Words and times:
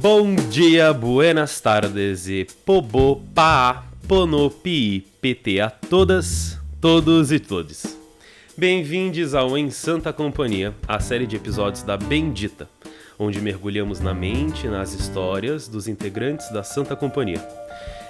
Bom 0.00 0.36
dia, 0.36 0.92
buenas 0.92 1.60
tardes 1.60 2.28
e 2.28 2.46
pobo, 2.64 3.20
pa, 3.34 3.82
ponopi, 4.06 5.04
pt 5.20 5.60
a 5.60 5.70
todas, 5.70 6.56
todos 6.80 7.32
e 7.32 7.40
todes. 7.40 7.98
Bem-vindos 8.56 9.34
ao 9.34 9.58
Em 9.58 9.70
Santa 9.70 10.12
Companhia, 10.12 10.72
a 10.86 11.00
série 11.00 11.26
de 11.26 11.34
episódios 11.34 11.82
da 11.82 11.96
Bendita, 11.96 12.68
onde 13.18 13.40
mergulhamos 13.40 13.98
na 13.98 14.14
mente 14.14 14.68
e 14.68 14.70
nas 14.70 14.94
histórias 14.94 15.66
dos 15.66 15.88
integrantes 15.88 16.48
da 16.52 16.62
Santa 16.62 16.94
Companhia. 16.94 17.44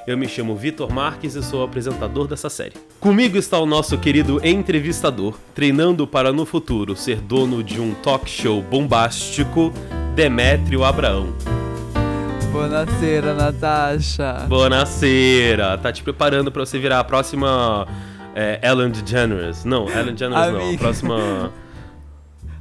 Eu 0.06 0.18
me 0.18 0.28
chamo 0.28 0.54
Vitor 0.54 0.92
Marques 0.92 1.36
e 1.36 1.42
sou 1.42 1.60
o 1.60 1.64
apresentador 1.64 2.28
dessa 2.28 2.50
série. 2.50 2.74
Comigo 3.00 3.38
está 3.38 3.58
o 3.58 3.64
nosso 3.64 3.96
querido 3.96 4.46
entrevistador, 4.46 5.38
treinando 5.54 6.06
para 6.06 6.34
no 6.34 6.44
futuro 6.44 6.94
ser 6.94 7.18
dono 7.18 7.64
de 7.64 7.80
um 7.80 7.94
talk 7.94 8.28
show 8.28 8.60
bombástico, 8.60 9.72
Demétrio 10.14 10.84
Abraão. 10.84 11.57
Boa 12.52 12.68
Natasha. 13.34 14.46
Boa 14.48 14.68
Tá 15.78 15.92
te 15.92 16.02
preparando 16.02 16.50
para 16.50 16.64
você 16.64 16.78
virar 16.78 17.00
a 17.00 17.04
próxima 17.04 17.86
é, 18.34 18.60
Ellen 18.62 18.90
DeGeneres. 18.90 19.64
Não, 19.64 19.88
Ellen 19.88 20.14
DeGeneres 20.14 20.52
não. 20.52 20.74
A 20.74 20.78
próxima... 20.78 21.52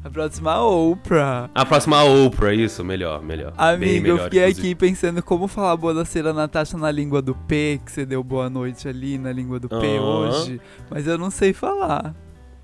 A 0.04 0.10
próxima 0.10 0.62
Oprah. 0.62 1.50
A 1.54 1.66
próxima 1.66 2.02
Oprah, 2.02 2.54
isso, 2.54 2.82
melhor, 2.82 3.22
melhor. 3.22 3.54
Amigo, 3.58 4.04
melhor, 4.04 4.20
eu 4.20 4.24
fiquei 4.24 4.40
inclusive. 4.40 4.68
aqui 4.68 4.76
pensando 4.76 5.22
como 5.22 5.50
falar 5.50 5.76
boa 5.76 5.94
Natasha 6.34 6.78
na 6.78 6.90
língua 6.90 7.22
do 7.22 7.36
P, 7.36 7.82
que 7.86 7.92
você 7.92 8.06
deu 8.06 8.24
boa 8.24 8.50
noite 8.50 8.88
ali 8.88 9.18
na 9.18 9.34
língua 9.34 9.60
do 9.60 9.68
P 9.68 9.76
uh 9.76 9.80
-huh. 9.82 10.00
hoje, 10.00 10.62
mas 10.90 11.06
eu 11.08 11.18
não 11.18 11.30
sei 11.30 11.52
falar. 11.52 12.16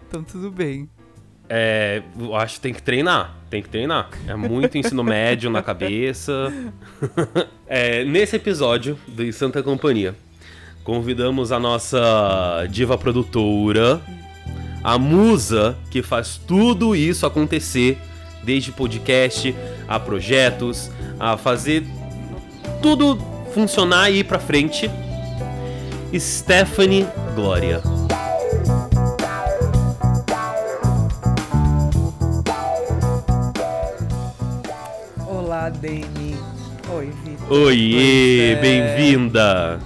Então 0.08 0.23
tudo 0.23 0.50
bem. 0.50 0.90
É, 1.50 2.02
eu 2.17 2.34
acho 2.34 2.55
que 2.55 2.62
tem 2.62 2.73
que 2.73 2.81
treinar, 2.81 3.36
tem 3.53 3.62
que 3.62 3.70
treinar. 3.70 4.09
É 4.27 4.35
muito 4.35 4.75
ensino 4.80 5.03
médio 5.03 5.47
na 5.47 5.61
cabeça. 5.61 6.52
é, 7.67 8.03
nesse 8.03 8.36
episódio 8.36 8.97
do 9.08 9.31
Santa 9.31 9.61
Companhia, 9.61 10.16
convidamos 10.83 11.52
a 11.52 11.59
nossa 11.59 12.66
diva 12.72 12.97
produtora, 12.97 14.02
a 14.83 14.97
musa 14.97 15.78
que 15.91 16.02
faz 16.02 16.36
tudo 16.36 16.95
isso 16.95 17.28
acontecer, 17.28 18.00
desde 18.44 18.72
podcast 18.72 19.56
a 19.88 20.00
projetos, 20.00 20.89
a 21.19 21.38
fazer 21.38 21.83
tudo 22.81 23.19
funcionar 23.53 24.09
e 24.09 24.19
ir 24.19 24.23
pra 24.23 24.39
frente. 24.39 24.89
Stephanie 26.17 27.06
Glória. 27.35 28.03
Dani. 35.69 36.36
Oi, 36.92 37.11
Vitor. 37.23 37.52
Oiê, 37.52 38.56
bem-vinda. 38.56 39.80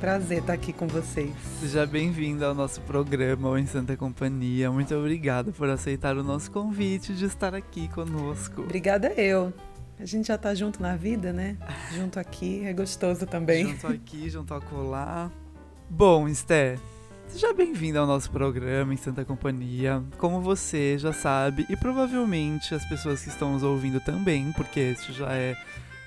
Prazer 0.00 0.38
estar 0.38 0.52
aqui 0.52 0.72
com 0.72 0.86
vocês. 0.86 1.32
Seja 1.60 1.86
bem-vindo 1.86 2.44
ao 2.44 2.54
nosso 2.54 2.80
programa 2.82 3.58
Em 3.58 3.66
Santa 3.66 3.96
Companhia. 3.96 4.70
Muito 4.70 4.94
obrigada 4.94 5.50
por 5.52 5.68
aceitar 5.68 6.16
o 6.16 6.22
nosso 6.22 6.50
convite 6.50 7.14
de 7.14 7.24
estar 7.24 7.54
aqui 7.54 7.88
conosco. 7.88 8.62
Obrigada 8.62 9.08
eu. 9.14 9.52
A 9.98 10.04
gente 10.04 10.28
já 10.28 10.36
tá 10.36 10.54
junto 10.54 10.82
na 10.82 10.96
vida, 10.96 11.32
né? 11.32 11.56
Junto 11.94 12.18
aqui, 12.18 12.64
é 12.64 12.72
gostoso 12.72 13.26
também. 13.26 13.68
Junto 13.68 13.86
aqui, 13.86 14.28
junto 14.28 14.52
a 14.52 14.60
colar. 14.60 15.30
Bom, 15.88 16.28
Esté, 16.28 16.76
seja 17.28 17.52
bem-vindo 17.52 17.98
ao 17.98 18.06
nosso 18.06 18.30
programa 18.30 18.94
Em 18.94 18.96
Santa 18.96 19.24
Companhia. 19.24 20.02
Como 20.18 20.40
você 20.40 20.96
já 20.98 21.12
sabe, 21.12 21.66
e 21.68 21.76
provavelmente 21.76 22.74
as 22.74 22.84
pessoas 22.88 23.22
que 23.22 23.28
estão 23.28 23.52
nos 23.52 23.62
ouvindo 23.62 24.00
também, 24.00 24.52
porque 24.52 24.80
este 24.80 25.12
já 25.12 25.32
é 25.32 25.56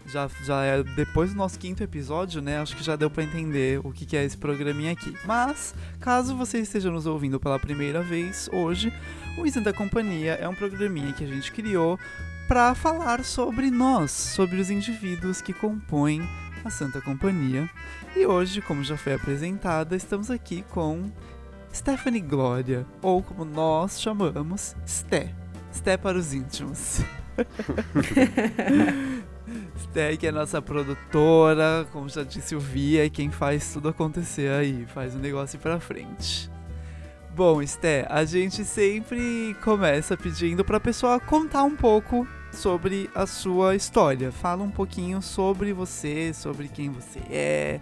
já, 0.06 0.30
já 0.46 0.64
é 0.64 0.84
depois 0.84 1.32
do 1.32 1.36
nosso 1.36 1.60
quinto 1.60 1.84
episódio, 1.84 2.42
né? 2.42 2.60
Acho 2.60 2.78
que 2.78 2.84
já 2.84 2.96
deu 2.96 3.10
para 3.10 3.24
entender 3.24 3.82
o 3.84 3.92
que, 3.92 4.06
que 4.06 4.16
é 4.16 4.24
esse 4.24 4.38
programinha 4.38 4.94
aqui. 4.94 5.14
Mas, 5.26 5.76
caso 6.00 6.36
você 6.36 6.60
esteja 6.60 6.90
nos 6.90 7.06
ouvindo 7.06 7.40
pela 7.40 7.60
primeira 7.60 8.02
vez 8.02 8.50
hoje, 8.54 8.94
o 9.38 9.46
Isam 9.46 9.62
da 9.62 9.74
Companhia 9.74 10.36
é 10.36 10.48
um 10.48 10.56
programinha 10.56 11.12
que 11.12 11.26
a 11.26 11.28
gente 11.28 11.52
criou 11.52 12.00
para 12.48 12.74
falar 12.74 13.26
sobre 13.26 13.70
nós, 13.70 14.12
sobre 14.12 14.62
os 14.62 14.70
indivíduos 14.70 15.42
que 15.42 15.52
compõem 15.52 16.22
a 16.68 16.70
Santa 16.70 17.02
Companhia. 17.02 17.70
E 18.16 18.26
hoje, 18.26 18.62
como 18.62 18.84
já 18.84 18.98
foi 18.98 19.14
apresentada, 19.14 19.96
estamos 19.96 20.30
aqui 20.30 20.64
com 20.70 21.10
Stephanie 21.74 22.22
Glória, 22.22 22.86
ou 23.02 23.24
como 23.24 23.46
nós 23.46 24.02
chamamos, 24.02 24.76
Sté. 24.86 25.34
Sté 25.72 25.96
para 25.96 26.18
os 26.18 26.34
íntimos. 26.34 27.00
Sté, 29.80 30.18
que 30.18 30.28
é 30.28 30.32
nossa 30.32 30.62
produtora, 30.62 31.88
como 31.92 32.10
já 32.10 32.24
disse 32.24 32.56
o 32.56 32.60
Via, 32.60 33.06
é 33.06 33.10
quem 33.10 33.32
faz 33.32 33.72
tudo 33.72 33.90
acontecer 33.90 34.52
aí, 34.52 34.86
faz 34.88 35.16
o 35.16 35.20
negócio 35.20 35.58
ir 35.58 35.60
pra 35.60 35.80
frente. 35.80 36.52
Bom, 37.34 37.66
Sté, 37.66 38.06
a 38.10 38.26
gente 38.26 38.66
sempre 38.66 39.56
começa 39.64 40.18
pedindo 40.18 40.66
pra 40.66 40.80
pessoa 40.80 41.20
contar 41.20 41.64
um 41.64 41.76
pouco 41.76 42.28
sobre 42.52 43.10
a 43.14 43.26
sua 43.26 43.76
história. 43.76 44.32
Fala 44.32 44.64
um 44.64 44.70
pouquinho 44.70 45.22
sobre 45.22 45.74
você, 45.74 46.34
sobre 46.34 46.68
quem 46.68 46.90
você 46.90 47.20
é, 47.30 47.80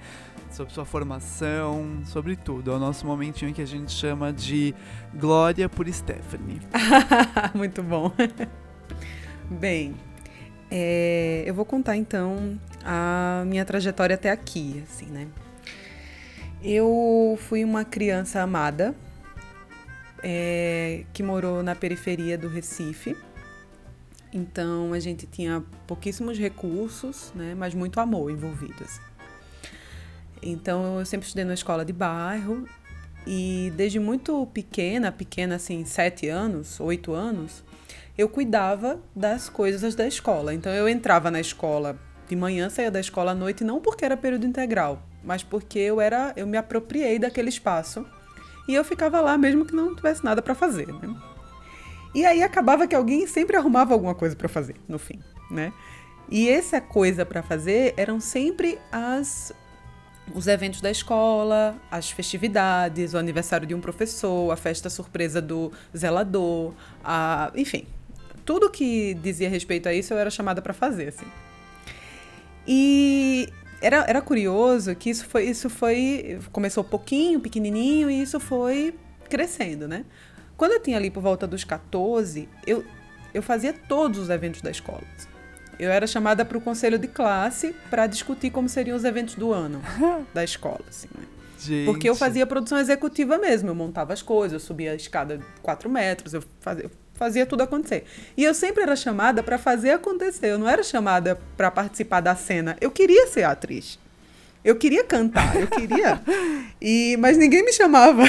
sobre 0.51 0.73
sua 0.73 0.85
formação, 0.85 2.01
sobre 2.05 2.35
tudo. 2.35 2.71
É 2.71 2.75
o 2.75 2.79
nosso 2.79 3.05
momentinho 3.05 3.53
que 3.53 3.61
a 3.61 3.67
gente 3.67 3.91
chama 3.91 4.31
de 4.31 4.73
Glória 5.13 5.67
por 5.67 5.91
Stephanie. 5.91 6.61
Muito 7.53 7.83
bom. 7.83 8.11
Bem, 9.49 9.95
é, 10.71 11.43
eu 11.45 11.53
vou 11.53 11.65
contar 11.65 11.97
então 11.97 12.59
a 12.83 13.43
minha 13.45 13.65
trajetória 13.65 14.15
até 14.15 14.31
aqui, 14.31 14.83
assim, 14.87 15.05
né? 15.07 15.27
Eu 16.63 17.37
fui 17.47 17.63
uma 17.63 17.85
criança 17.85 18.41
amada 18.41 18.95
é, 20.23 21.03
que 21.13 21.21
morou 21.21 21.61
na 21.61 21.75
periferia 21.75 22.37
do 22.37 22.47
Recife. 22.47 23.15
Então 24.35 24.91
a 24.91 24.99
gente 24.99 25.25
tinha 25.25 25.63
pouquíssimos 25.87 26.37
recursos, 26.37 27.31
né? 27.33 27.55
Mas 27.55 27.73
muito 27.73 28.01
amor 28.01 28.29
envolvido. 28.29 28.83
Assim. 28.83 29.01
Então 30.43 30.99
eu 30.99 31.05
sempre 31.05 31.25
estudei 31.25 31.45
na 31.45 31.53
escola 31.53 31.85
de 31.85 31.93
bairro 31.93 32.67
e 33.25 33.71
desde 33.77 33.97
muito 33.97 34.45
pequena, 34.47 35.09
pequena 35.09 35.55
assim, 35.55 35.85
sete 35.85 36.27
anos, 36.27 36.81
oito 36.81 37.13
anos, 37.13 37.63
eu 38.17 38.27
cuidava 38.27 38.99
das 39.15 39.47
coisas 39.47 39.95
da 39.95 40.05
escola. 40.05 40.53
Então 40.53 40.71
eu 40.73 40.89
entrava 40.89 41.31
na 41.31 41.39
escola 41.39 41.97
de 42.27 42.35
manhã, 42.35 42.69
saía 42.69 42.91
da 42.91 42.99
escola 42.99 43.31
à 43.31 43.35
noite, 43.35 43.63
não 43.63 43.79
porque 43.79 44.03
era 44.03 44.17
período 44.17 44.45
integral, 44.45 45.01
mas 45.23 45.43
porque 45.43 45.79
eu 45.79 46.01
era, 46.01 46.33
eu 46.35 46.45
me 46.45 46.57
apropriei 46.57 47.17
daquele 47.17 47.49
espaço 47.49 48.05
e 48.67 48.73
eu 48.73 48.83
ficava 48.83 49.21
lá 49.21 49.37
mesmo 49.37 49.65
que 49.65 49.73
não 49.73 49.95
tivesse 49.95 50.25
nada 50.25 50.41
para 50.41 50.53
fazer, 50.53 50.87
né? 50.87 51.34
E 52.15 52.25
aí 52.25 52.41
acabava 52.41 52.87
que 52.87 52.95
alguém 52.95 53.27
sempre 53.27 53.57
arrumava 53.57 53.93
alguma 53.93 54.15
coisa 54.15 54.37
para 54.37 54.47
fazer 54.47 54.75
no 54.87 54.97
fim, 54.97 55.19
né? 55.51 55.73
E 56.29 56.49
essa 56.49 56.79
coisa 56.79 57.25
para 57.25 57.43
fazer 57.43 57.93
eram 57.97 58.21
sempre 58.21 58.79
as 58.91 59.53
os 60.33 60.47
eventos 60.47 60.81
da 60.81 60.89
escola, 60.89 61.79
as 61.91 62.09
festividades, 62.09 63.13
o 63.13 63.17
aniversário 63.17 63.67
de 63.67 63.75
um 63.75 63.81
professor, 63.81 64.51
a 64.51 64.55
festa 64.55 64.89
surpresa 64.89 65.39
do 65.39 65.71
zelador, 65.95 66.73
a, 67.03 67.51
enfim, 67.53 67.85
tudo 68.43 68.71
que 68.71 69.13
dizia 69.15 69.47
respeito 69.47 69.87
a 69.87 69.93
isso 69.93 70.13
eu 70.13 70.17
era 70.17 70.31
chamada 70.31 70.63
para 70.63 70.73
fazer, 70.73 71.09
assim. 71.09 71.27
E 72.67 73.49
era, 73.81 74.05
era 74.07 74.21
curioso 74.21 74.95
que 74.95 75.09
isso 75.09 75.27
foi, 75.27 75.43
isso 75.43 75.69
foi. 75.69 76.39
Começou 76.51 76.83
pouquinho, 76.83 77.39
pequenininho, 77.39 78.09
e 78.09 78.21
isso 78.21 78.39
foi 78.39 78.95
crescendo, 79.29 79.87
né? 79.87 80.05
Quando 80.57 80.73
eu 80.73 80.79
tinha 80.79 80.97
ali 80.97 81.09
por 81.09 81.21
volta 81.21 81.45
dos 81.45 81.63
14, 81.63 82.47
eu, 82.65 82.83
eu 83.33 83.41
fazia 83.41 83.73
todos 83.73 84.19
os 84.19 84.29
eventos 84.29 84.61
da 84.61 84.71
escola. 84.71 85.03
Eu 85.77 85.91
era 85.91 86.07
chamada 86.07 86.45
para 86.45 86.57
o 86.57 86.61
conselho 86.61 86.97
de 86.97 87.07
classe 87.07 87.75
para 87.89 88.07
discutir 88.07 88.49
como 88.49 88.69
seriam 88.69 88.95
os 88.95 89.03
eventos 89.03 89.35
do 89.35 89.51
ano 89.51 89.81
da 90.33 90.43
escola, 90.43 90.81
assim, 90.87 91.09
né? 91.17 91.25
Gente. 91.59 91.85
Porque 91.85 92.07
eu 92.07 92.15
fazia 92.15 92.45
produção 92.45 92.77
executiva 92.77 93.37
mesmo, 93.37 93.69
eu 93.69 93.75
montava 93.75 94.13
as 94.13 94.21
coisas, 94.21 94.53
eu 94.53 94.59
subia 94.59 94.91
a 94.91 94.95
escada 94.95 95.37
de 95.37 95.45
4 95.61 95.89
metros, 95.89 96.33
eu 96.33 96.43
fazia, 96.59 96.91
fazia 97.13 97.45
tudo 97.45 97.61
acontecer. 97.61 98.05
E 98.37 98.43
eu 98.43 98.53
sempre 98.53 98.83
era 98.83 98.95
chamada 98.95 99.41
para 99.41 99.57
fazer 99.57 99.91
acontecer, 99.91 100.47
eu 100.47 100.59
não 100.59 100.69
era 100.69 100.83
chamada 100.83 101.39
para 101.57 101.71
participar 101.71 102.21
da 102.21 102.35
cena. 102.35 102.77
Eu 102.79 102.91
queria 102.91 103.27
ser 103.27 103.43
atriz. 103.43 103.97
Eu 104.63 104.75
queria 104.75 105.03
cantar, 105.03 105.55
eu 105.59 105.67
queria. 105.67 106.21
E 106.81 107.15
mas 107.17 107.37
ninguém 107.37 107.63
me 107.63 107.71
chamava. 107.71 108.23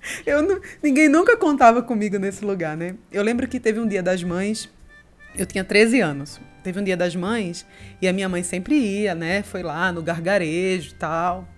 Eu 0.26 0.42
não, 0.42 0.60
ninguém 0.82 1.08
nunca 1.08 1.36
contava 1.36 1.82
comigo 1.82 2.18
nesse 2.18 2.44
lugar, 2.44 2.76
né? 2.76 2.94
Eu 3.10 3.22
lembro 3.22 3.46
que 3.48 3.58
teve 3.58 3.80
um 3.80 3.86
dia 3.86 4.02
das 4.02 4.22
mães, 4.22 4.68
eu 5.36 5.46
tinha 5.46 5.64
13 5.64 6.00
anos. 6.00 6.40
Teve 6.62 6.80
um 6.80 6.84
dia 6.84 6.96
das 6.96 7.14
mães 7.14 7.64
e 8.02 8.08
a 8.08 8.12
minha 8.12 8.28
mãe 8.28 8.42
sempre 8.42 8.74
ia, 8.74 9.14
né? 9.14 9.42
Foi 9.42 9.62
lá 9.62 9.92
no 9.92 10.02
gargarejo 10.02 10.90
e 10.90 10.94
tal 10.94 11.48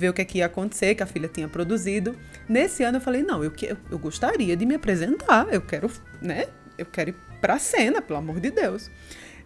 ver 0.00 0.08
o 0.08 0.12
que, 0.14 0.22
é 0.22 0.24
que 0.24 0.38
ia 0.38 0.46
acontecer, 0.46 0.94
que 0.94 1.02
a 1.02 1.06
filha 1.06 1.28
tinha 1.28 1.46
produzido. 1.46 2.16
Nesse 2.48 2.82
ano 2.82 2.96
eu 2.96 3.00
falei, 3.02 3.22
não, 3.22 3.44
eu, 3.44 3.50
que, 3.50 3.76
eu 3.90 3.98
gostaria 3.98 4.56
de 4.56 4.64
me 4.64 4.74
apresentar, 4.74 5.46
eu 5.52 5.60
quero, 5.60 5.90
né? 6.22 6.46
Eu 6.78 6.86
quero 6.86 7.10
ir 7.10 7.16
pra 7.40 7.58
cena, 7.58 8.00
pelo 8.00 8.18
amor 8.18 8.40
de 8.40 8.50
Deus. 8.50 8.90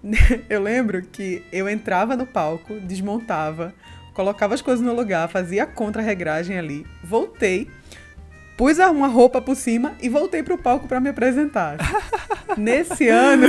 eu 0.48 0.62
lembro 0.62 1.02
que 1.02 1.42
eu 1.52 1.68
entrava 1.68 2.16
no 2.16 2.24
palco, 2.24 2.78
desmontava, 2.80 3.74
colocava 4.14 4.54
as 4.54 4.62
coisas 4.62 4.84
no 4.84 4.94
lugar, 4.94 5.28
fazia 5.28 5.64
a 5.64 5.66
contra-regragem 5.66 6.56
ali, 6.56 6.86
voltei, 7.02 7.68
pus 8.56 8.78
uma 8.78 9.08
roupa 9.08 9.40
por 9.40 9.56
cima 9.56 9.94
e 10.00 10.08
voltei 10.08 10.42
pro 10.42 10.58
palco 10.58 10.86
para 10.86 11.00
me 11.00 11.08
apresentar. 11.08 11.76
nesse 12.56 13.08
ano, 13.08 13.48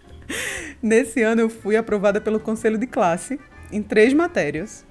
nesse 0.82 1.22
ano 1.22 1.42
eu 1.42 1.48
fui 1.48 1.76
aprovada 1.76 2.20
pelo 2.20 2.40
conselho 2.40 2.78
de 2.78 2.86
classe 2.86 3.38
em 3.70 3.82
três 3.82 4.12
matérias, 4.12 4.84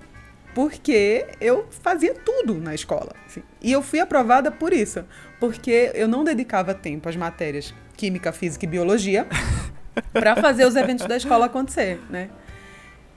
porque 0.54 1.26
eu 1.42 1.68
fazia 1.70 2.14
tudo 2.14 2.56
na 2.56 2.74
escola. 2.74 3.14
Assim. 3.26 3.44
E 3.62 3.72
eu 3.72 3.82
fui 3.82 4.00
aprovada 4.00 4.52
por 4.52 4.74
isso, 4.74 5.04
porque 5.40 5.92
eu 5.94 6.08
não 6.08 6.24
dedicava 6.24 6.74
tempo 6.74 7.10
às 7.10 7.16
matérias 7.16 7.74
química, 7.98 8.32
física 8.32 8.66
e 8.66 8.68
biologia 8.68 9.28
para 10.12 10.36
fazer 10.36 10.66
os 10.66 10.76
eventos 10.76 11.06
da 11.06 11.18
escola 11.18 11.46
acontecer, 11.46 12.00
né? 12.10 12.30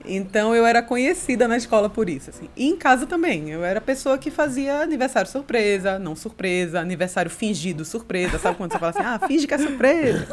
Então 0.05 0.55
eu 0.55 0.65
era 0.65 0.81
conhecida 0.81 1.47
na 1.47 1.57
escola 1.57 1.89
por 1.89 2.09
isso, 2.09 2.29
assim. 2.29 2.49
E 2.55 2.67
em 2.67 2.77
casa 2.77 3.05
também. 3.05 3.49
Eu 3.49 3.63
era 3.63 3.79
a 3.79 3.81
pessoa 3.81 4.17
que 4.17 4.31
fazia 4.31 4.81
aniversário 4.81 5.29
surpresa, 5.29 5.99
não 5.99 6.15
surpresa, 6.15 6.79
aniversário 6.79 7.29
fingido 7.29 7.83
surpresa. 7.83 8.39
Sabe 8.39 8.57
quando 8.57 8.71
você 8.71 8.79
fala 8.79 8.91
assim, 8.91 9.03
ah, 9.03 9.19
finge 9.27 9.45
que 9.45 9.53
é 9.53 9.57
surpresa? 9.57 10.27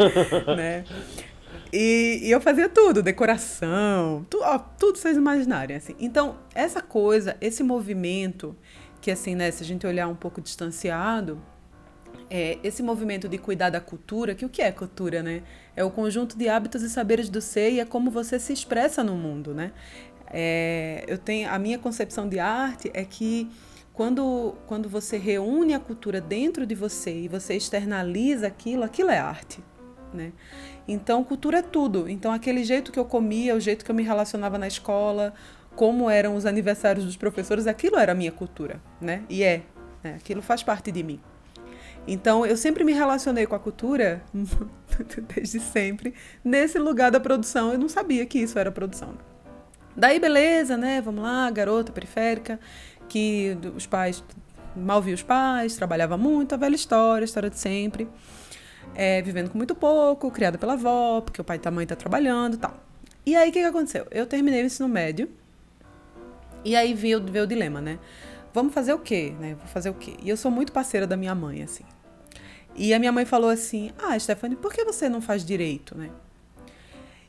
né? 0.56 0.84
E, 1.72 2.20
e, 2.24 2.30
eu 2.30 2.40
fazia 2.40 2.68
tudo, 2.68 3.00
decoração, 3.00 4.26
tu, 4.28 4.40
ó, 4.42 4.58
tudo 4.58 4.98
vocês 4.98 5.16
imaginarem, 5.16 5.76
assim. 5.76 5.94
Então, 6.00 6.36
essa 6.52 6.82
coisa, 6.82 7.36
esse 7.40 7.62
movimento, 7.62 8.56
que 9.00 9.08
assim, 9.08 9.36
né, 9.36 9.50
se 9.52 9.62
a 9.62 9.66
gente 9.66 9.86
olhar 9.86 10.08
um 10.08 10.14
pouco 10.16 10.40
distanciado, 10.40 11.40
é, 12.30 12.58
esse 12.62 12.82
movimento 12.82 13.28
de 13.28 13.36
cuidar 13.36 13.70
da 13.70 13.80
cultura, 13.80 14.34
que 14.34 14.44
o 14.44 14.48
que 14.48 14.62
é 14.62 14.70
cultura, 14.70 15.22
né? 15.22 15.42
É 15.74 15.82
o 15.82 15.90
conjunto 15.90 16.38
de 16.38 16.48
hábitos 16.48 16.82
e 16.82 16.88
saberes 16.88 17.28
do 17.28 17.40
ser 17.40 17.72
e 17.72 17.80
é 17.80 17.84
como 17.84 18.10
você 18.10 18.38
se 18.38 18.52
expressa 18.52 19.02
no 19.02 19.16
mundo, 19.16 19.52
né? 19.52 19.72
É, 20.32 21.04
eu 21.08 21.18
tenho 21.18 21.50
a 21.50 21.58
minha 21.58 21.76
concepção 21.76 22.28
de 22.28 22.38
arte 22.38 22.88
é 22.94 23.04
que 23.04 23.50
quando, 23.92 24.54
quando 24.68 24.88
você 24.88 25.18
reúne 25.18 25.74
a 25.74 25.80
cultura 25.80 26.20
dentro 26.20 26.64
de 26.64 26.74
você 26.74 27.12
e 27.12 27.28
você 27.28 27.56
externaliza 27.56 28.46
aquilo, 28.46 28.84
aquilo 28.84 29.10
é 29.10 29.18
arte, 29.18 29.62
né? 30.14 30.32
Então, 30.86 31.22
cultura 31.24 31.58
é 31.58 31.62
tudo. 31.62 32.08
Então, 32.08 32.32
aquele 32.32 32.64
jeito 32.64 32.92
que 32.92 32.98
eu 32.98 33.04
comia, 33.04 33.56
o 33.56 33.60
jeito 33.60 33.84
que 33.84 33.90
eu 33.90 33.94
me 33.94 34.02
relacionava 34.02 34.56
na 34.56 34.68
escola, 34.68 35.34
como 35.74 36.08
eram 36.08 36.36
os 36.36 36.46
aniversários 36.46 37.04
dos 37.04 37.16
professores, 37.16 37.66
aquilo 37.66 37.96
era 37.96 38.12
a 38.12 38.14
minha 38.14 38.32
cultura, 38.32 38.80
né? 39.00 39.24
E 39.28 39.42
é, 39.42 39.62
né? 40.02 40.14
aquilo 40.14 40.40
faz 40.40 40.62
parte 40.62 40.90
de 40.90 41.02
mim. 41.02 41.20
Então, 42.06 42.44
eu 42.44 42.56
sempre 42.56 42.82
me 42.82 42.92
relacionei 42.92 43.46
com 43.46 43.54
a 43.54 43.58
cultura, 43.58 44.22
desde 45.34 45.60
sempre, 45.60 46.14
nesse 46.42 46.78
lugar 46.78 47.10
da 47.10 47.20
produção. 47.20 47.72
Eu 47.72 47.78
não 47.78 47.88
sabia 47.88 48.24
que 48.26 48.38
isso 48.38 48.58
era 48.58 48.70
produção. 48.70 49.14
Daí, 49.96 50.18
beleza, 50.18 50.76
né? 50.76 51.00
Vamos 51.00 51.22
lá, 51.22 51.50
garota 51.50 51.92
periférica, 51.92 52.58
que 53.08 53.56
os 53.76 53.86
pais, 53.86 54.24
mal 54.74 55.02
via 55.02 55.14
os 55.14 55.22
pais, 55.22 55.76
trabalhava 55.76 56.16
muito, 56.16 56.54
a 56.54 56.58
velha 56.58 56.74
história, 56.74 57.24
a 57.24 57.26
história 57.26 57.50
de 57.50 57.58
sempre. 57.58 58.08
É, 58.94 59.22
vivendo 59.22 59.50
com 59.50 59.58
muito 59.58 59.74
pouco, 59.74 60.30
criada 60.30 60.58
pela 60.58 60.72
avó, 60.72 61.20
porque 61.20 61.40
o 61.40 61.44
pai 61.44 61.60
e 61.62 61.68
a 61.68 61.70
mãe 61.70 61.86
tá 61.86 61.94
trabalhando 61.94 62.54
e 62.54 62.56
tal. 62.56 62.74
E 63.24 63.36
aí, 63.36 63.50
o 63.50 63.52
que, 63.52 63.60
que 63.60 63.66
aconteceu? 63.66 64.06
Eu 64.10 64.26
terminei 64.26 64.62
o 64.62 64.66
ensino 64.66 64.88
médio, 64.88 65.28
e 66.64 66.76
aí 66.76 66.92
veio, 66.94 67.22
veio 67.22 67.44
o 67.44 67.46
dilema, 67.46 67.80
né? 67.80 67.98
Vamos 68.52 68.74
fazer 68.74 68.92
o 68.92 68.98
quê, 68.98 69.34
né? 69.38 69.54
Vou 69.54 69.66
fazer 69.66 69.90
o 69.90 69.94
quê? 69.94 70.14
E 70.22 70.28
eu 70.28 70.36
sou 70.36 70.50
muito 70.50 70.72
parceira 70.72 71.06
da 71.06 71.16
minha 71.16 71.34
mãe, 71.34 71.62
assim. 71.62 71.84
E 72.74 72.94
a 72.94 72.98
minha 72.98 73.12
mãe 73.12 73.24
falou 73.24 73.50
assim: 73.50 73.90
Ah, 73.98 74.18
Stephanie, 74.18 74.56
por 74.56 74.72
que 74.72 74.84
você 74.84 75.08
não 75.08 75.20
faz 75.20 75.44
direito, 75.44 75.96
né? 75.96 76.10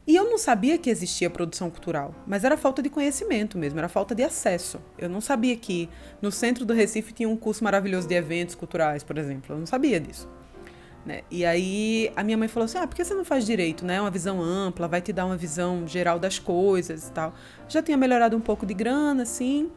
E 0.06 0.15
eu 0.15 0.25
não 0.25 0.38
sabia 0.38 0.77
que 0.79 0.89
existia 0.89 1.29
produção 1.29 1.69
cultural, 1.69 2.15
mas 2.25 2.44
era 2.44 2.57
falta 2.57 2.81
de 2.81 2.89
conhecimento 2.89 3.57
mesmo, 3.57 3.77
era 3.77 3.88
falta 3.88 4.15
de 4.15 4.23
acesso. 4.23 4.81
Eu 4.97 5.07
não 5.07 5.21
sabia 5.21 5.56
que 5.56 5.88
no 6.21 6.31
centro 6.31 6.65
do 6.65 6.73
Recife 6.73 7.13
tinha 7.13 7.29
um 7.29 7.38
curso 7.38 7.63
maravilhoso 7.63 8.07
de 8.07 8.15
eventos 8.15 8.56
culturais, 8.56 9.03
por 9.03 9.17
exemplo. 9.17 9.56
Eu 9.56 9.59
não 9.59 9.65
sabia 9.67 10.00
disso. 10.00 10.27
Né? 11.06 11.21
E 11.29 11.45
aí 11.45 12.12
a 12.15 12.24
minha 12.24 12.38
mãe 12.38 12.47
falou 12.47 12.65
assim: 12.65 12.77
Ah, 12.77 12.88
por 12.88 12.95
que 12.95 13.03
você 13.03 13.13
não 13.13 13.25
faz 13.25 13.45
direito? 13.45 13.85
Né? 13.85 14.01
Uma 14.01 14.12
visão 14.12 14.41
ampla, 14.41 14.88
vai 14.88 15.01
te 15.01 15.13
dar 15.13 15.25
uma 15.25 15.38
visão 15.38 15.88
geral 15.88 16.19
das 16.19 16.39
coisas 16.39 17.07
e 17.07 17.12
tal. 17.12 17.33
Já 17.67 17.81
tinha 17.81 17.97
melhorado 17.97 18.35
um 18.35 18.41
pouco 18.41 18.65
de 18.65 18.74
grana, 18.74 19.24
assim. 19.24 19.71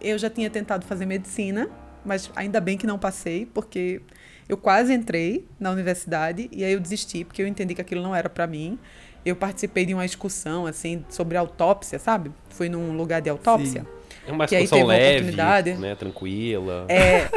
Eu 0.00 0.18
já 0.18 0.30
tinha 0.30 0.48
tentado 0.48 0.84
fazer 0.84 1.06
medicina, 1.06 1.68
mas 2.04 2.30
ainda 2.34 2.60
bem 2.60 2.76
que 2.76 2.86
não 2.86 2.98
passei, 2.98 3.46
porque 3.46 4.00
eu 4.48 4.56
quase 4.56 4.92
entrei 4.92 5.46
na 5.58 5.70
universidade 5.70 6.48
e 6.50 6.64
aí 6.64 6.72
eu 6.72 6.80
desisti, 6.80 7.24
porque 7.24 7.42
eu 7.42 7.46
entendi 7.46 7.74
que 7.74 7.80
aquilo 7.80 8.02
não 8.02 8.14
era 8.14 8.28
para 8.28 8.46
mim. 8.46 8.78
Eu 9.24 9.36
participei 9.36 9.84
de 9.84 9.92
uma 9.92 10.04
excursão, 10.04 10.66
assim, 10.66 11.04
sobre 11.08 11.36
autópsia, 11.36 11.98
sabe? 11.98 12.32
Fui 12.48 12.68
num 12.68 12.96
lugar 12.96 13.20
de 13.20 13.28
autópsia. 13.28 13.82
Sim. 13.82 14.00
É 14.26 14.32
uma 14.32 14.44
excursão 14.44 14.86
leve, 14.86 15.32
né? 15.76 15.94
Tranquila. 15.94 16.86
É, 16.88 17.28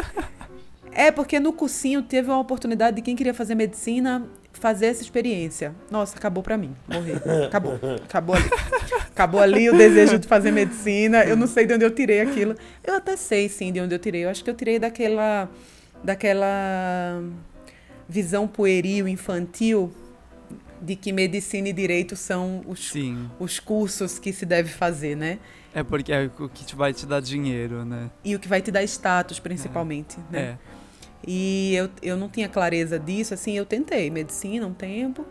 é, 0.92 1.12
porque 1.12 1.39
no 1.39 1.51
cursinho 1.51 2.01
teve 2.01 2.30
uma 2.30 2.39
oportunidade 2.39 2.95
de 2.95 3.01
quem 3.01 3.15
queria 3.15 3.33
fazer 3.33 3.56
medicina 3.56 4.25
fazer 4.63 4.86
essa 4.86 5.01
experiência. 5.01 5.75
Nossa, 5.92 6.18
acabou 6.18 6.42
para 6.42 6.56
mim. 6.57 6.74
Morri. 6.88 7.12
Acabou. 7.45 7.77
Acabou 8.01 8.33
ali. 8.33 8.50
Acabou 9.12 9.42
ali 9.42 9.69
o 9.69 9.77
desejo 9.77 10.18
de 10.18 10.25
fazer 10.25 10.51
medicina. 10.51 11.25
Eu 11.25 11.36
não 11.36 11.48
sei 11.48 11.65
de 11.65 11.74
onde 11.74 11.83
eu 11.83 11.92
tirei 11.92 12.21
aquilo. 12.21 12.56
Eu 12.81 12.95
até 12.95 13.18
sei, 13.18 13.50
sim, 13.50 13.74
de 13.74 13.81
onde 13.81 13.94
eu 13.94 14.00
tirei. 14.00 14.24
Eu 14.24 14.30
acho 14.30 14.42
que 14.42 14.50
eu 14.50 14.54
tirei 14.54 14.80
daquela. 14.80 15.50
daquela 16.01 17.21
visão 18.07 18.48
pueril, 18.48 19.06
infantil, 19.06 19.92
de 20.81 20.95
que 20.95 21.12
medicina 21.12 21.68
e 21.68 21.74
direito 21.74 22.15
são 22.15 22.62
os, 22.65 22.94
os 23.39 23.60
cursos 23.60 24.18
que 24.18 24.31
se 24.31 24.45
deve 24.45 24.69
fazer, 24.69 25.18
né? 25.18 25.39
É 25.75 25.83
porque 25.83 26.13
é 26.13 26.30
o 26.39 26.48
que 26.48 26.74
vai 26.74 26.94
te 26.94 27.06
dar 27.06 27.21
dinheiro, 27.21 27.83
né? 27.83 28.10
E 28.24 28.33
o 28.33 28.39
que 28.39 28.48
vai 28.48 28.62
te 28.62 28.71
dar 28.71 28.83
status, 28.83 29.39
principalmente, 29.39 30.18
é. 30.31 30.33
né? 30.33 30.42
É. 30.42 30.57
E 31.25 31.74
eu, 31.75 31.90
eu 32.02 32.18
não 32.18 32.30
tinha 32.30 32.50
clareza 32.50 33.00
disso, 33.00 33.34
assim, 33.34 33.58
eu 33.58 33.66
tentei 33.66 34.10
medicina 34.10 34.68
um 34.68 34.74
tempo. 34.74 35.25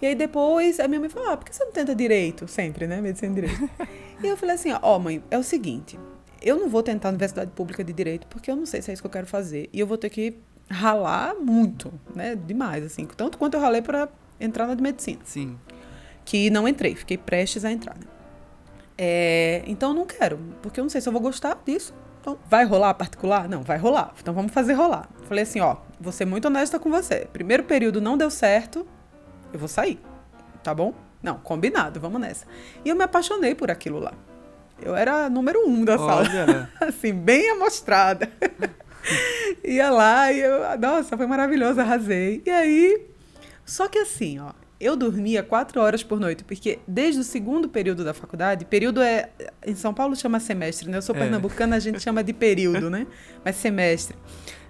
E 0.00 0.06
aí 0.06 0.14
depois 0.14 0.80
a 0.80 0.88
minha 0.88 1.00
mãe 1.00 1.08
falou: 1.08 1.30
ah, 1.30 1.36
por 1.36 1.44
que 1.44 1.54
você 1.54 1.64
não 1.64 1.72
tenta 1.72 1.94
direito? 1.94 2.48
Sempre, 2.48 2.86
né? 2.86 3.00
Medicina 3.00 3.32
e 3.32 3.34
direito. 3.34 3.70
e 4.22 4.26
eu 4.26 4.36
falei 4.36 4.54
assim: 4.54 4.72
ó, 4.72 4.78
oh, 4.82 4.98
mãe, 4.98 5.22
é 5.30 5.38
o 5.38 5.42
seguinte, 5.42 5.98
eu 6.42 6.58
não 6.58 6.68
vou 6.68 6.82
tentar 6.82 7.08
universidade 7.08 7.50
pública 7.52 7.82
de 7.82 7.92
direito 7.92 8.26
porque 8.26 8.50
eu 8.50 8.56
não 8.56 8.66
sei 8.66 8.82
se 8.82 8.90
é 8.90 8.94
isso 8.94 9.02
que 9.02 9.06
eu 9.06 9.10
quero 9.10 9.26
fazer. 9.26 9.68
E 9.72 9.80
eu 9.80 9.86
vou 9.86 9.96
ter 9.96 10.10
que 10.10 10.36
ralar 10.68 11.34
muito, 11.34 11.92
né? 12.14 12.36
Demais, 12.36 12.84
assim. 12.84 13.06
Tanto 13.06 13.38
quanto 13.38 13.54
eu 13.54 13.60
ralei 13.60 13.82
para 13.82 14.08
entrar 14.40 14.66
na 14.66 14.74
de 14.74 14.82
medicina. 14.82 15.20
Sim. 15.24 15.58
Que 16.24 16.50
não 16.50 16.66
entrei, 16.66 16.94
fiquei 16.94 17.18
prestes 17.18 17.64
a 17.64 17.72
entrar, 17.72 17.96
né? 17.96 18.06
É, 18.96 19.62
então 19.66 19.90
eu 19.90 19.94
não 19.94 20.06
quero, 20.06 20.38
porque 20.62 20.78
eu 20.78 20.84
não 20.84 20.88
sei 20.88 21.00
se 21.00 21.08
eu 21.08 21.12
vou 21.12 21.20
gostar 21.20 21.60
disso. 21.66 21.92
Então, 22.24 22.38
vai 22.48 22.64
rolar 22.64 22.94
particular? 22.94 23.46
Não, 23.46 23.62
vai 23.62 23.76
rolar. 23.76 24.14
Então 24.18 24.32
vamos 24.32 24.50
fazer 24.50 24.72
rolar. 24.72 25.06
Falei 25.28 25.42
assim, 25.42 25.60
ó, 25.60 25.76
vou 26.00 26.10
ser 26.10 26.24
muito 26.24 26.46
honesta 26.46 26.78
com 26.78 26.90
você. 26.90 27.28
Primeiro 27.30 27.64
período 27.64 28.00
não 28.00 28.16
deu 28.16 28.30
certo, 28.30 28.86
eu 29.52 29.58
vou 29.58 29.68
sair. 29.68 30.00
Tá 30.62 30.72
bom? 30.72 30.94
Não, 31.22 31.36
combinado, 31.36 32.00
vamos 32.00 32.18
nessa. 32.18 32.46
E 32.82 32.88
eu 32.88 32.96
me 32.96 33.04
apaixonei 33.04 33.54
por 33.54 33.70
aquilo 33.70 33.98
lá. 33.98 34.14
Eu 34.80 34.96
era 34.96 35.28
número 35.28 35.68
um 35.68 35.84
da 35.84 36.00
Olha. 36.00 36.30
sala. 36.30 36.70
assim, 36.88 37.12
bem 37.12 37.50
amostrada. 37.50 38.26
Ia 39.62 39.90
lá 39.90 40.32
e 40.32 40.40
eu, 40.40 40.78
nossa, 40.78 41.18
foi 41.18 41.26
maravilhoso, 41.26 41.78
arrasei. 41.78 42.42
E 42.46 42.50
aí, 42.50 43.06
só 43.66 43.86
que 43.86 43.98
assim, 43.98 44.38
ó, 44.38 44.52
eu 44.80 44.96
dormia 44.96 45.42
quatro 45.42 45.80
horas 45.80 46.02
por 46.02 46.18
noite, 46.20 46.44
porque 46.44 46.78
desde 46.86 47.20
o 47.20 47.24
segundo 47.24 47.68
período 47.68 48.04
da 48.04 48.12
faculdade, 48.12 48.64
período 48.64 49.00
é. 49.00 49.30
Em 49.66 49.74
São 49.74 49.94
Paulo 49.94 50.16
chama 50.16 50.40
semestre, 50.40 50.90
né? 50.90 50.98
Eu 50.98 51.02
sou 51.02 51.14
é. 51.14 51.20
pernambucana, 51.20 51.76
a 51.76 51.78
gente 51.78 52.00
chama 52.00 52.22
de 52.22 52.32
período, 52.32 52.90
né? 52.90 53.06
Mas 53.44 53.56
semestre. 53.56 54.16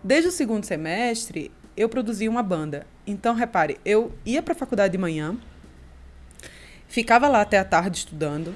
Desde 0.02 0.28
o 0.28 0.32
segundo 0.32 0.64
semestre, 0.64 1.50
eu 1.76 1.88
produzia 1.88 2.30
uma 2.30 2.42
banda. 2.42 2.86
Então, 3.06 3.34
repare, 3.34 3.78
eu 3.84 4.12
ia 4.24 4.42
para 4.42 4.52
a 4.52 4.56
faculdade 4.56 4.92
de 4.92 4.98
manhã, 4.98 5.36
ficava 6.86 7.26
lá 7.28 7.40
até 7.40 7.58
a 7.58 7.64
tarde 7.64 7.98
estudando, 7.98 8.54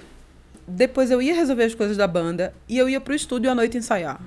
depois 0.67 1.11
eu 1.11 1.23
ia 1.23 1.35
resolver 1.35 1.65
as 1.65 1.75
coisas 1.75 1.97
da 1.97 2.07
banda 2.07 2.55
e 2.69 2.77
eu 2.77 2.89
ia 2.89 3.01
para 3.01 3.13
o 3.13 3.17
estúdio 3.17 3.51
à 3.51 3.55
noite 3.55 3.79
ensaiar. 3.79 4.21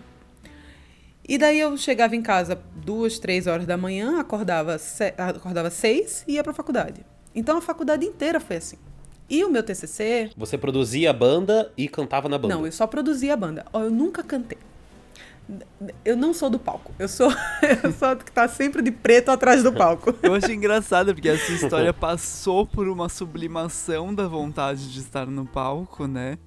E 1.27 1.37
daí 1.37 1.59
eu 1.59 1.77
chegava 1.77 2.15
em 2.15 2.21
casa 2.21 2.59
duas, 2.75 3.19
três 3.19 3.47
horas 3.47 3.65
da 3.65 3.77
manhã, 3.77 4.19
acordava, 4.19 4.77
acordava 5.17 5.69
seis 5.69 6.23
e 6.27 6.33
ia 6.33 6.43
para 6.43 6.51
a 6.51 6.55
faculdade. 6.55 7.05
Então 7.33 7.57
a 7.57 7.61
faculdade 7.61 8.05
inteira 8.05 8.39
foi 8.39 8.57
assim. 8.57 8.77
E 9.29 9.45
o 9.45 9.49
meu 9.49 9.63
TCC. 9.63 10.31
Você 10.35 10.57
produzia 10.57 11.09
a 11.09 11.13
banda 11.13 11.71
e 11.77 11.87
cantava 11.87 12.27
na 12.27 12.37
banda? 12.37 12.53
Não, 12.53 12.65
eu 12.65 12.71
só 12.71 12.85
produzia 12.85 13.33
a 13.33 13.37
banda. 13.37 13.65
Eu 13.73 13.89
nunca 13.89 14.23
cantei. 14.23 14.57
Eu 16.03 16.17
não 16.17 16.33
sou 16.33 16.49
do 16.49 16.59
palco. 16.59 16.93
Eu 16.99 17.07
sou 17.07 17.31
eu 17.83 17.91
sou 17.93 18.15
que 18.17 18.31
tá 18.31 18.47
sempre 18.49 18.81
de 18.81 18.91
preto 18.91 19.29
atrás 19.29 19.63
do 19.63 19.71
palco. 19.71 20.13
eu 20.21 20.33
achei 20.33 20.55
engraçado 20.55 21.13
porque 21.13 21.29
essa 21.29 21.51
história 21.51 21.93
passou 21.93 22.65
por 22.65 22.89
uma 22.89 23.07
sublimação 23.07 24.13
da 24.13 24.27
vontade 24.27 24.91
de 24.91 24.99
estar 24.99 25.25
no 25.27 25.45
palco, 25.45 26.07
né? 26.07 26.37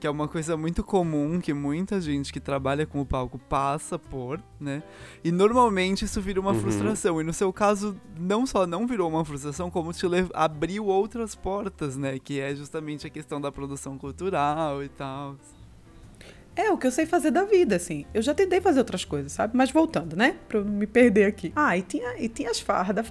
Que 0.00 0.06
é 0.06 0.10
uma 0.10 0.26
coisa 0.26 0.56
muito 0.56 0.82
comum 0.82 1.38
que 1.40 1.52
muita 1.52 2.00
gente 2.00 2.32
que 2.32 2.40
trabalha 2.40 2.86
com 2.86 3.02
o 3.02 3.06
palco 3.06 3.38
passa 3.38 3.98
por, 3.98 4.42
né? 4.58 4.82
E 5.22 5.30
normalmente 5.30 6.06
isso 6.06 6.20
vira 6.22 6.40
uma 6.40 6.52
uhum. 6.52 6.60
frustração. 6.60 7.20
E 7.20 7.24
no 7.24 7.32
seu 7.32 7.52
caso, 7.52 7.94
não 8.18 8.46
só 8.46 8.66
não 8.66 8.86
virou 8.86 9.10
uma 9.10 9.24
frustração, 9.24 9.70
como 9.70 9.92
te 9.92 10.06
abriu 10.32 10.86
outras 10.86 11.34
portas, 11.34 11.96
né? 11.96 12.18
Que 12.18 12.40
é 12.40 12.54
justamente 12.54 13.06
a 13.06 13.10
questão 13.10 13.40
da 13.40 13.52
produção 13.52 13.98
cultural 13.98 14.82
e 14.82 14.88
tal. 14.88 15.36
É 16.56 16.70
o 16.70 16.76
que 16.76 16.86
eu 16.86 16.90
sei 16.90 17.06
fazer 17.06 17.30
da 17.30 17.44
vida, 17.44 17.76
assim. 17.76 18.04
Eu 18.12 18.20
já 18.20 18.34
tentei 18.34 18.60
fazer 18.60 18.80
outras 18.80 19.04
coisas, 19.04 19.32
sabe? 19.32 19.56
Mas 19.56 19.70
voltando, 19.70 20.16
né? 20.16 20.34
Pra 20.48 20.58
eu 20.58 20.64
não 20.64 20.72
me 20.72 20.86
perder 20.86 21.24
aqui. 21.24 21.52
Ah, 21.54 21.76
e 21.76 21.82
tinha, 21.82 22.14
e 22.18 22.28
tinha 22.28 22.50
as 22.50 22.60
farras 22.60 22.94
da, 22.94 23.02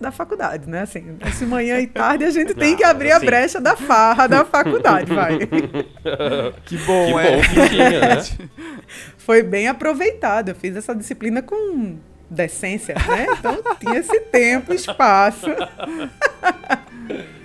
da 0.00 0.10
faculdade, 0.10 0.68
né? 0.68 0.82
Assim, 0.82 1.16
esse 1.26 1.46
manhã 1.46 1.78
e 1.80 1.86
tarde 1.86 2.24
a 2.24 2.30
gente 2.30 2.52
tem 2.56 2.76
que 2.76 2.84
abrir 2.84 3.12
a 3.12 3.20
brecha 3.20 3.60
da 3.60 3.76
farra 3.76 4.26
da 4.26 4.44
faculdade, 4.44 5.12
vai. 5.14 5.38
que 6.66 6.76
bom, 6.78 7.06
que 7.06 7.18
é. 7.18 7.36
Bom 7.36 7.42
que 7.42 7.68
tinha, 7.70 8.00
né? 8.00 8.22
Foi 9.16 9.42
bem 9.42 9.68
aproveitado. 9.68 10.50
Eu 10.50 10.54
fiz 10.54 10.76
essa 10.76 10.94
disciplina 10.94 11.40
com 11.40 11.96
decência, 12.28 12.94
né? 12.94 13.26
Então 13.38 13.62
tinha 13.78 13.98
esse 13.98 14.20
tempo, 14.20 14.74
espaço. 14.74 15.46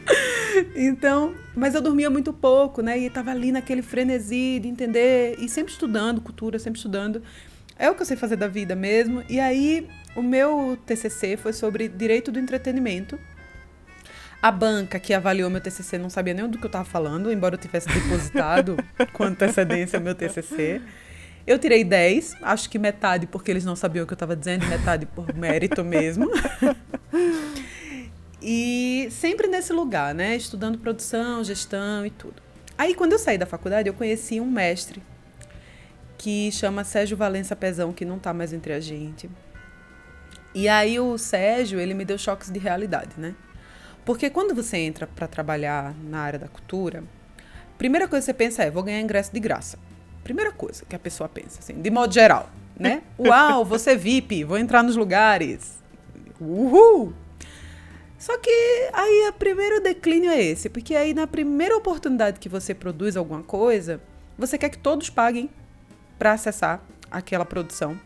então, 0.76 1.34
mas 1.56 1.76
eu 1.76 1.82
dormia 1.82 2.10
muito 2.10 2.32
pouco, 2.34 2.82
né? 2.82 3.00
E 3.00 3.06
estava 3.06 3.32
ali 3.32 3.52
naquele 3.52 3.82
frenesi 3.82 4.60
de 4.60 4.68
entender 4.68 5.36
e 5.40 5.50
sempre 5.50 5.72
estudando 5.72 6.22
cultura, 6.22 6.60
sempre 6.60 6.78
estudando. 6.78 7.22
É 7.78 7.90
o 7.90 7.96
que 7.96 8.02
eu 8.02 8.06
sei 8.06 8.16
fazer 8.16 8.36
da 8.36 8.48
vida 8.48 8.76
mesmo. 8.76 9.24
E 9.30 9.40
aí, 9.40 9.88
o 10.16 10.22
meu 10.22 10.78
TCC 10.86 11.38
foi 11.38 11.54
sobre 11.54 11.88
direito 11.88 12.32
do 12.32 12.40
entretenimento. 12.40 13.20
A 14.42 14.52
banca 14.52 15.00
que 15.00 15.14
avaliou 15.14 15.50
meu 15.50 15.62
TCC 15.62 15.98
não 15.98 16.10
sabia 16.10 16.34
nem 16.34 16.48
do 16.48 16.58
que 16.58 16.66
eu 16.66 16.68
estava 16.68 16.84
falando, 16.84 17.32
embora 17.32 17.56
eu 17.56 17.60
tivesse 17.60 17.88
depositado 17.88 18.78
com 19.14 19.24
antecedência 19.24 20.00
meu 20.00 20.14
TCC. 20.14 20.82
Eu 21.48 21.58
tirei 21.58 21.84
10, 21.84 22.38
acho 22.42 22.70
que 22.70 22.78
metade 22.78 23.26
porque 23.26 23.52
eles 23.52 23.66
não 23.66 23.76
sabiam 23.76 24.04
o 24.04 24.08
que 24.08 24.14
eu 24.14 24.16
estava 24.16 24.36
dizendo, 24.36 24.66
metade 24.68 25.06
por 25.06 25.34
mérito 25.34 25.84
mesmo. 25.84 26.30
E 28.46 29.08
sempre 29.10 29.48
nesse 29.48 29.72
lugar, 29.72 30.14
né? 30.14 30.36
Estudando 30.36 30.78
produção, 30.78 31.42
gestão 31.46 32.06
e 32.06 32.10
tudo. 32.10 32.42
Aí, 32.78 32.94
quando 32.94 33.14
eu 33.14 33.20
saí 33.20 33.38
da 33.38 33.46
faculdade, 33.46 33.88
eu 33.88 33.94
conheci 33.94 34.42
um 34.42 34.46
mestre 34.46 35.02
que 36.18 36.52
chama 36.52 36.84
Sérgio 36.84 37.16
Valença 37.16 37.56
Pezão, 37.56 37.94
que 37.94 38.04
não 38.04 38.18
está 38.18 38.34
mais 38.34 38.52
entre 38.52 38.74
a 38.74 38.82
gente. 38.82 39.30
E 40.54 40.68
aí, 40.68 41.00
o 41.00 41.18
Sérgio, 41.18 41.80
ele 41.80 41.94
me 41.94 42.04
deu 42.04 42.18
choques 42.18 42.52
de 42.52 42.60
realidade, 42.60 43.12
né? 43.18 43.34
Porque 44.04 44.30
quando 44.30 44.54
você 44.54 44.76
entra 44.78 45.08
para 45.08 45.26
trabalhar 45.26 45.96
na 46.04 46.20
área 46.20 46.38
da 46.38 46.50
cultura, 46.50 47.02
primeira 47.78 48.10
coisa 48.10 48.26
que 48.26 48.26
você 48.26 48.34
pensa 48.34 48.64
é: 48.64 48.70
vou 48.70 48.84
ganhar 48.84 49.00
ingresso 49.00 49.32
de 49.34 49.40
graça. 49.40 49.80
Primeira 50.22 50.52
coisa 50.52 50.84
que 50.84 50.96
a 50.96 51.00
pessoa 51.00 51.30
pensa, 51.30 51.60
assim, 51.60 51.82
de 51.82 51.90
modo 51.90 52.14
geral, 52.14 52.50
né? 52.78 53.04
Uau, 53.18 53.64
você 53.64 53.96
VIP, 53.96 54.44
vou 54.44 54.58
entrar 54.58 54.84
nos 54.84 54.98
lugares. 54.98 55.80
Uhul! 56.42 57.14
Só 58.24 58.38
que 58.38 58.50
aí 58.94 59.28
o 59.28 59.34
primeiro 59.34 59.84
declínio 59.84 60.32
é 60.32 60.42
esse, 60.42 60.70
porque 60.70 60.96
aí 60.96 61.14
na 61.14 61.28
primeira 61.28 61.76
oportunidade 61.76 62.40
que 62.40 62.48
você 62.48 62.74
produz 62.74 63.18
alguma 63.18 63.44
coisa, 63.44 64.00
você 64.38 64.58
quer 64.58 64.70
que 64.70 64.78
todos 64.78 65.10
paguem 65.10 65.50
para 66.18 66.32
acessar 66.32 66.82
aquela 67.12 67.44
produção. 67.44 68.00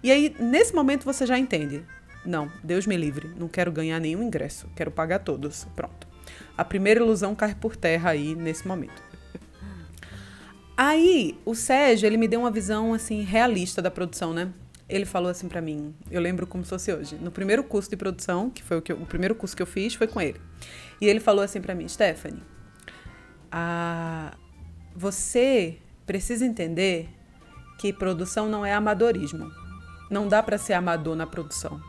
E 0.00 0.12
aí 0.12 0.32
nesse 0.38 0.72
momento 0.72 1.04
você 1.04 1.26
já 1.26 1.36
entende. 1.36 1.84
Não, 2.24 2.48
Deus 2.62 2.86
me 2.86 2.96
livre, 2.96 3.32
não 3.36 3.48
quero 3.48 3.72
ganhar 3.72 3.98
nenhum 3.98 4.22
ingresso, 4.22 4.68
quero 4.76 4.92
pagar 4.92 5.18
todos. 5.18 5.66
Pronto. 5.74 6.06
A 6.56 6.64
primeira 6.64 7.00
ilusão 7.00 7.34
cai 7.34 7.52
por 7.52 7.74
terra 7.74 8.10
aí 8.10 8.36
nesse 8.36 8.68
momento. 8.68 9.02
Aí, 10.76 11.36
o 11.44 11.52
Sérgio, 11.52 12.06
ele 12.06 12.16
me 12.16 12.28
deu 12.28 12.38
uma 12.38 12.50
visão 12.52 12.94
assim 12.94 13.22
realista 13.22 13.82
da 13.82 13.90
produção, 13.90 14.32
né? 14.32 14.52
Ele 14.96 15.04
falou 15.04 15.30
assim 15.30 15.48
para 15.48 15.60
mim, 15.60 15.94
eu 16.10 16.20
lembro 16.20 16.46
como 16.46 16.64
se 16.64 16.70
fosse 16.70 16.92
hoje, 16.92 17.16
no 17.16 17.30
primeiro 17.30 17.64
curso 17.64 17.90
de 17.90 17.96
produção, 17.96 18.50
que 18.50 18.62
foi 18.62 18.78
o, 18.78 18.82
que 18.82 18.92
eu, 18.92 18.96
o 18.96 19.06
primeiro 19.06 19.34
curso 19.34 19.56
que 19.56 19.62
eu 19.62 19.66
fiz, 19.66 19.94
foi 19.94 20.06
com 20.06 20.20
ele. 20.20 20.40
E 21.00 21.06
ele 21.06 21.20
falou 21.20 21.44
assim 21.44 21.60
para 21.60 21.74
mim, 21.74 21.88
Stephanie, 21.88 22.42
a, 23.50 24.36
você 24.94 25.78
precisa 26.06 26.44
entender 26.44 27.08
que 27.78 27.92
produção 27.92 28.48
não 28.48 28.64
é 28.64 28.72
amadorismo. 28.72 29.50
Não 30.10 30.28
dá 30.28 30.42
para 30.42 30.58
ser 30.58 30.74
amador 30.74 31.16
na 31.16 31.26
produção. 31.26 31.80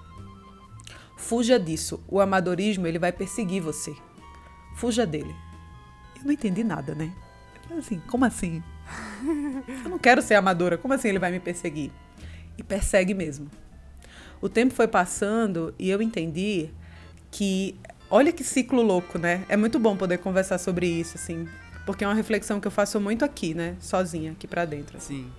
Fuja 1.17 1.59
disso. 1.59 2.03
O 2.07 2.19
amadorismo, 2.19 2.87
ele 2.87 2.99
vai 2.99 3.11
perseguir 3.11 3.61
você. 3.61 3.95
Fuja 4.75 5.05
dele. 5.05 5.33
Eu 6.17 6.25
não 6.25 6.31
entendi 6.31 6.63
nada, 6.63 6.95
né? 6.95 7.13
Assim, 7.77 7.99
como 8.07 8.25
assim? 8.25 8.63
Eu 9.83 9.89
não 9.89 9.99
quero 9.99 10.21
ser 10.21 10.35
amadora. 10.35 10.77
Como 10.77 10.93
assim 10.93 11.09
ele 11.09 11.19
vai 11.19 11.31
me 11.31 11.39
perseguir? 11.39 11.91
E 12.57 12.63
persegue 12.63 13.13
mesmo. 13.13 13.49
O 14.41 14.49
tempo 14.49 14.73
foi 14.73 14.87
passando 14.87 15.73
e 15.79 15.89
eu 15.89 16.01
entendi 16.01 16.69
que 17.31 17.75
olha 18.09 18.31
que 18.31 18.43
ciclo 18.43 18.81
louco, 18.81 19.17
né? 19.17 19.43
É 19.49 19.57
muito 19.57 19.79
bom 19.79 19.95
poder 19.97 20.19
conversar 20.19 20.57
sobre 20.57 20.87
isso 20.87 21.17
assim, 21.17 21.47
porque 21.85 22.03
é 22.03 22.07
uma 22.07 22.13
reflexão 22.13 22.59
que 22.59 22.67
eu 22.67 22.71
faço 22.71 22.99
muito 22.99 23.25
aqui, 23.25 23.53
né, 23.53 23.75
sozinha, 23.79 24.31
aqui 24.31 24.47
para 24.47 24.65
dentro. 24.65 24.99
Sim. 24.99 25.31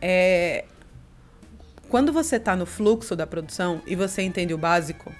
É 0.00 0.64
quando 1.90 2.12
você 2.12 2.36
está 2.36 2.54
no 2.54 2.64
fluxo 2.64 3.16
da 3.16 3.26
produção 3.26 3.82
e 3.84 3.96
você 3.96 4.22
entende 4.22 4.54
o 4.54 4.58
básico, 4.58 5.12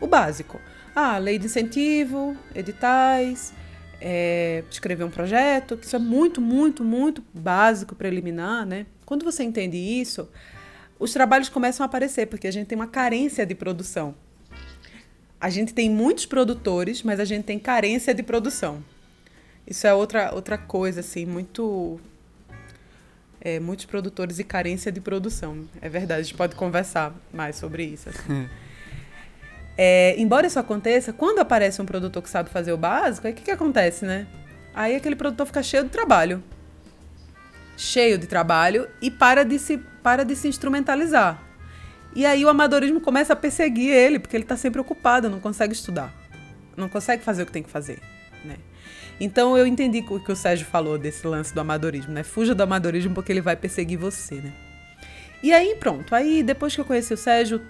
o 0.00 0.06
básico, 0.06 0.58
ah, 0.96 1.18
lei 1.18 1.38
de 1.38 1.44
incentivo, 1.44 2.34
editais, 2.54 3.52
é, 4.00 4.64
escrever 4.70 5.04
um 5.04 5.10
projeto, 5.10 5.76
que 5.76 5.84
isso 5.84 5.94
é 5.94 5.98
muito, 5.98 6.40
muito, 6.40 6.82
muito 6.82 7.22
básico, 7.34 7.94
preliminar, 7.94 8.64
né? 8.64 8.86
Quando 9.10 9.24
você 9.24 9.42
entende 9.42 9.76
isso, 9.76 10.28
os 10.96 11.12
trabalhos 11.12 11.48
começam 11.48 11.82
a 11.82 11.88
aparecer, 11.88 12.26
porque 12.26 12.46
a 12.46 12.50
gente 12.52 12.68
tem 12.68 12.78
uma 12.78 12.86
carência 12.86 13.44
de 13.44 13.56
produção. 13.56 14.14
A 15.40 15.50
gente 15.50 15.74
tem 15.74 15.90
muitos 15.90 16.26
produtores, 16.26 17.02
mas 17.02 17.18
a 17.18 17.24
gente 17.24 17.42
tem 17.42 17.58
carência 17.58 18.14
de 18.14 18.22
produção. 18.22 18.84
Isso 19.66 19.84
é 19.84 19.92
outra, 19.92 20.32
outra 20.32 20.56
coisa, 20.56 21.00
assim, 21.00 21.26
muito. 21.26 21.98
É, 23.40 23.58
muitos 23.58 23.84
produtores 23.84 24.38
e 24.38 24.44
carência 24.44 24.92
de 24.92 25.00
produção. 25.00 25.68
É 25.82 25.88
verdade, 25.88 26.20
a 26.20 26.22
gente 26.22 26.36
pode 26.36 26.54
conversar 26.54 27.12
mais 27.34 27.56
sobre 27.56 27.82
isso. 27.82 28.10
Assim. 28.10 28.48
É, 29.82 30.14
embora 30.18 30.46
isso 30.46 30.58
aconteça, 30.58 31.10
quando 31.10 31.38
aparece 31.38 31.80
um 31.80 31.86
produtor 31.86 32.22
que 32.22 32.28
sabe 32.28 32.50
fazer 32.50 32.70
o 32.70 32.76
básico, 32.76 33.26
aí 33.26 33.32
o 33.32 33.36
que, 33.36 33.42
que 33.42 33.50
acontece, 33.50 34.04
né? 34.04 34.26
Aí 34.74 34.94
aquele 34.94 35.16
produtor 35.16 35.46
fica 35.46 35.62
cheio 35.62 35.84
de 35.84 35.88
trabalho. 35.88 36.42
Cheio 37.80 38.18
de 38.18 38.26
trabalho 38.26 38.86
e 39.00 39.10
para 39.10 39.42
de 39.42 39.58
se, 39.58 39.78
para 40.02 40.22
de 40.22 40.36
se 40.36 40.46
instrumentalizar. 40.46 41.42
E 42.14 42.26
aí 42.26 42.44
o 42.44 42.48
amadorismo 42.50 43.00
começa 43.00 43.32
a 43.32 43.36
perseguir 43.36 43.90
ele, 43.90 44.18
porque 44.18 44.36
ele 44.36 44.44
está 44.44 44.54
sempre 44.54 44.82
ocupado, 44.82 45.30
não 45.30 45.40
consegue 45.40 45.72
estudar. 45.72 46.12
Não 46.76 46.90
consegue 46.90 47.24
fazer 47.24 47.42
o 47.42 47.46
que 47.46 47.52
tem 47.52 47.62
que 47.62 47.70
fazer, 47.70 47.98
né? 48.44 48.56
Então 49.18 49.56
eu 49.56 49.66
entendi 49.66 50.04
o 50.10 50.22
que 50.22 50.30
o 50.30 50.36
Sérgio 50.36 50.66
falou 50.66 50.98
desse 50.98 51.26
lance 51.26 51.54
do 51.54 51.60
amadorismo, 51.62 52.12
né? 52.12 52.22
Fuja 52.22 52.54
do 52.54 52.62
amadorismo 52.62 53.14
porque 53.14 53.32
ele 53.32 53.40
vai 53.40 53.56
perseguir 53.56 53.98
você, 53.98 54.34
né? 54.34 54.52
E 55.42 55.50
aí 55.50 55.74
pronto, 55.80 56.14
aí 56.14 56.42
depois 56.42 56.74
que 56.74 56.82
eu 56.82 56.84
conheci 56.84 57.14
o 57.14 57.16
Sérgio, 57.16 57.62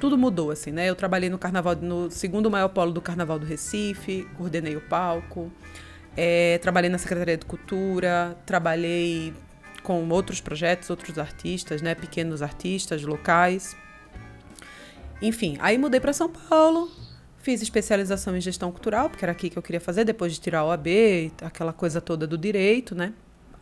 tudo 0.00 0.16
mudou, 0.16 0.52
assim, 0.52 0.70
né? 0.70 0.88
Eu 0.88 0.94
trabalhei 0.94 1.28
no 1.28 1.36
carnaval, 1.36 1.76
no 1.76 2.10
segundo 2.10 2.50
maior 2.50 2.68
polo 2.68 2.92
do 2.92 3.02
Carnaval 3.02 3.38
do 3.38 3.44
Recife, 3.44 4.26
coordenei 4.38 4.74
o 4.74 4.80
palco, 4.80 5.52
é, 6.16 6.58
trabalhei 6.58 6.90
na 6.90 6.98
Secretaria 6.98 7.36
de 7.36 7.44
Cultura, 7.44 8.36
trabalhei 8.46 9.34
com 9.82 10.08
outros 10.08 10.40
projetos, 10.40 10.90
outros 10.90 11.18
artistas, 11.18 11.82
né? 11.82 11.94
Pequenos 11.94 12.42
artistas 12.42 13.02
locais. 13.02 13.76
Enfim, 15.20 15.56
aí 15.60 15.78
mudei 15.78 16.00
para 16.00 16.12
São 16.12 16.28
Paulo, 16.28 16.90
fiz 17.42 17.62
especialização 17.62 18.36
em 18.36 18.40
gestão 18.40 18.70
cultural, 18.70 19.10
porque 19.10 19.24
era 19.24 19.32
aqui 19.32 19.50
que 19.50 19.56
eu 19.56 19.62
queria 19.62 19.80
fazer, 19.80 20.04
depois 20.04 20.32
de 20.32 20.40
tirar 20.40 20.60
a 20.60 20.64
OAB, 20.66 20.86
aquela 21.42 21.72
coisa 21.72 22.00
toda 22.00 22.26
do 22.26 22.36
direito, 22.38 22.94
né? 22.94 23.12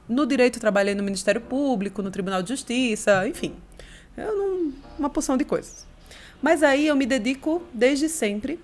No 0.09 0.26
direito 0.26 0.61
trabalhei 0.61 0.94
no 0.94 1.02
Ministério 1.02 1.40
Público, 1.40 2.02
no 2.02 2.11
Tribunal 2.11 2.42
de 2.42 2.50
Justiça, 2.50 3.26
enfim, 3.26 3.54
não, 4.16 4.73
uma 4.99 5.11
porção 5.11 5.37
de 5.37 5.44
coisas. 5.44 5.87
Mas 6.40 6.62
aí 6.62 6.88
eu 6.88 6.97
me 6.97 7.06
dedico 7.06 7.62
desde 7.73 8.09
sempre 8.09 8.59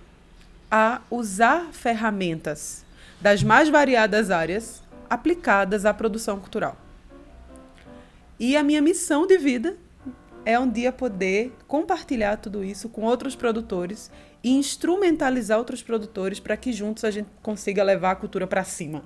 a 0.71 1.01
usar 1.11 1.69
ferramentas 1.73 2.85
das 3.21 3.43
mais 3.43 3.69
variadas 3.69 4.31
áreas 4.31 4.83
aplicadas 5.09 5.85
à 5.85 5.93
produção 5.93 6.39
cultural. 6.39 6.77
E 8.39 8.57
a 8.57 8.63
minha 8.63 8.81
missão 8.81 9.27
de 9.27 9.37
vida 9.37 9.77
é 10.45 10.59
um 10.59 10.71
dia 10.71 10.93
poder 10.93 11.53
compartilhar 11.67 12.37
tudo 12.37 12.65
isso 12.65 12.89
com 12.89 13.03
outros 13.03 13.35
produtores 13.35 14.11
e 14.43 14.51
instrumentalizar 14.51 15.59
outros 15.59 15.83
produtores 15.83 16.39
para 16.39 16.57
que 16.57 16.73
juntos 16.73 17.05
a 17.05 17.11
gente 17.11 17.29
consiga 17.43 17.83
levar 17.83 18.13
a 18.13 18.17
cultura 18.17 18.47
para 18.47 18.63
cima, 18.63 19.03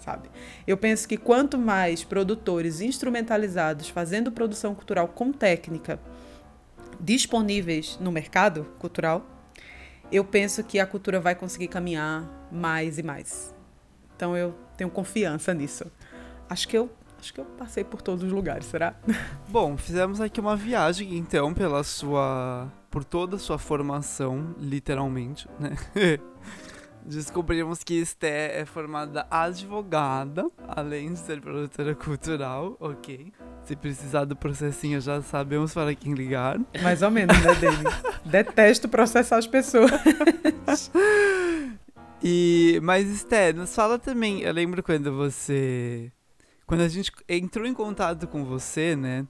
sabe? 0.00 0.28
Eu 0.66 0.76
penso 0.76 1.08
que 1.08 1.16
quanto 1.16 1.56
mais 1.56 2.02
produtores 2.02 2.80
instrumentalizados 2.80 3.88
fazendo 3.88 4.32
produção 4.32 4.74
cultural 4.74 5.06
com 5.08 5.32
técnica 5.32 6.00
disponíveis 7.00 7.98
no 8.00 8.12
mercado 8.12 8.66
cultural, 8.78 9.24
eu 10.12 10.24
penso 10.24 10.62
que 10.62 10.78
a 10.78 10.86
cultura 10.86 11.18
vai 11.18 11.34
conseguir 11.34 11.68
caminhar 11.68 12.28
mais 12.52 12.98
e 12.98 13.02
mais. 13.02 13.54
Então 14.14 14.36
eu 14.36 14.54
tenho 14.76 14.90
confiança 14.90 15.54
nisso. 15.54 15.90
Acho 16.48 16.68
que 16.68 16.76
eu 16.76 16.90
acho 17.18 17.32
que 17.32 17.40
eu 17.40 17.44
passei 17.44 17.84
por 17.84 18.02
todos 18.02 18.24
os 18.24 18.32
lugares, 18.32 18.66
será? 18.66 18.94
Bom, 19.48 19.76
fizemos 19.76 20.20
aqui 20.20 20.40
uma 20.40 20.56
viagem 20.56 21.16
então 21.16 21.54
pela 21.54 21.82
sua 21.82 22.70
por 22.90 23.04
toda 23.04 23.36
a 23.36 23.38
sua 23.38 23.56
formação, 23.56 24.54
literalmente, 24.58 25.48
né? 25.58 25.76
Descobrimos 27.04 27.82
que 27.82 27.94
Esté 27.94 28.60
é 28.60 28.64
formada 28.64 29.26
advogada, 29.30 30.48
além 30.68 31.12
de 31.12 31.18
ser 31.18 31.40
produtora 31.40 31.94
cultural, 31.94 32.76
ok. 32.78 33.32
Se 33.64 33.74
precisar 33.74 34.24
do 34.24 34.36
processinho, 34.36 35.00
já 35.00 35.20
sabemos 35.20 35.74
para 35.74 35.94
quem 35.94 36.14
ligar. 36.14 36.60
Mais 36.82 37.02
ou 37.02 37.10
menos, 37.10 37.36
né, 37.38 37.54
Dani? 37.54 37.84
Detesto 38.24 38.88
processar 38.88 39.38
as 39.38 39.46
pessoas. 39.46 39.90
e, 42.22 42.78
mas, 42.82 43.08
Esté, 43.08 43.52
nos 43.52 43.74
fala 43.74 43.98
também. 43.98 44.40
Eu 44.40 44.52
lembro 44.52 44.82
quando 44.82 45.12
você. 45.12 46.12
Quando 46.66 46.82
a 46.82 46.88
gente 46.88 47.12
entrou 47.28 47.66
em 47.66 47.74
contato 47.74 48.26
com 48.28 48.44
você, 48.44 48.94
né? 48.94 49.26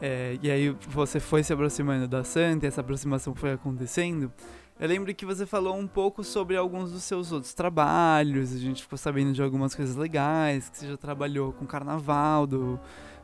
É, 0.00 0.38
e 0.42 0.50
aí 0.50 0.76
você 0.88 1.18
foi 1.18 1.42
se 1.42 1.52
aproximando 1.52 2.06
da 2.06 2.22
Santa 2.22 2.66
e 2.66 2.68
essa 2.68 2.80
aproximação 2.80 3.34
foi 3.34 3.52
acontecendo. 3.52 4.30
Eu 4.78 4.88
lembro 4.88 5.14
que 5.14 5.24
você 5.24 5.46
falou 5.46 5.74
um 5.74 5.86
pouco 5.86 6.22
sobre 6.22 6.54
alguns 6.54 6.92
dos 6.92 7.02
seus 7.02 7.32
outros 7.32 7.54
trabalhos, 7.54 8.52
a 8.52 8.58
gente 8.58 8.82
ficou 8.82 8.98
sabendo 8.98 9.32
de 9.32 9.42
algumas 9.42 9.74
coisas 9.74 9.96
legais, 9.96 10.68
que 10.68 10.76
você 10.78 10.88
já 10.88 10.96
trabalhou 10.98 11.52
com 11.52 11.64
carnaval, 11.64 12.46
do, 12.46 12.78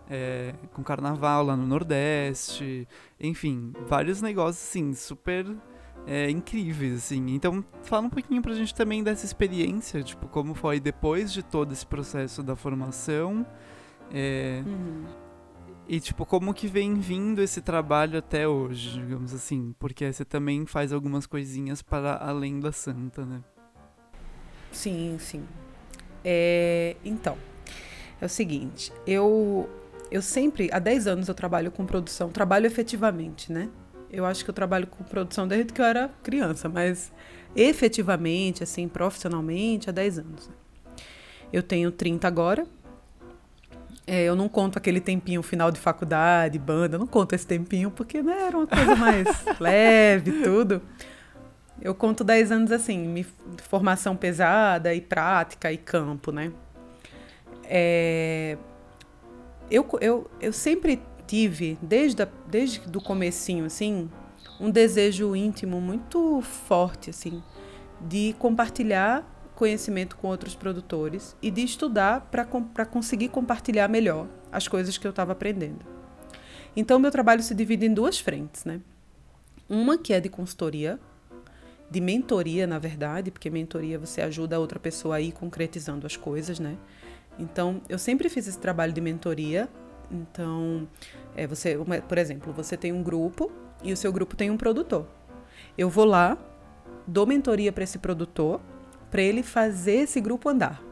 é, 0.08 0.54
com 0.72 0.82
carnaval 0.82 1.44
lá 1.44 1.54
no 1.54 1.66
Nordeste, 1.66 2.88
enfim, 3.20 3.72
vários 3.86 4.22
negócios, 4.22 4.66
assim, 4.66 4.94
super 4.94 5.46
é, 6.06 6.30
incríveis, 6.30 6.94
assim. 6.94 7.34
Então, 7.34 7.62
fala 7.82 8.06
um 8.06 8.10
pouquinho 8.10 8.40
pra 8.40 8.54
gente 8.54 8.74
também 8.74 9.02
dessa 9.02 9.26
experiência, 9.26 10.02
tipo, 10.02 10.26
como 10.28 10.54
foi 10.54 10.80
depois 10.80 11.30
de 11.32 11.42
todo 11.42 11.72
esse 11.72 11.86
processo 11.86 12.42
da 12.42 12.56
formação. 12.56 13.46
É, 14.10 14.62
uhum. 14.64 15.04
E, 15.88 15.98
tipo, 16.00 16.24
como 16.24 16.54
que 16.54 16.68
vem 16.68 16.94
vindo 16.94 17.42
esse 17.42 17.60
trabalho 17.60 18.18
até 18.18 18.46
hoje, 18.46 19.00
digamos 19.00 19.34
assim? 19.34 19.74
Porque 19.78 20.10
você 20.10 20.24
também 20.24 20.64
faz 20.64 20.92
algumas 20.92 21.26
coisinhas 21.26 21.82
para 21.82 22.16
além 22.16 22.60
da 22.60 22.70
santa, 22.70 23.26
né? 23.26 23.42
Sim, 24.70 25.16
sim. 25.18 25.44
É, 26.24 26.96
então, 27.04 27.36
é 28.20 28.24
o 28.24 28.28
seguinte, 28.28 28.92
eu, 29.06 29.68
eu 30.10 30.22
sempre, 30.22 30.70
há 30.72 30.78
10 30.78 31.08
anos 31.08 31.28
eu 31.28 31.34
trabalho 31.34 31.70
com 31.70 31.84
produção, 31.84 32.30
trabalho 32.30 32.66
efetivamente, 32.66 33.52
né? 33.52 33.68
Eu 34.10 34.24
acho 34.24 34.44
que 34.44 34.50
eu 34.50 34.54
trabalho 34.54 34.86
com 34.86 35.02
produção 35.02 35.48
desde 35.48 35.72
que 35.72 35.80
eu 35.80 35.84
era 35.84 36.08
criança, 36.22 36.68
mas 36.68 37.12
efetivamente, 37.56 38.62
assim, 38.62 38.86
profissionalmente, 38.86 39.90
há 39.90 39.92
10 39.92 40.20
anos. 40.20 40.50
Eu 41.52 41.62
tenho 41.62 41.90
30 41.90 42.28
agora, 42.28 42.66
é, 44.06 44.24
eu 44.24 44.34
não 44.34 44.48
conto 44.48 44.78
aquele 44.78 45.00
tempinho 45.00 45.42
final 45.42 45.70
de 45.70 45.78
faculdade, 45.78 46.58
banda, 46.58 46.98
não 46.98 47.06
conto 47.06 47.34
esse 47.34 47.46
tempinho 47.46 47.90
porque 47.90 48.22
né, 48.22 48.46
era 48.48 48.56
uma 48.56 48.66
coisa 48.66 48.96
mais 48.96 49.26
leve 49.60 50.42
tudo. 50.42 50.82
Eu 51.80 51.94
conto 51.94 52.22
10 52.22 52.52
anos 52.52 52.72
assim, 52.72 53.24
formação 53.68 54.16
pesada 54.16 54.94
e 54.94 55.00
prática 55.00 55.72
e 55.72 55.76
campo, 55.76 56.30
né? 56.30 56.52
É, 57.64 58.56
eu, 59.70 59.86
eu, 60.00 60.30
eu 60.40 60.52
sempre 60.52 61.00
tive, 61.26 61.78
desde, 61.80 62.22
a, 62.22 62.28
desde 62.46 62.80
do 62.80 63.00
comecinho, 63.00 63.64
assim, 63.64 64.10
um 64.60 64.70
desejo 64.70 65.34
íntimo 65.34 65.80
muito 65.80 66.40
forte, 66.42 67.10
assim, 67.10 67.42
de 68.00 68.34
compartilhar 68.38 69.26
conhecimento 69.62 70.16
com 70.16 70.26
outros 70.26 70.56
produtores 70.56 71.36
e 71.40 71.48
de 71.48 71.62
estudar 71.62 72.22
para 72.32 72.84
conseguir 72.84 73.28
compartilhar 73.28 73.86
melhor 73.86 74.26
as 74.50 74.66
coisas 74.66 74.98
que 74.98 75.06
eu 75.06 75.10
estava 75.10 75.30
aprendendo. 75.30 75.86
Então, 76.74 76.98
meu 76.98 77.12
trabalho 77.12 77.44
se 77.44 77.54
divide 77.54 77.86
em 77.86 77.94
duas 77.94 78.18
frentes, 78.18 78.64
né? 78.64 78.80
Uma 79.68 79.96
que 79.96 80.12
é 80.12 80.18
de 80.18 80.28
consultoria, 80.28 80.98
de 81.88 82.00
mentoria, 82.00 82.66
na 82.66 82.80
verdade, 82.80 83.30
porque 83.30 83.48
mentoria 83.48 84.00
você 84.00 84.20
ajuda 84.20 84.56
a 84.56 84.58
outra 84.58 84.80
pessoa 84.80 85.14
a 85.14 85.20
ir 85.20 85.30
concretizando 85.30 86.08
as 86.08 86.16
coisas, 86.16 86.58
né? 86.58 86.76
Então, 87.38 87.80
eu 87.88 88.00
sempre 88.00 88.28
fiz 88.28 88.48
esse 88.48 88.58
trabalho 88.58 88.92
de 88.92 89.00
mentoria. 89.00 89.68
Então, 90.10 90.88
é, 91.36 91.46
você, 91.46 91.78
por 92.08 92.18
exemplo, 92.18 92.52
você 92.52 92.76
tem 92.76 92.90
um 92.90 93.00
grupo 93.00 93.48
e 93.80 93.92
o 93.92 93.96
seu 93.96 94.12
grupo 94.12 94.34
tem 94.34 94.50
um 94.50 94.56
produtor. 94.56 95.06
Eu 95.78 95.88
vou 95.88 96.04
lá, 96.04 96.36
dou 97.06 97.28
mentoria 97.28 97.70
para 97.70 97.84
esse 97.84 98.00
produtor 98.00 98.60
para 99.12 99.20
ele 99.20 99.42
fazer 99.42 99.96
esse 99.96 100.20
grupo 100.22 100.48
andar. 100.48 100.82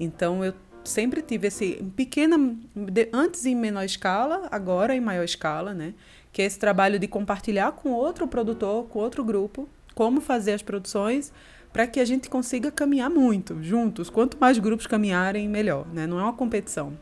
Então 0.00 0.42
eu 0.42 0.54
sempre 0.82 1.20
tive 1.20 1.48
esse 1.48 1.84
pequena 1.94 2.36
antes 3.12 3.44
em 3.44 3.54
menor 3.54 3.84
escala, 3.84 4.48
agora 4.50 4.96
em 4.96 5.00
maior 5.00 5.24
escala, 5.24 5.74
né? 5.74 5.92
Que 6.32 6.40
é 6.40 6.46
esse 6.46 6.58
trabalho 6.58 6.98
de 6.98 7.06
compartilhar 7.06 7.72
com 7.72 7.90
outro 7.90 8.26
produtor, 8.26 8.86
com 8.86 8.98
outro 8.98 9.22
grupo, 9.22 9.68
como 9.94 10.22
fazer 10.22 10.54
as 10.54 10.62
produções 10.62 11.30
para 11.70 11.86
que 11.86 12.00
a 12.00 12.04
gente 12.04 12.30
consiga 12.30 12.70
caminhar 12.70 13.10
muito 13.10 13.62
juntos. 13.62 14.08
Quanto 14.08 14.38
mais 14.40 14.58
grupos 14.58 14.86
caminharem, 14.86 15.46
melhor, 15.46 15.86
né? 15.92 16.06
Não 16.06 16.18
é 16.18 16.22
uma 16.22 16.32
competição. 16.32 16.96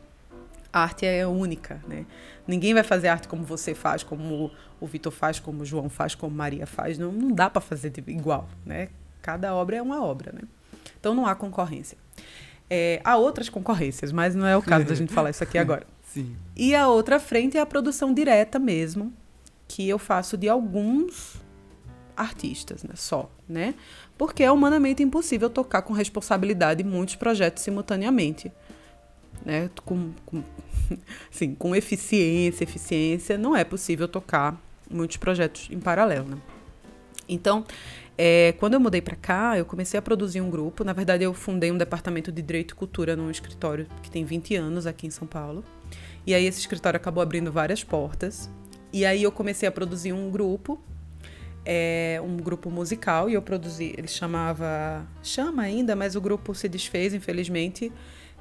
A 0.73 0.81
arte 0.83 1.07
é 1.07 1.25
única, 1.25 1.81
né? 1.87 2.05
Ninguém 2.49 2.75
vai 2.75 2.83
fazer 2.83 3.09
arte 3.09 3.29
como 3.29 3.45
você 3.45 3.75
faz, 3.75 4.03
como 4.03 4.51
o 4.81 4.87
Vitor 4.87 5.13
faz, 5.13 5.39
como 5.39 5.63
o 5.63 5.65
João 5.65 5.89
faz, 5.89 6.17
como 6.17 6.35
Maria 6.35 6.67
faz. 6.67 6.99
Não, 6.99 7.13
não 7.13 7.31
dá 7.31 7.49
para 7.49 7.61
fazer 7.61 7.93
igual, 8.09 8.49
né? 8.67 8.89
Cada 9.23 9.55
obra 9.55 9.77
é 9.77 9.83
uma 9.83 10.05
obra, 10.05 10.33
né? 10.33 10.43
Então 10.99 11.15
não 11.15 11.25
há 11.25 11.35
concorrência. 11.35 11.97
É, 12.69 13.01
há 13.05 13.17
outras 13.17 13.49
concorrências, 13.49 14.13
mas 14.13 14.35
não 14.35 14.47
é 14.47 14.57
o 14.57 14.63
caso 14.63 14.85
da 14.85 14.95
gente 14.95 15.13
falar 15.15 15.31
isso 15.31 15.43
aqui 15.43 15.57
agora. 15.57 15.87
Sim. 16.13 16.37
E 16.57 16.75
a 16.75 16.89
outra 16.89 17.19
frente 17.19 17.57
é 17.57 17.61
a 17.61 17.67
produção 17.67 18.13
direta 18.13 18.59
mesmo, 18.59 19.13
que 19.69 19.89
eu 19.89 19.99
faço 19.99 20.37
de 20.37 20.49
alguns 20.49 21.41
artistas, 22.17 22.83
né? 22.83 22.95
Só, 22.95 23.31
né? 23.49 23.75
Porque 24.19 24.43
é 24.43 24.51
humanamente 24.51 25.03
impossível 25.03 25.49
tocar 25.49 25.83
com 25.83 25.93
responsabilidade 25.93 26.85
muitos 26.85 27.17
projetos 27.17 27.63
simultaneamente. 27.63 28.53
Né? 29.45 29.71
Com, 29.85 30.13
com, 30.25 30.43
sim, 31.31 31.55
com 31.55 31.75
eficiência, 31.75 32.65
eficiência, 32.65 33.39
não 33.39 33.57
é 33.57 33.65
possível 33.65 34.07
tocar 34.07 34.61
muitos 34.91 35.17
projetos 35.17 35.69
em 35.71 35.81
paralelo. 35.81 36.29
Né? 36.29 36.37
Então, 37.29 37.65
é, 38.17 38.53
quando 38.59 38.75
eu 38.75 38.81
mudei 38.81 39.01
para 39.01 39.17
cá, 39.17 39.59
eu 39.59 39.65
comecei 39.65 39.99
a 39.99 40.03
produzir 40.03 40.41
um 40.41 40.51
grupo. 40.51 40.85
Na 40.85 40.93
verdade, 40.93 41.25
eu 41.25 41.33
fundei 41.33 41.71
um 41.73 41.79
departamento 41.79 42.31
de 42.31 42.43
Direito 42.43 42.73
e 42.73 42.75
Cultura 42.75 43.17
num 43.17 43.31
escritório 43.31 43.87
que 44.03 44.11
tem 44.11 44.25
20 44.25 44.55
anos 44.57 44.87
aqui 44.87 45.07
em 45.07 45.11
São 45.11 45.27
Paulo. 45.27 45.65
E 46.27 46.35
aí 46.35 46.45
esse 46.45 46.61
escritório 46.61 46.97
acabou 46.97 47.23
abrindo 47.23 47.51
várias 47.51 47.83
portas. 47.83 48.51
E 48.93 49.07
aí 49.07 49.23
eu 49.23 49.33
comecei 49.33 49.69
a 49.69 49.73
produzir 49.73 50.13
um 50.13 50.31
grupo, 50.31 50.79
é, 51.65 52.21
um 52.23 52.37
grupo 52.37 52.71
musical, 52.71 53.31
e 53.31 53.35
eu 53.35 53.41
produzi, 53.41 53.95
ele 53.97 54.09
chamava, 54.09 55.07
chama 55.23 55.63
ainda, 55.63 55.97
mas 55.97 56.15
o 56.15 56.21
grupo 56.21 56.55
se 56.55 56.69
desfez, 56.69 57.15
infelizmente, 57.15 57.91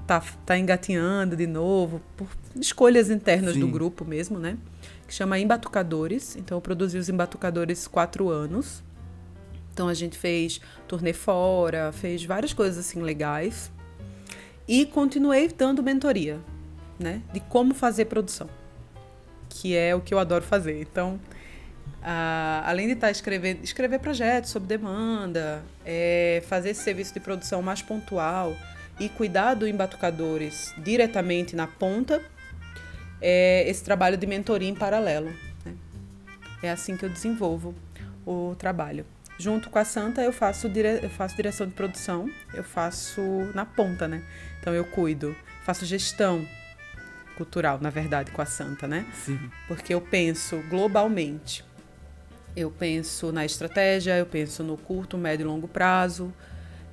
tá, 0.05 0.21
tá 0.45 0.57
engatinhando 0.57 1.37
de 1.37 1.47
novo, 1.47 2.01
por 2.17 2.27
escolhas 2.59 3.09
internas 3.09 3.53
Sim. 3.53 3.61
do 3.61 3.67
grupo 3.69 4.03
mesmo, 4.03 4.37
né? 4.37 4.57
Que 5.07 5.13
chama 5.13 5.39
Embatucadores. 5.39 6.35
Então 6.35 6.57
eu 6.57 6.61
produzi 6.61 6.97
os 6.97 7.07
Embatucadores 7.07 7.87
quatro 7.87 8.29
anos. 8.29 8.83
Então 9.73 9.87
a 9.87 9.93
gente 9.93 10.17
fez 10.17 10.59
turnê 10.87 11.13
fora, 11.13 11.91
fez 11.91 12.23
várias 12.23 12.53
coisas 12.53 12.85
assim 12.85 13.01
legais. 13.01 13.71
E 14.67 14.85
continuei 14.85 15.47
dando 15.47 15.81
mentoria, 15.81 16.39
né? 16.99 17.21
De 17.33 17.39
como 17.39 17.73
fazer 17.73 18.05
produção. 18.05 18.49
Que 19.49 19.75
é 19.75 19.95
o 19.95 20.01
que 20.01 20.13
eu 20.13 20.19
adoro 20.19 20.43
fazer. 20.43 20.79
Então, 20.81 21.19
além 22.63 22.87
de 22.87 22.93
estar 22.93 23.07
tá 23.07 23.11
escrevendo, 23.11 23.63
escrever 23.63 23.99
projetos 23.99 24.51
sob 24.51 24.65
demanda, 24.65 25.63
é, 25.85 26.43
fazer 26.47 26.69
esse 26.71 26.83
serviço 26.83 27.13
de 27.13 27.19
produção 27.19 27.61
mais 27.61 27.81
pontual 27.81 28.55
e 28.99 29.09
cuidar 29.09 29.55
do 29.55 29.67
embatucadores 29.67 30.73
diretamente 30.77 31.55
na 31.55 31.67
ponta, 31.67 32.21
é 33.21 33.67
esse 33.67 33.83
trabalho 33.83 34.17
de 34.17 34.25
mentoria 34.25 34.69
em 34.69 34.75
paralelo. 34.75 35.31
Né? 35.65 35.73
É 36.63 36.69
assim 36.71 36.95
que 36.97 37.05
eu 37.05 37.09
desenvolvo 37.09 37.73
o 38.25 38.55
trabalho. 38.57 39.05
Junto 39.41 39.71
com 39.71 39.79
a 39.79 39.83
Santa, 39.83 40.21
eu 40.21 40.31
faço, 40.31 40.69
dire... 40.69 40.99
eu 41.01 41.09
faço 41.09 41.35
direção 41.35 41.65
de 41.65 41.73
produção, 41.73 42.29
eu 42.53 42.63
faço 42.63 43.19
na 43.55 43.65
ponta, 43.65 44.07
né? 44.07 44.21
Então 44.59 44.71
eu 44.71 44.85
cuido, 44.85 45.35
faço 45.63 45.83
gestão 45.83 46.47
cultural, 47.35 47.79
na 47.81 47.89
verdade, 47.89 48.29
com 48.29 48.39
a 48.39 48.45
Santa, 48.45 48.87
né? 48.87 49.03
Sim. 49.11 49.39
Porque 49.67 49.95
eu 49.95 49.99
penso 49.99 50.63
globalmente. 50.69 51.65
Eu 52.55 52.69
penso 52.69 53.31
na 53.31 53.43
estratégia, 53.43 54.15
eu 54.15 54.27
penso 54.27 54.61
no 54.63 54.77
curto, 54.77 55.17
médio 55.17 55.45
e 55.45 55.47
longo 55.47 55.67
prazo. 55.67 56.31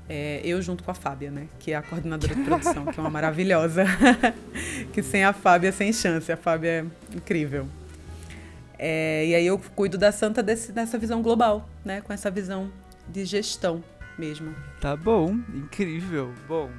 É, 0.09 0.41
eu 0.43 0.63
junto 0.63 0.83
com 0.83 0.91
a 0.91 0.95
Fábia, 0.95 1.31
né? 1.31 1.49
Que 1.59 1.73
é 1.73 1.77
a 1.77 1.83
coordenadora 1.83 2.35
de 2.35 2.45
produção, 2.45 2.87
que 2.87 2.99
é 2.99 3.03
uma 3.03 3.11
maravilhosa. 3.11 3.85
que 4.95 5.03
sem 5.03 5.23
a 5.23 5.35
Fábia, 5.35 5.71
sem 5.71 5.93
chance. 5.93 6.33
A 6.33 6.37
Fábia 6.39 6.71
é 6.71 7.15
incrível. 7.15 7.69
É, 8.79 9.27
e 9.27 9.35
aí 9.35 9.47
eu 9.47 9.59
cuido 9.75 9.99
da 9.99 10.13
Santa 10.13 10.43
desse, 10.43 10.73
dessa 10.73 10.97
visão 10.97 11.21
global, 11.21 11.69
né? 11.85 12.01
Com 12.01 12.13
essa 12.13 12.31
visão 12.31 12.71
de 13.09 13.25
gestão 13.25 13.83
mesmo. 14.19 14.55
Tá 14.81 14.97
bom, 14.97 15.37
incrível. 15.55 16.33
Bom, 16.47 16.71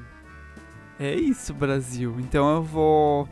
é 0.99 1.13
isso, 1.13 1.53
Brasil. 1.53 2.15
Então 2.19 2.49
eu 2.55 2.63
vou 2.63 3.27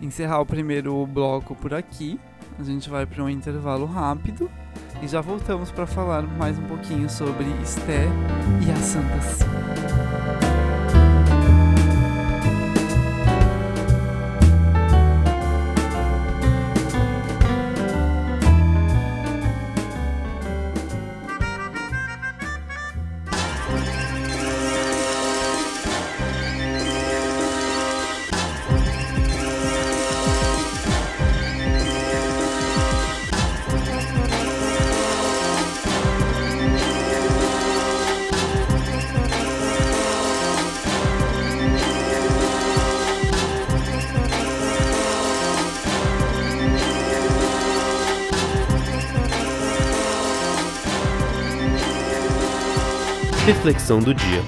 encerrar 0.00 0.40
o 0.40 0.46
primeiro 0.46 1.06
bloco 1.06 1.54
por 1.54 1.74
aqui. 1.74 2.18
A 2.58 2.62
gente 2.62 2.90
vai 2.90 3.06
para 3.06 3.22
um 3.22 3.28
intervalo 3.28 3.86
rápido 3.86 4.50
e 5.02 5.06
já 5.06 5.20
voltamos 5.20 5.70
para 5.70 5.86
falar 5.86 6.22
mais 6.22 6.58
um 6.58 6.64
pouquinho 6.64 7.08
sobre 7.08 7.46
Esté 7.62 8.06
e 8.66 8.70
a 8.70 8.76
Santa 8.76 9.20
Cia. 9.20 10.17
Reflexão 53.48 53.98
do 53.98 54.12
dia. 54.12 54.42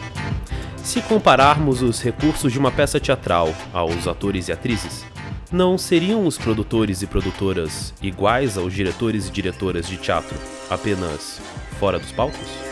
Se 0.76 1.00
compararmos 1.00 1.80
os 1.80 2.02
recursos 2.02 2.52
de 2.52 2.58
uma 2.58 2.70
peça 2.70 3.00
teatral 3.00 3.48
aos 3.72 4.06
atores 4.06 4.48
e 4.48 4.52
atrizes, 4.52 5.06
não 5.50 5.78
seriam 5.78 6.26
os 6.26 6.36
produtores 6.36 7.00
e 7.00 7.06
produtoras 7.06 7.94
iguais 8.02 8.58
aos 8.58 8.74
diretores 8.74 9.26
e 9.26 9.30
diretoras 9.30 9.88
de 9.88 9.96
teatro, 9.96 10.36
apenas 10.68 11.40
fora 11.78 11.98
dos 11.98 12.12
palcos? 12.12 12.69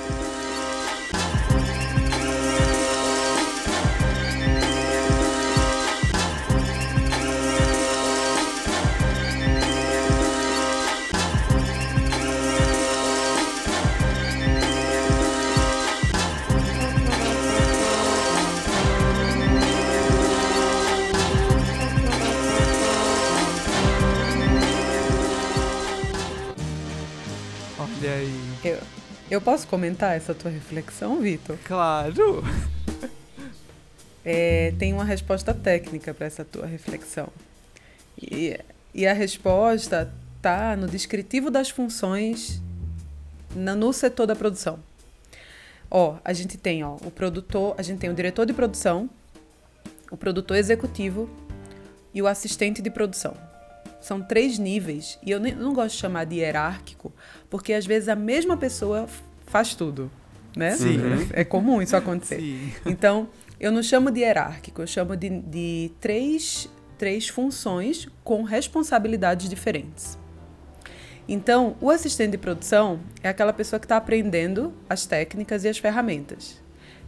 Posso 29.48 29.66
comentar 29.66 30.14
essa 30.14 30.34
tua 30.34 30.50
reflexão, 30.50 31.22
Vitor? 31.22 31.56
Claro! 31.64 32.44
É, 34.22 34.74
tem 34.78 34.92
uma 34.92 35.04
resposta 35.04 35.54
técnica 35.54 36.12
para 36.12 36.26
essa 36.26 36.44
tua 36.44 36.66
reflexão. 36.66 37.28
E, 38.20 38.60
e 38.92 39.06
a 39.06 39.14
resposta 39.14 40.12
está 40.36 40.76
no 40.76 40.86
descritivo 40.86 41.50
das 41.50 41.70
funções 41.70 42.60
na- 43.56 43.74
no 43.74 43.90
setor 43.90 44.26
da 44.26 44.36
produção. 44.36 44.78
Ó, 45.90 46.16
a 46.22 46.34
gente 46.34 46.58
tem 46.58 46.84
ó, 46.84 46.96
o 46.96 47.10
produtor, 47.10 47.74
a 47.78 47.82
gente 47.82 48.00
tem 48.00 48.10
o 48.10 48.14
diretor 48.14 48.44
de 48.44 48.52
produção, 48.52 49.08
o 50.10 50.16
produtor 50.18 50.58
executivo 50.58 51.26
e 52.12 52.20
o 52.20 52.26
assistente 52.26 52.82
de 52.82 52.90
produção. 52.90 53.34
São 53.98 54.20
três 54.20 54.58
níveis 54.58 55.18
e 55.22 55.30
eu 55.30 55.40
nem- 55.40 55.54
não 55.54 55.72
gosto 55.72 55.94
de 55.94 56.00
chamar 56.02 56.24
de 56.26 56.36
hierárquico, 56.36 57.10
porque 57.48 57.72
às 57.72 57.86
vezes 57.86 58.10
a 58.10 58.14
mesma 58.14 58.58
pessoa 58.58 59.08
faz 59.50 59.74
tudo, 59.74 60.10
né? 60.56 60.72
Sim. 60.72 60.98
É 61.32 61.44
comum 61.44 61.80
isso 61.82 61.96
acontecer. 61.96 62.40
Sim. 62.40 62.72
Então, 62.86 63.28
eu 63.60 63.72
não 63.72 63.82
chamo 63.82 64.10
de 64.10 64.20
hierárquico, 64.20 64.82
eu 64.82 64.86
chamo 64.86 65.16
de, 65.16 65.28
de 65.28 65.90
três, 66.00 66.68
três 66.96 67.28
funções 67.28 68.08
com 68.22 68.42
responsabilidades 68.42 69.48
diferentes. 69.48 70.18
Então, 71.28 71.76
o 71.80 71.90
assistente 71.90 72.30
de 72.32 72.38
produção 72.38 73.00
é 73.22 73.28
aquela 73.28 73.52
pessoa 73.52 73.78
que 73.78 73.84
está 73.84 73.98
aprendendo 73.98 74.72
as 74.88 75.04
técnicas 75.04 75.64
e 75.64 75.68
as 75.68 75.76
ferramentas. 75.76 76.62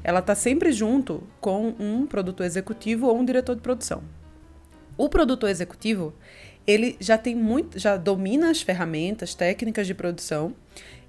Ela 0.04 0.20
está 0.20 0.34
sempre 0.34 0.72
junto 0.72 1.22
com 1.40 1.74
um 1.78 2.06
produtor 2.06 2.44
executivo 2.44 3.06
ou 3.06 3.18
um 3.18 3.24
diretor 3.24 3.54
de 3.54 3.62
produção. 3.62 4.02
O 4.96 5.08
produtor 5.08 5.48
executivo, 5.48 6.12
ele 6.66 6.96
já 7.00 7.16
tem 7.16 7.34
muito, 7.34 7.78
já 7.78 7.96
domina 7.96 8.50
as 8.50 8.60
ferramentas, 8.60 9.34
técnicas 9.34 9.86
de 9.86 9.94
produção 9.94 10.54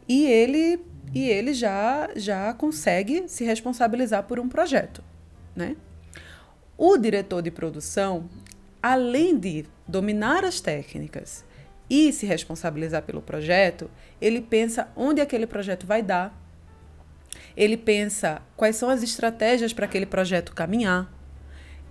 e 0.07 0.25
ele 0.25 0.79
e 1.13 1.27
ele 1.27 1.53
já 1.53 2.09
já 2.15 2.53
consegue 2.53 3.27
se 3.27 3.43
responsabilizar 3.43 4.23
por 4.23 4.39
um 4.39 4.47
projeto, 4.47 5.03
né? 5.55 5.75
O 6.77 6.97
diretor 6.97 7.41
de 7.41 7.51
produção, 7.51 8.29
além 8.81 9.37
de 9.37 9.65
dominar 9.87 10.43
as 10.43 10.59
técnicas 10.59 11.45
e 11.89 12.11
se 12.11 12.25
responsabilizar 12.25 13.03
pelo 13.03 13.21
projeto, 13.21 13.91
ele 14.19 14.41
pensa 14.41 14.87
onde 14.95 15.21
aquele 15.21 15.45
projeto 15.45 15.85
vai 15.85 16.01
dar. 16.01 16.39
Ele 17.55 17.77
pensa 17.77 18.41
quais 18.55 18.77
são 18.77 18.89
as 18.89 19.03
estratégias 19.03 19.73
para 19.73 19.85
aquele 19.85 20.05
projeto 20.05 20.53
caminhar. 20.53 21.11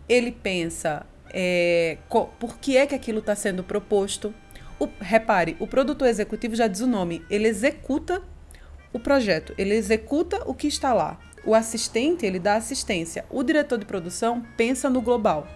Ele 0.08 0.32
pensa 0.32 1.06
é, 1.32 1.98
por 2.08 2.58
que 2.58 2.76
é 2.76 2.86
que 2.86 2.94
aquilo 2.94 3.20
está 3.20 3.34
sendo 3.36 3.62
proposto. 3.62 4.34
O- 4.78 4.88
repare, 5.00 5.56
o 5.60 5.66
produtor 5.66 6.08
executivo 6.08 6.56
já 6.56 6.66
diz 6.66 6.80
o 6.80 6.86
nome, 6.86 7.24
ele 7.30 7.46
executa 7.46 8.22
o 8.92 8.98
projeto, 8.98 9.54
ele 9.56 9.74
executa 9.74 10.42
o 10.46 10.54
que 10.54 10.66
está 10.66 10.92
lá. 10.92 11.18
O 11.44 11.54
assistente, 11.54 12.26
ele 12.26 12.38
dá 12.38 12.56
assistência. 12.56 13.24
O 13.30 13.42
diretor 13.42 13.78
de 13.78 13.86
produção 13.86 14.44
pensa 14.56 14.90
no 14.90 15.00
global. 15.00 15.48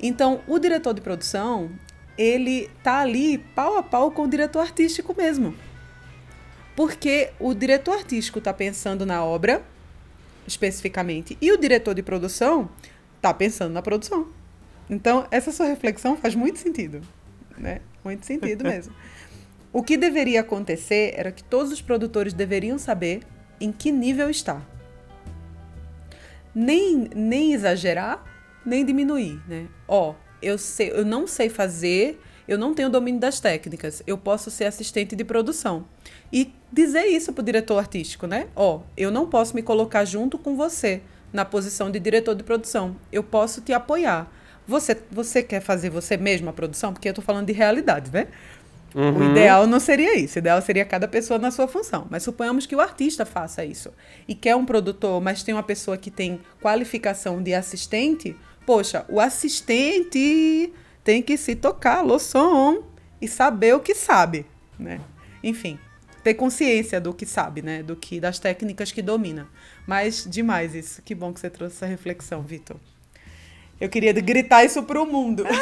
Então, 0.00 0.40
o 0.46 0.58
diretor 0.58 0.94
de 0.94 1.00
produção, 1.00 1.70
ele 2.16 2.70
tá 2.82 3.00
ali 3.00 3.38
pau 3.38 3.76
a 3.76 3.82
pau 3.82 4.10
com 4.10 4.22
o 4.22 4.28
diretor 4.28 4.60
artístico 4.60 5.14
mesmo. 5.16 5.54
Porque 6.74 7.30
o 7.38 7.54
diretor 7.54 7.96
artístico 7.98 8.38
está 8.38 8.52
pensando 8.52 9.04
na 9.04 9.22
obra, 9.24 9.62
especificamente, 10.46 11.36
e 11.40 11.52
o 11.52 11.58
diretor 11.58 11.94
de 11.94 12.02
produção 12.02 12.68
está 13.16 13.32
pensando 13.34 13.72
na 13.72 13.82
produção. 13.82 14.28
Então, 14.88 15.26
essa 15.30 15.52
sua 15.52 15.66
reflexão 15.66 16.16
faz 16.16 16.34
muito 16.34 16.58
sentido, 16.58 17.00
né? 17.56 17.80
Muito 18.04 18.26
sentido 18.26 18.64
mesmo. 18.64 18.94
O 19.74 19.82
que 19.82 19.96
deveria 19.96 20.40
acontecer 20.40 21.14
era 21.16 21.32
que 21.32 21.42
todos 21.42 21.72
os 21.72 21.82
produtores 21.82 22.32
deveriam 22.32 22.78
saber 22.78 23.22
em 23.60 23.72
que 23.72 23.90
nível 23.90 24.30
está. 24.30 24.62
Nem, 26.54 27.10
nem 27.12 27.52
exagerar, 27.52 28.24
nem 28.64 28.84
diminuir, 28.84 29.42
né? 29.48 29.66
Ó, 29.88 30.14
eu 30.40 30.56
sei, 30.58 30.92
eu 30.92 31.04
não 31.04 31.26
sei 31.26 31.48
fazer, 31.48 32.22
eu 32.46 32.56
não 32.56 32.72
tenho 32.72 32.88
domínio 32.88 33.20
das 33.20 33.40
técnicas, 33.40 34.00
eu 34.06 34.16
posso 34.16 34.48
ser 34.48 34.66
assistente 34.66 35.16
de 35.16 35.24
produção. 35.24 35.86
E 36.32 36.54
dizer 36.72 37.06
isso 37.06 37.32
pro 37.32 37.42
diretor 37.42 37.76
artístico, 37.76 38.28
né? 38.28 38.46
Ó, 38.54 38.82
eu 38.96 39.10
não 39.10 39.26
posso 39.26 39.56
me 39.56 39.62
colocar 39.62 40.04
junto 40.04 40.38
com 40.38 40.54
você 40.54 41.02
na 41.32 41.44
posição 41.44 41.90
de 41.90 41.98
diretor 41.98 42.36
de 42.36 42.44
produção. 42.44 42.94
Eu 43.10 43.24
posso 43.24 43.60
te 43.60 43.72
apoiar. 43.72 44.32
Você, 44.68 44.96
você 45.10 45.42
quer 45.42 45.60
fazer 45.60 45.90
você 45.90 46.16
mesmo 46.16 46.48
a 46.48 46.52
produção? 46.52 46.92
Porque 46.92 47.08
eu 47.08 47.12
tô 47.12 47.20
falando 47.20 47.46
de 47.48 47.52
realidade, 47.52 48.10
né? 48.12 48.28
O 48.94 49.30
ideal 49.30 49.66
não 49.66 49.80
seria 49.80 50.16
isso. 50.16 50.36
O 50.36 50.38
ideal 50.38 50.62
seria 50.62 50.84
cada 50.84 51.08
pessoa 51.08 51.38
na 51.38 51.50
sua 51.50 51.66
função. 51.66 52.06
Mas 52.08 52.22
suponhamos 52.22 52.64
que 52.64 52.76
o 52.76 52.80
artista 52.80 53.26
faça 53.26 53.64
isso. 53.64 53.92
E 54.28 54.34
quer 54.34 54.54
um 54.54 54.64
produtor, 54.64 55.20
mas 55.20 55.42
tem 55.42 55.54
uma 55.54 55.62
pessoa 55.62 55.96
que 55.96 56.10
tem 56.10 56.40
qualificação 56.62 57.42
de 57.42 57.52
assistente. 57.54 58.36
Poxa, 58.64 59.04
o 59.08 59.20
assistente 59.20 60.72
tem 61.02 61.20
que 61.20 61.36
se 61.36 61.56
tocar, 61.56 62.04
som, 62.18 62.84
e 63.20 63.26
saber 63.26 63.74
o 63.74 63.80
que 63.80 63.94
sabe, 63.94 64.46
né? 64.78 65.00
Enfim, 65.42 65.78
ter 66.22 66.34
consciência 66.34 67.00
do 67.00 67.12
que 67.12 67.26
sabe, 67.26 67.62
né? 67.62 67.82
Do 67.82 67.96
que 67.96 68.20
das 68.20 68.38
técnicas 68.38 68.92
que 68.92 69.02
domina. 69.02 69.48
Mas 69.86 70.26
demais 70.28 70.74
isso. 70.74 71.02
Que 71.02 71.14
bom 71.14 71.32
que 71.32 71.40
você 71.40 71.50
trouxe 71.50 71.76
essa 71.76 71.86
reflexão, 71.86 72.42
Vitor. 72.42 72.76
Eu 73.80 73.88
queria 73.88 74.12
gritar 74.12 74.64
isso 74.64 74.82
pro 74.82 75.04
mundo. 75.06 75.44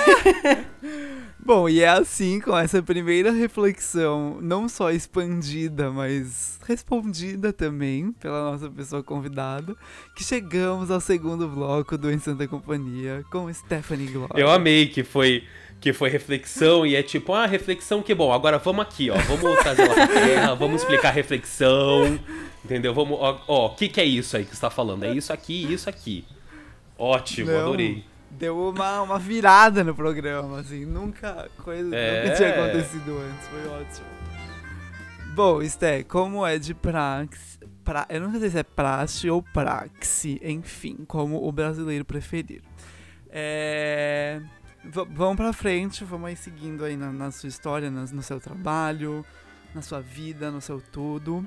Bom, 1.45 1.69
e 1.69 1.83
é 1.83 1.89
assim, 1.89 2.39
com 2.39 2.57
essa 2.57 2.81
primeira 2.81 3.33
reflexão, 3.33 4.39
não 4.41 4.69
só 4.69 4.93
expandida, 4.93 5.91
mas 5.91 6.57
respondida 6.69 7.53
também 7.53 8.13
pela 8.13 8.53
nossa 8.53 8.71
pessoa 8.71 9.03
convidada, 9.03 9.75
que 10.15 10.23
chegamos 10.23 10.89
ao 10.89 11.01
segundo 11.01 11.49
bloco 11.49 11.99
do 11.99 12.13
Em 12.13 12.19
Santa 12.21 12.47
Companhia 12.47 13.25
com 13.33 13.53
Stephanie 13.53 14.07
Glória. 14.07 14.41
Eu 14.41 14.49
amei 14.49 14.87
que 14.87 15.03
foi 15.03 15.43
que 15.81 15.93
foi 15.93 16.09
reflexão 16.11 16.87
e 16.87 16.95
é 16.95 17.03
tipo, 17.03 17.33
ah, 17.33 17.45
reflexão 17.45 18.03
que 18.03 18.15
bom, 18.15 18.33
agora 18.33 18.57
vamos 18.57 18.85
aqui, 18.85 19.11
ó, 19.11 19.17
vamos 19.17 19.59
trazer 19.59 19.83
ela 19.83 19.95
pra 19.95 20.07
terra, 20.07 20.55
vamos 20.55 20.81
explicar 20.81 21.09
a 21.09 21.13
reflexão, 21.13 22.21
entendeu? 22.65 22.95
Vamos, 22.95 23.19
ó, 23.21 23.67
o 23.67 23.71
que 23.71 23.89
que 23.89 24.01
é 24.01 24.05
isso 24.05 24.37
aí 24.37 24.45
que 24.45 24.55
você 24.55 24.61
tá 24.61 24.71
falando? 24.71 25.03
É 25.03 25.13
isso 25.13 25.33
aqui, 25.33 25.73
isso 25.73 25.91
aqui. 25.91 26.25
Ótimo, 26.99 27.51
Não, 27.51 27.61
adorei. 27.61 28.05
Deu 28.31 28.59
uma, 28.71 29.03
uma 29.03 29.19
virada 29.19 29.85
no 29.85 29.95
programa, 29.95 30.61
assim, 30.61 30.85
nunca, 30.87 31.51
coisa 31.63 31.95
É. 31.95 32.25
nunca 32.25 32.37
tinha 32.37 32.49
acontecido 32.51 33.19
antes, 33.19 33.49
foi 33.49 33.67
ótimo. 33.69 34.07
Bom, 35.35 35.63
Sté, 35.63 36.03
como 36.03 36.47
é 36.47 36.59
de 36.59 36.75
praxe, 36.75 37.59
pra, 37.85 38.07
eu 38.09 38.21
não 38.21 38.39
sei 38.39 38.51
se 38.51 38.59
é 38.59 38.63
praxe 38.63 39.29
ou 39.31 39.43
praxe, 39.43 40.41
enfim, 40.43 41.05
como 41.07 41.47
o 41.47 41.53
brasileiro 41.53 42.05
preferir. 42.05 42.63
É, 43.31 44.41
vamos 44.85 45.37
pra 45.37 45.53
frente, 45.53 46.05
vamos 46.05 46.29
aí 46.29 46.37
seguindo 46.37 46.85
aí 46.85 46.97
na, 46.97 47.11
na 47.13 47.31
sua 47.31 47.49
história, 47.49 47.91
nas- 47.91 48.13
no 48.13 48.23
seu 48.23 48.39
trabalho, 48.41 49.25
na 49.75 49.81
sua 49.83 50.01
vida, 50.01 50.51
no 50.51 50.61
seu 50.61 50.81
tudo. 50.81 51.47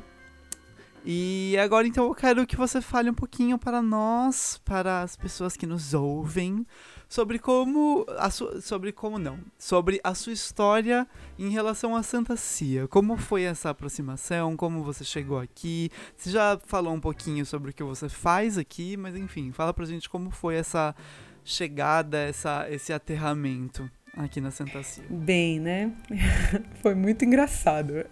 E 1.08 1.56
agora 1.60 1.86
então 1.86 2.08
eu 2.08 2.16
quero 2.16 2.48
que 2.48 2.56
você 2.56 2.82
fale 2.82 3.12
um 3.12 3.14
pouquinho 3.14 3.60
para 3.60 3.80
nós, 3.80 4.60
para 4.66 5.04
as 5.04 5.16
pessoas 5.16 5.56
que 5.56 5.68
nos 5.68 5.94
ouvem, 5.94 6.66
sobre 7.08 7.38
como 7.38 8.04
a 8.18 8.32
sua, 8.32 8.60
sobre 8.60 8.92
como 8.92 9.20
não, 9.20 9.38
sobre 9.56 10.02
a 10.04 10.16
sua 10.16 10.34
história 10.34 11.08
em 11.38 11.50
relação 11.50 11.96
à 11.96 12.02
Santa 12.02 12.36
Cia. 12.36 12.88
Como 12.88 13.18
foi 13.18 13.44
essa 13.44 13.70
aproximação? 13.70 14.58
Como 14.58 14.84
você 14.84 15.04
chegou 15.04 15.40
aqui? 15.40 15.92
Você 16.18 16.32
já 16.32 16.60
falou 16.66 16.96
um 16.96 17.00
pouquinho 17.00 17.46
sobre 17.46 17.70
o 17.70 17.74
que 17.74 17.84
você 17.84 18.10
faz 18.10 18.58
aqui, 18.58 18.98
mas 18.98 19.16
enfim, 19.16 19.52
fala 19.52 19.72
pra 19.76 19.86
gente 19.86 20.10
como 20.10 20.32
foi 20.32 20.56
essa 20.56 20.96
chegada, 21.44 22.18
essa 22.18 22.66
esse 22.68 22.92
aterramento 22.92 23.88
aqui 24.16 24.40
na 24.42 24.52
Santa 24.52 24.82
Cia. 24.84 25.04
Bem, 25.10 25.60
né? 25.60 25.92
Foi 26.82 26.96
muito 26.96 27.26
engraçado. 27.26 28.06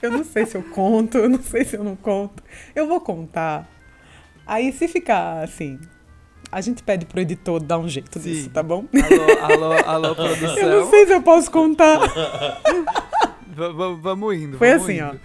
Eu 0.00 0.10
não 0.10 0.24
sei 0.24 0.46
se 0.46 0.56
eu 0.56 0.62
conto, 0.62 1.18
eu 1.18 1.28
não 1.28 1.42
sei 1.42 1.64
se 1.64 1.76
eu 1.76 1.84
não 1.84 1.96
conto. 1.96 2.42
Eu 2.74 2.86
vou 2.86 3.00
contar. 3.00 3.68
Aí, 4.46 4.72
se 4.72 4.88
ficar 4.88 5.42
assim, 5.42 5.78
a 6.50 6.60
gente 6.60 6.82
pede 6.82 7.06
pro 7.06 7.20
editor 7.20 7.62
dar 7.62 7.78
um 7.78 7.88
jeito 7.88 8.18
Sim. 8.18 8.30
nisso, 8.30 8.50
tá 8.50 8.62
bom? 8.62 8.84
Alô, 9.42 9.72
alô, 9.72 9.72
alô, 9.86 10.08
Eu 10.08 10.08
não 10.08 10.14
produção. 10.16 10.90
sei 10.90 11.06
se 11.06 11.12
eu 11.12 11.22
posso 11.22 11.50
contar. 11.50 11.98
Vamos 14.00 14.34
indo. 14.34 14.56
Foi 14.56 14.68
vamos 14.70 14.84
assim, 14.84 14.98
indo. 14.98 15.20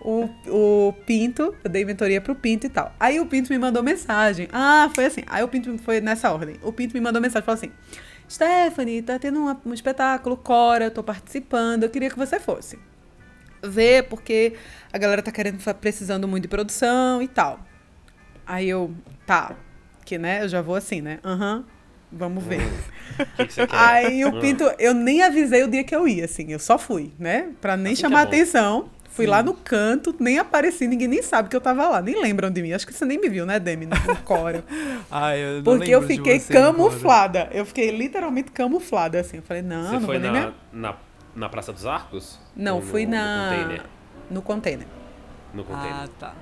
ó. 0.00 0.08
O, 0.08 0.88
o 0.88 0.92
Pinto, 1.04 1.54
eu 1.62 1.70
dei 1.70 1.84
mentoria 1.84 2.18
pro 2.18 2.34
Pinto 2.34 2.66
e 2.66 2.70
tal. 2.70 2.94
Aí 2.98 3.20
o 3.20 3.26
Pinto 3.26 3.52
me 3.52 3.58
mandou 3.58 3.82
mensagem. 3.82 4.48
Ah, 4.50 4.90
foi 4.94 5.04
assim. 5.04 5.22
Aí 5.26 5.42
o 5.42 5.48
Pinto 5.48 5.76
foi 5.78 6.00
nessa 6.00 6.32
ordem. 6.32 6.56
O 6.62 6.72
Pinto 6.72 6.94
me 6.94 7.00
mandou 7.00 7.20
mensagem 7.20 7.42
e 7.42 7.44
falou 7.44 7.58
assim: 7.58 7.70
Stephanie, 8.28 9.02
tá 9.02 9.18
tendo 9.18 9.40
uma- 9.40 9.60
um 9.64 9.72
espetáculo, 9.72 10.36
Cora, 10.36 10.84
eu 10.86 10.90
tô 10.90 11.02
participando, 11.02 11.84
eu 11.84 11.90
queria 11.90 12.10
que 12.10 12.16
você 12.18 12.38
fosse. 12.38 12.78
Ver, 13.62 14.04
porque 14.04 14.54
a 14.92 14.98
galera 14.98 15.22
tá 15.22 15.32
querendo, 15.32 15.58
precisando 15.74 16.28
muito 16.28 16.42
de 16.42 16.48
produção 16.48 17.20
e 17.22 17.26
tal. 17.28 17.58
Aí 18.46 18.68
eu, 18.68 18.94
tá. 19.26 19.56
Que 20.04 20.16
né, 20.18 20.42
eu 20.44 20.48
já 20.48 20.62
vou 20.62 20.74
assim, 20.76 21.00
né? 21.00 21.18
Aham, 21.24 21.64
vamos 22.12 22.44
ver. 22.44 22.60
Que, 23.36 23.46
que? 23.46 23.60
Aí 23.70 24.24
o 24.24 24.36
Ah. 24.36 24.40
Pinto, 24.40 24.64
eu 24.78 24.94
nem 24.94 25.22
avisei 25.22 25.64
o 25.64 25.68
dia 25.68 25.82
que 25.84 25.94
eu 25.94 26.06
ia, 26.06 26.24
assim, 26.24 26.52
eu 26.52 26.58
só 26.58 26.78
fui, 26.78 27.12
né? 27.18 27.50
Pra 27.60 27.76
nem 27.76 27.92
Assim 27.94 28.02
chamar 28.02 28.22
bom. 28.22 28.28
atenção. 28.28 28.90
Fui 29.18 29.26
lá 29.26 29.42
no 29.42 29.52
canto, 29.52 30.14
nem 30.20 30.38
apareci, 30.38 30.86
ninguém 30.86 31.08
nem 31.08 31.22
sabe 31.22 31.48
que 31.48 31.56
eu 31.56 31.60
tava 31.60 31.88
lá, 31.88 32.00
nem 32.00 32.20
lembram 32.20 32.50
de 32.50 32.62
mim. 32.62 32.72
Acho 32.72 32.86
que 32.86 32.92
você 32.92 33.04
nem 33.04 33.20
me 33.20 33.28
viu, 33.28 33.44
né, 33.44 33.58
Demi, 33.58 33.86
no 33.86 33.96
no 34.06 34.16
coro. 34.22 34.62
Ai, 35.10 35.40
eu 35.42 35.56
não 35.56 35.62
Porque 35.64 35.90
eu 35.90 36.02
fiquei 36.02 36.38
camuflada. 36.38 37.48
Eu 37.52 37.66
fiquei 37.66 37.90
literalmente 37.90 38.52
camuflada, 38.52 39.18
assim. 39.18 39.38
Eu 39.38 39.42
falei, 39.42 39.62
não, 39.62 39.84
Você 39.84 39.92
não 39.94 40.00
foi 40.02 40.18
na, 40.18 40.32
me... 40.32 40.54
na, 40.72 40.94
na 41.34 41.48
Praça 41.48 41.72
dos 41.72 41.84
Arcos? 41.84 42.38
Não, 42.54 42.76
Ou 42.76 42.82
fui 42.82 43.04
no, 43.04 43.12
na... 43.12 43.50
No 43.50 43.56
container? 43.56 43.82
No 44.30 44.42
container. 44.42 44.86
No 45.52 45.64
container. 45.64 45.94
Ah, 46.04 46.08
tá. 46.18 46.34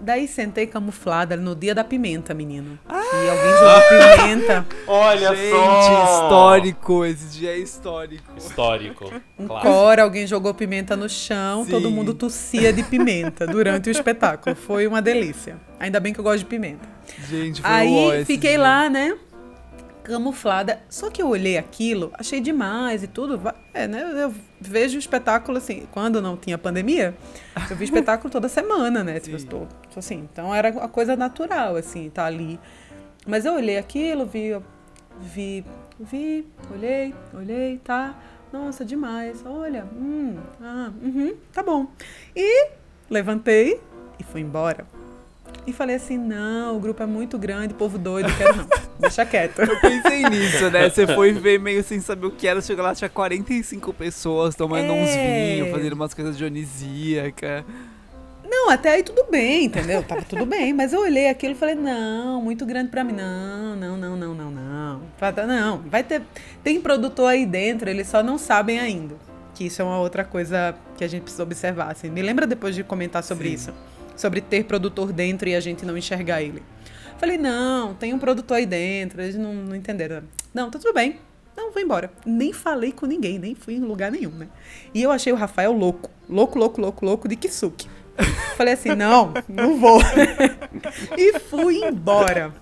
Daí 0.00 0.28
sentei 0.28 0.66
camuflada 0.66 1.36
no 1.36 1.54
dia 1.56 1.74
da 1.74 1.82
pimenta, 1.82 2.34
menino. 2.34 2.78
Ah! 2.88 3.00
E 3.00 3.28
alguém 3.28 3.52
jogou 3.58 4.16
pimenta. 4.18 4.66
Olha 4.86 5.34
Gente, 5.34 6.12
histórico. 6.12 7.04
Esse 7.04 7.38
dia 7.38 7.50
é 7.52 7.58
histórico. 7.58 8.32
Histórico. 8.36 9.04
Um 9.38 9.46
Clássico. 9.46 9.72
cora, 9.72 10.02
alguém 10.02 10.26
jogou 10.26 10.52
pimenta 10.54 10.96
no 10.96 11.08
chão, 11.08 11.64
Sim. 11.64 11.70
todo 11.70 11.90
mundo 11.90 12.12
tossia 12.14 12.72
de 12.72 12.82
pimenta 12.82 13.46
durante 13.46 13.88
o 13.88 13.92
espetáculo. 13.92 14.54
Foi 14.54 14.86
uma 14.86 15.00
delícia. 15.00 15.56
Ainda 15.80 15.98
bem 15.98 16.12
que 16.12 16.20
eu 16.20 16.24
gosto 16.24 16.40
de 16.40 16.46
pimenta. 16.46 16.86
Gente, 17.28 17.62
foi 17.62 17.70
Aí 17.70 18.24
fiquei 18.24 18.52
dia. 18.52 18.60
lá, 18.60 18.90
né? 18.90 19.16
Camuflada. 20.02 20.80
Só 20.88 21.10
que 21.10 21.20
eu 21.20 21.28
olhei 21.28 21.56
aquilo, 21.56 22.12
achei 22.14 22.40
demais 22.40 23.02
e 23.02 23.06
tudo. 23.08 23.40
É, 23.74 23.88
né? 23.88 24.02
Eu 24.14 24.32
vejo 24.60 24.98
espetáculo 24.98 25.58
assim, 25.58 25.86
quando 25.92 26.20
não 26.20 26.36
tinha 26.36 26.56
pandemia, 26.56 27.14
eu 27.70 27.76
vi 27.76 27.84
espetáculo 27.84 28.30
toda 28.30 28.48
semana, 28.48 29.04
né? 29.04 29.20
Tipo, 29.20 29.38
Sim. 29.38 29.46
tô 29.46 29.66
assim. 29.96 30.28
Então 30.30 30.54
era 30.54 30.70
uma 30.70 30.88
coisa 30.88 31.16
natural, 31.16 31.76
assim, 31.76 32.10
tá 32.10 32.24
ali. 32.24 32.58
Mas 33.26 33.44
eu 33.44 33.54
olhei 33.54 33.76
aquilo, 33.76 34.24
vi, 34.24 34.56
vi, 35.20 35.64
vi, 35.98 36.46
olhei, 36.72 37.14
olhei, 37.34 37.78
tá. 37.78 38.14
Nossa, 38.52 38.84
demais. 38.84 39.44
Olha, 39.44 39.84
hum, 39.92 40.36
ah, 40.62 40.92
uhum, 41.02 41.34
tá 41.52 41.62
bom. 41.62 41.88
E 42.34 42.70
levantei 43.10 43.80
e 44.18 44.24
fui 44.24 44.40
embora. 44.40 44.86
E 45.66 45.72
falei 45.72 45.96
assim: 45.96 46.16
não, 46.16 46.76
o 46.76 46.80
grupo 46.80 47.02
é 47.02 47.06
muito 47.06 47.36
grande, 47.38 47.74
povo 47.74 47.98
doido, 47.98 48.28
quero 48.36 48.56
não. 48.56 48.66
Deixa 49.00 49.26
quieto. 49.26 49.58
Eu 49.60 49.80
pensei 49.80 50.22
nisso, 50.22 50.70
né? 50.70 50.88
Você 50.88 51.06
foi 51.06 51.32
ver 51.32 51.58
meio 51.58 51.82
sem 51.82 52.00
saber 52.00 52.26
o 52.26 52.30
que 52.30 52.46
era, 52.46 52.60
chegou 52.60 52.84
lá, 52.84 52.94
tinha 52.94 53.10
45 53.10 53.92
pessoas 53.92 54.54
tomando 54.54 54.92
uns 54.92 55.08
É. 55.10 55.54
vinhos, 55.56 55.70
fazendo 55.70 55.92
umas 55.94 56.14
coisas 56.14 56.36
dionisíacas. 56.38 57.64
Não, 58.48 58.70
até 58.70 58.90
aí 58.92 59.02
tudo 59.02 59.26
bem, 59.28 59.64
entendeu? 59.64 60.02
Tava 60.04 60.22
tudo 60.22 60.46
bem. 60.46 60.72
Mas 60.72 60.92
eu 60.92 61.00
olhei 61.00 61.28
aquilo 61.28 61.52
e 61.52 61.56
falei: 61.56 61.74
não, 61.74 62.40
muito 62.40 62.64
grande 62.64 62.90
pra 62.90 63.02
mim. 63.02 63.12
Não, 63.12 63.74
não, 63.76 63.96
não, 63.96 64.16
não, 64.16 64.34
não, 64.34 64.50
não. 64.50 65.00
Não, 65.46 65.78
vai 65.90 66.04
ter. 66.04 66.22
Tem 66.62 66.80
produtor 66.80 67.28
aí 67.28 67.44
dentro, 67.44 67.90
eles 67.90 68.06
só 68.06 68.22
não 68.22 68.38
sabem 68.38 68.78
ainda. 68.78 69.16
Que 69.52 69.66
isso 69.66 69.82
é 69.82 69.84
uma 69.84 69.98
outra 69.98 70.22
coisa 70.22 70.74
que 70.96 71.02
a 71.02 71.08
gente 71.08 71.22
precisa 71.22 71.42
observar. 71.42 71.90
Assim. 71.90 72.08
Me 72.08 72.22
lembra 72.22 72.46
depois 72.46 72.74
de 72.74 72.84
comentar 72.84 73.22
sobre 73.24 73.48
Sim. 73.48 73.54
isso. 73.54 73.72
Sobre 74.16 74.40
ter 74.40 74.64
produtor 74.64 75.12
dentro 75.12 75.48
e 75.48 75.54
a 75.54 75.60
gente 75.60 75.84
não 75.84 75.96
enxergar 75.96 76.42
ele. 76.42 76.62
Falei, 77.18 77.38
não, 77.38 77.94
tem 77.94 78.12
um 78.12 78.18
produtor 78.18 78.58
aí 78.58 78.66
dentro, 78.66 79.22
eles 79.22 79.36
não, 79.36 79.54
não 79.54 79.74
entenderam. 79.76 80.22
Não, 80.52 80.70
tá 80.70 80.78
tudo 80.78 80.92
bem. 80.92 81.18
Não, 81.56 81.72
vou 81.72 81.82
embora. 81.82 82.10
Nem 82.26 82.52
falei 82.52 82.92
com 82.92 83.06
ninguém, 83.06 83.38
nem 83.38 83.54
fui 83.54 83.74
em 83.74 83.80
lugar 83.80 84.12
nenhum, 84.12 84.30
né? 84.30 84.48
E 84.92 85.02
eu 85.02 85.10
achei 85.10 85.32
o 85.32 85.36
Rafael 85.36 85.72
louco. 85.72 86.10
Louco, 86.28 86.58
louco, 86.58 86.80
louco, 86.80 87.04
louco 87.04 87.28
de 87.28 87.36
Kisuke. 87.36 87.88
Falei 88.56 88.74
assim, 88.74 88.94
não, 88.94 89.32
não 89.48 89.78
vou. 89.78 90.00
e 91.16 91.38
fui 91.38 91.82
embora. 91.82 92.52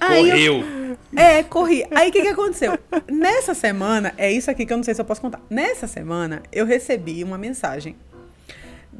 Aí 0.00 0.46
eu- 0.46 0.62
Correu. 0.62 0.96
é, 1.14 1.42
corri. 1.42 1.84
Aí 1.90 2.08
o 2.08 2.12
que, 2.12 2.22
que 2.22 2.28
aconteceu? 2.28 2.78
Nessa 3.06 3.52
semana, 3.52 4.14
é 4.16 4.32
isso 4.32 4.50
aqui 4.50 4.64
que 4.64 4.72
eu 4.72 4.76
não 4.78 4.84
sei 4.84 4.94
se 4.94 5.00
eu 5.00 5.04
posso 5.04 5.20
contar. 5.20 5.40
Nessa 5.50 5.86
semana, 5.86 6.42
eu 6.50 6.64
recebi 6.64 7.22
uma 7.22 7.36
mensagem 7.36 7.96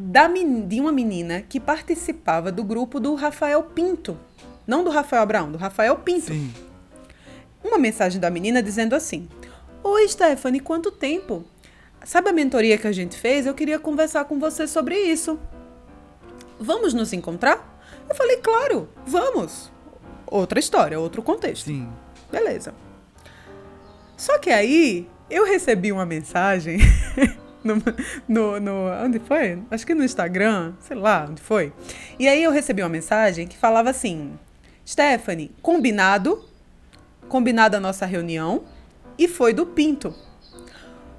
da 0.02 0.26
de 0.28 0.80
uma 0.80 0.90
menina 0.90 1.42
que 1.42 1.60
participava 1.60 2.50
do 2.50 2.64
grupo 2.64 2.98
do 2.98 3.14
Rafael 3.14 3.62
Pinto. 3.62 4.18
Não 4.66 4.82
do 4.82 4.90
Rafael 4.90 5.22
Abraão, 5.22 5.52
do 5.52 5.58
Rafael 5.58 5.96
Pinto. 5.96 6.28
Sim. 6.28 6.50
Uma 7.62 7.76
mensagem 7.76 8.18
da 8.18 8.30
menina 8.30 8.62
dizendo 8.62 8.94
assim: 8.94 9.28
Oi, 9.84 10.08
Stephanie, 10.08 10.60
quanto 10.60 10.90
tempo? 10.90 11.44
Sabe 12.04 12.30
a 12.30 12.32
mentoria 12.32 12.78
que 12.78 12.86
a 12.86 12.92
gente 12.92 13.16
fez? 13.16 13.44
Eu 13.44 13.52
queria 13.52 13.78
conversar 13.78 14.24
com 14.24 14.38
você 14.38 14.66
sobre 14.66 14.96
isso. 14.96 15.38
Vamos 16.58 16.94
nos 16.94 17.12
encontrar? 17.12 17.78
Eu 18.08 18.14
falei, 18.14 18.38
claro, 18.38 18.88
vamos. 19.06 19.70
Outra 20.26 20.58
história, 20.58 20.98
outro 20.98 21.22
contexto. 21.22 21.66
Sim. 21.66 21.88
Beleza. 22.32 22.74
Só 24.16 24.38
que 24.38 24.50
aí 24.50 25.06
eu 25.28 25.44
recebi 25.44 25.92
uma 25.92 26.06
mensagem 26.06 26.78
no, 27.64 27.74
no, 28.28 28.60
no- 28.60 29.04
Onde 29.04 29.18
foi? 29.18 29.58
Acho 29.70 29.86
que 29.86 29.94
no 29.94 30.04
Instagram, 30.04 30.72
sei 30.80 30.96
lá 30.96 31.26
onde 31.28 31.40
foi. 31.42 31.72
E 32.18 32.26
aí 32.28 32.42
eu 32.42 32.50
recebi 32.50 32.82
uma 32.82 32.88
mensagem 32.88 33.46
que 33.46 33.56
falava 33.56 33.90
assim: 33.90 34.32
Stephanie, 34.86 35.50
combinado, 35.62 36.44
combinada 37.28 37.76
a 37.76 37.80
nossa 37.80 38.06
reunião, 38.06 38.62
e 39.18 39.28
foi 39.28 39.52
do 39.52 39.66
Pinto. 39.66 40.14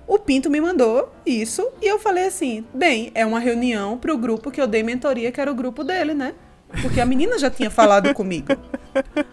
O 0.08 0.19
Pinto 0.19 0.49
me 0.49 0.60
mandou 0.60 1.13
isso 1.25 1.65
e 1.82 1.88
eu 1.88 1.97
falei 1.99 2.25
assim: 2.25 2.65
bem, 2.73 3.12
é 3.15 3.25
uma 3.25 3.39
reunião 3.39 3.97
para 3.97 4.13
o 4.13 4.17
grupo 4.17 4.51
que 4.51 4.60
eu 4.62 4.67
dei 4.67 4.84
mentoria, 4.84 5.32
que 5.32 5.39
era 5.39 5.51
o 5.51 5.56
grupo 5.56 5.84
dele, 5.84 6.13
né? 6.13 6.34
Porque 6.82 7.01
a 7.01 7.06
menina 7.06 7.38
já 7.38 7.49
tinha 7.49 7.69
falado 7.69 8.13
comigo. 8.13 8.47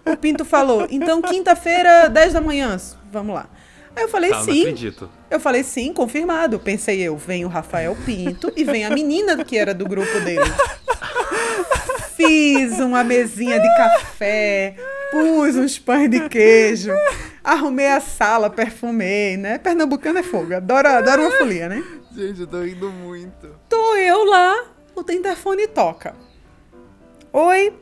O 0.07 0.17
Pinto 0.17 0.45
falou: 0.45 0.87
então 0.91 1.21
quinta-feira, 1.23 2.09
10 2.09 2.33
da 2.35 2.41
manhã, 2.41 2.77
vamos 3.11 3.35
lá. 3.35 3.49
Aí 3.99 4.05
eu 4.05 4.09
falei 4.09 4.31
Tá, 4.31 4.37
não 4.37 4.45
sim. 4.45 4.61
acredito. 4.61 5.11
Eu 5.29 5.41
falei 5.41 5.65
sim, 5.65 5.93
confirmado. 5.93 6.61
Pensei 6.61 7.01
eu, 7.01 7.17
vem 7.17 7.45
o 7.45 7.49
Rafael 7.49 7.97
Pinto 8.07 8.53
e 8.57 8.63
vem 8.63 8.85
a 8.85 8.91
menina 8.91 9.45
que 9.45 9.59
era 9.59 9.75
do 9.75 9.85
grupo 9.85 10.21
dele. 10.21 10.45
Fiz 12.17 12.79
uma 12.79 13.03
mesinha 13.03 13.59
de 13.59 13.69
café, 13.77 14.77
pus 15.11 15.57
uns 15.57 15.81
pães 15.81 16.09
de 16.09 16.29
queijo. 16.29 16.93
Arrumei 17.43 17.89
a 17.89 18.01
sala, 18.01 18.49
perfumei, 18.49 19.37
né? 19.37 19.59
Pernambucano 19.59 20.21
é 20.21 20.23
fogo, 20.23 20.55
adoro, 20.55 20.89
adoro 20.89 21.23
uma 21.23 21.33
folia, 21.33 21.69
né? 21.69 21.83
Gente, 22.15 22.43
eu 22.43 22.47
tô 22.47 22.63
rindo 22.63 22.91
muito. 22.93 23.49
Tô 23.69 23.97
eu 23.97 24.25
lá, 24.25 24.65
o 24.95 25.13
interfone 25.13 25.67
toca. 25.67 26.15
Oi, 27.33 27.73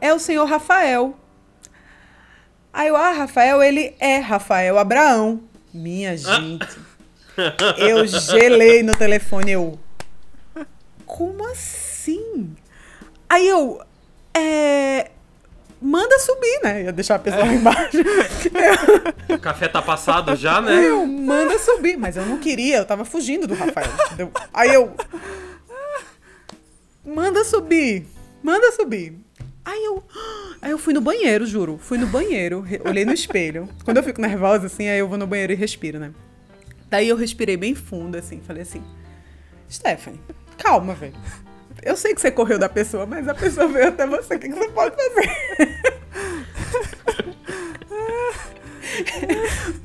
é 0.00 0.14
o 0.14 0.18
senhor 0.18 0.46
Rafael. 0.46 1.14
Aí 2.72 2.88
eu, 2.88 2.96
ah, 2.96 3.10
Rafael, 3.12 3.62
ele 3.62 3.94
é 3.98 4.18
Rafael 4.18 4.78
Abraão. 4.78 5.47
Minha 5.72 6.16
gente. 6.16 6.78
Eu 7.76 8.06
gelei 8.06 8.82
no 8.82 8.96
telefone, 8.96 9.52
eu. 9.52 9.78
Como 11.06 11.46
assim? 11.50 12.54
Aí 13.28 13.46
eu. 13.46 13.80
É. 14.34 15.10
Manda 15.80 16.18
subir, 16.18 16.60
né? 16.62 16.82
Ia 16.84 16.92
deixar 16.92 17.14
a 17.14 17.18
pessoa 17.20 17.44
lá 17.44 17.52
embaixo. 17.52 17.98
O 19.28 19.38
café 19.38 19.68
tá 19.68 19.80
passado 19.80 20.34
já, 20.34 20.60
né? 20.60 20.84
Eu, 20.84 21.06
manda 21.06 21.56
subir. 21.58 21.96
Mas 21.96 22.16
eu 22.16 22.26
não 22.26 22.38
queria, 22.38 22.78
eu 22.78 22.84
tava 22.84 23.04
fugindo 23.04 23.46
do 23.46 23.54
Rafael. 23.54 23.92
Aí 24.52 24.72
eu. 24.74 24.92
Manda 27.04 27.44
subir. 27.44 28.06
Manda 28.42 28.72
subir. 28.72 29.18
Aí 29.68 29.84
eu. 29.84 30.02
Aí 30.62 30.70
eu 30.70 30.78
fui 30.78 30.94
no 30.94 31.00
banheiro, 31.02 31.44
juro. 31.44 31.76
Fui 31.76 31.98
no 31.98 32.06
banheiro, 32.06 32.64
olhei 32.86 33.04
no 33.04 33.12
espelho. 33.12 33.68
Quando 33.84 33.98
eu 33.98 34.02
fico 34.02 34.18
nervosa, 34.18 34.64
assim, 34.66 34.88
aí 34.88 34.98
eu 34.98 35.06
vou 35.06 35.18
no 35.18 35.26
banheiro 35.26 35.52
e 35.52 35.56
respiro, 35.56 35.98
né? 35.98 36.10
Daí 36.88 37.06
eu 37.06 37.16
respirei 37.16 37.54
bem 37.54 37.74
fundo, 37.74 38.16
assim, 38.16 38.40
falei 38.40 38.62
assim: 38.62 38.82
Stephanie, 39.70 40.22
calma, 40.56 40.94
velho. 40.94 41.12
Eu 41.82 41.98
sei 41.98 42.14
que 42.14 42.20
você 42.20 42.30
correu 42.30 42.58
da 42.58 42.70
pessoa, 42.70 43.04
mas 43.04 43.28
a 43.28 43.34
pessoa 43.34 43.68
veio 43.68 43.88
até 43.88 44.06
você. 44.06 44.36
O 44.36 44.38
que, 44.38 44.48
que 44.48 44.54
você 44.54 44.70
pode 44.70 44.96
fazer? 44.96 45.82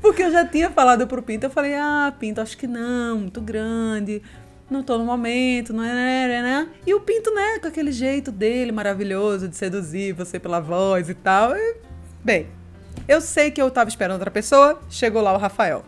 Porque 0.00 0.22
eu 0.22 0.30
já 0.30 0.46
tinha 0.46 0.70
falado 0.70 1.06
pro 1.06 1.22
Pinto, 1.22 1.44
eu 1.44 1.50
falei, 1.50 1.74
ah, 1.74 2.10
Pinto, 2.18 2.40
acho 2.40 2.56
que 2.56 2.66
não, 2.66 3.18
muito 3.18 3.40
grande, 3.42 4.22
não 4.70 4.82
tô 4.82 4.98
no 4.98 5.04
momento, 5.04 5.72
não 5.72 5.84
é, 5.84 5.92
né, 5.92 6.28
né, 6.28 6.42
né? 6.42 6.68
E 6.86 6.94
o 6.94 7.00
Pinto, 7.00 7.32
né, 7.34 7.58
com 7.58 7.68
aquele 7.68 7.92
jeito 7.92 8.32
dele 8.32 8.72
maravilhoso 8.72 9.48
de 9.48 9.56
seduzir 9.56 10.12
você 10.12 10.38
pela 10.38 10.60
voz 10.60 11.08
e 11.08 11.14
tal. 11.14 11.54
E, 11.54 11.76
bem, 12.24 12.48
eu 13.06 13.20
sei 13.20 13.50
que 13.50 13.60
eu 13.60 13.70
tava 13.70 13.88
esperando 13.88 14.14
outra 14.14 14.30
pessoa, 14.30 14.80
chegou 14.88 15.22
lá 15.22 15.32
o 15.32 15.38
Rafael. 15.38 15.84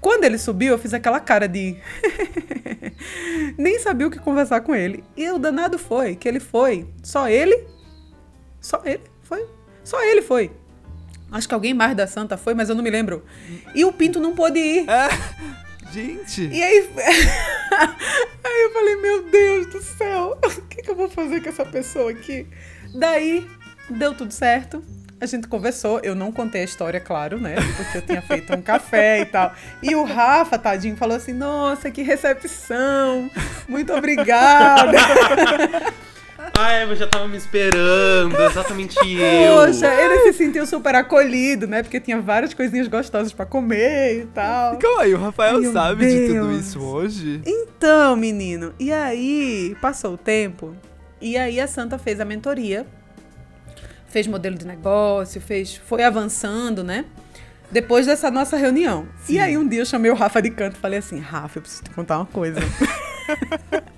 Quando 0.00 0.24
ele 0.24 0.36
subiu, 0.36 0.72
eu 0.72 0.78
fiz 0.78 0.92
aquela 0.92 1.18
cara 1.18 1.48
de. 1.48 1.76
Nem 3.56 3.78
sabia 3.78 4.06
o 4.06 4.10
que 4.10 4.18
conversar 4.18 4.60
com 4.60 4.74
ele. 4.74 5.02
E 5.16 5.30
o 5.30 5.38
danado 5.38 5.78
foi 5.78 6.14
que 6.14 6.28
ele 6.28 6.40
foi. 6.40 6.86
Só 7.02 7.26
ele. 7.26 7.66
Só 8.60 8.82
ele. 8.84 9.00
Foi. 9.22 9.48
Só 9.82 10.02
ele 10.04 10.20
foi. 10.20 10.52
Acho 11.32 11.48
que 11.48 11.54
alguém 11.54 11.72
mais 11.72 11.96
da 11.96 12.06
Santa 12.06 12.36
foi, 12.36 12.52
mas 12.52 12.68
eu 12.68 12.74
não 12.74 12.82
me 12.84 12.90
lembro. 12.90 13.24
E 13.74 13.84
o 13.84 13.92
Pinto 13.92 14.20
não 14.20 14.34
pôde 14.34 14.58
ir. 14.58 14.86
Gente. 15.94 16.48
E 16.48 16.60
aí. 16.60 16.90
aí 18.42 18.62
eu 18.64 18.72
falei, 18.72 18.96
meu 18.96 19.22
Deus 19.30 19.66
do 19.68 19.80
céu, 19.80 20.36
o 20.42 20.62
que, 20.62 20.82
que 20.82 20.90
eu 20.90 20.96
vou 20.96 21.08
fazer 21.08 21.40
com 21.40 21.48
essa 21.48 21.64
pessoa 21.64 22.10
aqui? 22.10 22.48
Daí, 22.92 23.48
deu 23.88 24.12
tudo 24.12 24.32
certo. 24.32 24.82
A 25.20 25.26
gente 25.26 25.46
conversou, 25.46 26.00
eu 26.00 26.16
não 26.16 26.32
contei 26.32 26.62
a 26.62 26.64
história, 26.64 26.98
claro, 26.98 27.38
né? 27.40 27.54
Porque 27.76 27.98
eu 27.98 28.02
tinha 28.02 28.20
feito 28.20 28.52
um 28.56 28.60
café 28.60 29.20
e 29.20 29.26
tal. 29.26 29.54
E 29.80 29.94
o 29.94 30.02
Rafa, 30.02 30.58
tadinho, 30.58 30.96
falou 30.96 31.16
assim: 31.16 31.32
Nossa, 31.32 31.92
que 31.92 32.02
recepção! 32.02 33.30
Muito 33.68 33.92
obrigada! 33.92 34.98
Ah, 36.56 36.72
é, 36.72 36.84
eu 36.84 36.94
já 36.94 37.06
tava 37.06 37.26
me 37.26 37.36
esperando, 37.36 38.40
exatamente 38.40 38.96
eu. 39.02 39.56
Poxa, 39.56 39.92
ele 39.92 40.20
se 40.20 40.38
sentiu 40.38 40.64
super 40.66 40.94
acolhido, 40.94 41.66
né? 41.66 41.82
Porque 41.82 41.98
tinha 41.98 42.20
várias 42.20 42.54
coisinhas 42.54 42.86
gostosas 42.86 43.32
pra 43.32 43.44
comer 43.44 44.22
e 44.22 44.26
tal. 44.26 44.78
Calma 44.78 45.02
aí, 45.02 45.14
o 45.14 45.18
Rafael 45.18 45.60
Meu 45.60 45.72
sabe 45.72 46.06
de 46.06 46.28
tudo 46.28 46.48
Deus. 46.48 46.66
isso 46.66 46.80
hoje? 46.80 47.42
Então, 47.44 48.14
menino, 48.14 48.72
e 48.78 48.92
aí 48.92 49.76
passou 49.80 50.14
o 50.14 50.16
tempo, 50.18 50.74
e 51.20 51.36
aí 51.36 51.58
a 51.60 51.66
Santa 51.66 51.98
fez 51.98 52.20
a 52.20 52.24
mentoria, 52.24 52.86
fez 54.06 54.26
modelo 54.28 54.56
de 54.56 54.64
negócio, 54.66 55.40
fez, 55.40 55.74
foi 55.74 56.04
avançando, 56.04 56.84
né? 56.84 57.04
Depois 57.70 58.06
dessa 58.06 58.30
nossa 58.30 58.56
reunião. 58.56 59.08
E 59.28 59.40
aí 59.40 59.58
um 59.58 59.66
dia 59.66 59.80
eu 59.80 59.86
chamei 59.86 60.08
o 60.08 60.14
Rafa 60.14 60.40
de 60.40 60.50
canto 60.50 60.76
e 60.76 60.78
falei 60.78 61.00
assim, 61.00 61.18
Rafa, 61.18 61.58
eu 61.58 61.62
preciso 61.62 61.82
te 61.82 61.90
contar 61.90 62.18
uma 62.18 62.26
coisa. 62.26 62.60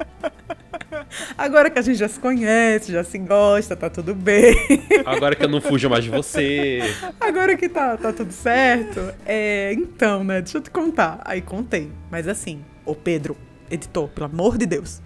Agora 1.36 1.70
que 1.70 1.78
a 1.78 1.82
gente 1.82 1.98
já 1.98 2.08
se 2.08 2.18
conhece, 2.18 2.92
já 2.92 3.04
se 3.04 3.18
gosta, 3.18 3.74
tá 3.76 3.88
tudo 3.90 4.14
bem. 4.14 4.56
Agora 5.04 5.34
que 5.34 5.44
eu 5.44 5.48
não 5.48 5.60
fujo 5.60 5.88
mais 5.88 6.04
de 6.04 6.10
você. 6.10 6.80
Agora 7.20 7.56
que 7.56 7.68
tá, 7.68 7.96
tá 7.96 8.12
tudo 8.12 8.32
certo, 8.32 9.12
é, 9.24 9.72
então, 9.72 10.24
né, 10.24 10.40
deixa 10.42 10.58
eu 10.58 10.62
te 10.62 10.70
contar. 10.70 11.20
Aí 11.24 11.40
contei, 11.40 11.90
mas 12.10 12.26
assim, 12.28 12.64
ô 12.84 12.94
Pedro, 12.94 13.36
editor, 13.70 14.08
pelo 14.08 14.26
amor 14.26 14.56
de 14.58 14.66
Deus, 14.66 15.00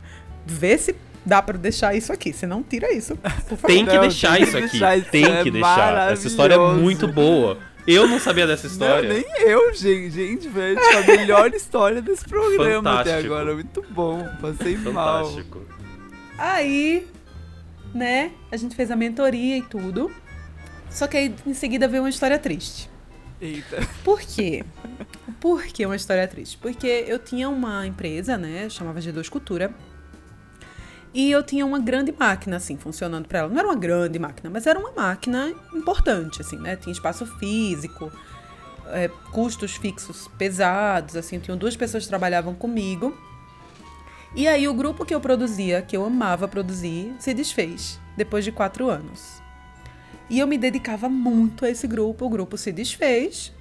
vê 0.47 0.77
se 0.79 0.95
dá 1.25 1.43
pra 1.43 1.57
deixar 1.57 1.95
isso 1.95 2.13
aqui, 2.13 2.33
se 2.33 2.47
não 2.47 2.63
tira 2.63 2.93
isso, 2.93 3.17
por 3.17 3.57
favor. 3.59 3.67
Tem 3.67 3.85
que 3.87 3.95
Não, 3.95 4.01
deixar 4.03 4.33
tem 4.37 4.43
que 4.43 4.49
isso 4.49 4.57
aqui. 4.59 4.71
deixar, 4.71 4.97
isso 4.97 5.11
tem 5.11 5.25
é 5.25 5.43
que 5.43 5.51
deixar. 5.51 6.13
Essa 6.13 6.27
história 6.27 6.55
é 6.55 6.59
muito 6.75 7.07
boa. 7.07 7.59
Eu 7.87 8.07
não 8.07 8.21
sabia 8.21 8.47
dessa 8.47 8.67
Não, 8.67 8.73
história. 8.73 9.09
nem 9.09 9.25
eu, 9.49 9.75
gente. 9.75 10.11
Gente, 10.11 10.43
tipo, 10.43 10.59
a 10.59 11.17
melhor 11.17 11.53
história 11.55 12.01
desse 12.03 12.25
programa 12.25 13.01
até 13.01 13.05
Fantástico. 13.11 13.35
agora. 13.35 13.55
Muito 13.55 13.85
bom. 13.91 14.29
Passei 14.41 14.77
mal. 14.77 15.25
Fantástico. 15.25 15.63
Aí, 16.41 17.07
né, 17.93 18.33
a 18.51 18.57
gente 18.57 18.75
fez 18.75 18.91
a 18.91 18.97
mentoria 18.97 19.59
e 19.59 19.63
tudo, 19.63 20.11
só 20.89 21.07
que 21.07 21.15
aí 21.15 21.35
em 21.47 21.53
seguida 21.53 21.87
veio 21.87 22.03
uma 22.03 22.09
história 22.09 22.39
triste. 22.39 22.89
Eita. 23.39 23.87
Por 24.03 24.21
quê? 24.23 24.65
Por 25.39 25.65
que 25.65 25.85
uma 25.85 25.97
história 25.97 26.27
triste? 26.27 26.57
Porque 26.57 27.05
eu 27.07 27.19
tinha 27.19 27.47
uma 27.47 27.87
empresa, 27.87 28.39
né? 28.39 28.71
Chamava 28.71 29.01
G2 29.01 29.29
Cultura. 29.29 29.71
E 31.13 31.31
eu 31.31 31.43
tinha 31.43 31.67
uma 31.67 31.79
grande 31.79 32.11
máquina, 32.19 32.57
assim, 32.57 32.79
funcionando 32.79 33.29
para 33.29 33.41
ela. 33.41 33.49
Não 33.49 33.59
era 33.59 33.69
uma 33.69 33.77
grande 33.77 34.19
máquina, 34.19 34.49
mas 34.49 34.67
era 34.67 34.79
uma 34.79 34.93
máquina 34.93 35.53
importante, 35.75 36.41
assim, 36.41 36.57
né? 36.57 36.75
Tinha 36.77 36.93
espaço 36.93 37.27
físico, 37.39 38.11
é, 38.87 39.09
custos 39.31 39.77
fixos 39.77 40.29
pesados, 40.39 41.17
assim. 41.17 41.39
Tinham 41.39 41.59
duas 41.59 41.77
pessoas 41.77 42.05
que 42.05 42.09
trabalhavam 42.09 42.55
comigo. 42.55 43.15
E 44.35 44.47
aí 44.47 44.69
o 44.69 44.75
grupo 44.75 45.05
que 45.05 45.15
eu 45.15 45.21
produzia, 45.21 45.83
que 45.83 45.97
eu 45.97 46.05
amava 46.05 46.47
produzir, 46.47 47.15
se 47.19 47.35
desfez 47.35 47.99
depois 48.17 48.45
de 48.45 48.53
quatro 48.53 48.89
anos. 48.89 49.43
E 50.29 50.39
eu 50.39 50.47
me 50.47 50.57
dedicava 50.57 51.09
muito 51.09 51.65
a 51.65 51.71
esse 51.71 51.87
grupo, 51.89 52.27
o 52.27 52.29
grupo 52.29 52.57
se 52.57 52.71
desfez. 52.71 53.53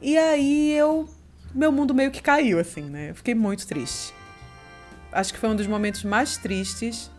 E 0.00 0.16
aí 0.16 0.72
eu. 0.72 1.08
Meu 1.52 1.70
mundo 1.70 1.92
meio 1.92 2.10
que 2.10 2.22
caiu, 2.22 2.58
assim, 2.58 2.82
né? 2.82 3.10
Eu 3.10 3.14
fiquei 3.14 3.34
muito 3.34 3.66
triste. 3.66 4.14
Acho 5.10 5.34
que 5.34 5.38
foi 5.38 5.50
um 5.50 5.56
dos 5.56 5.66
momentos 5.66 6.04
mais 6.04 6.36
tristes 6.38 7.10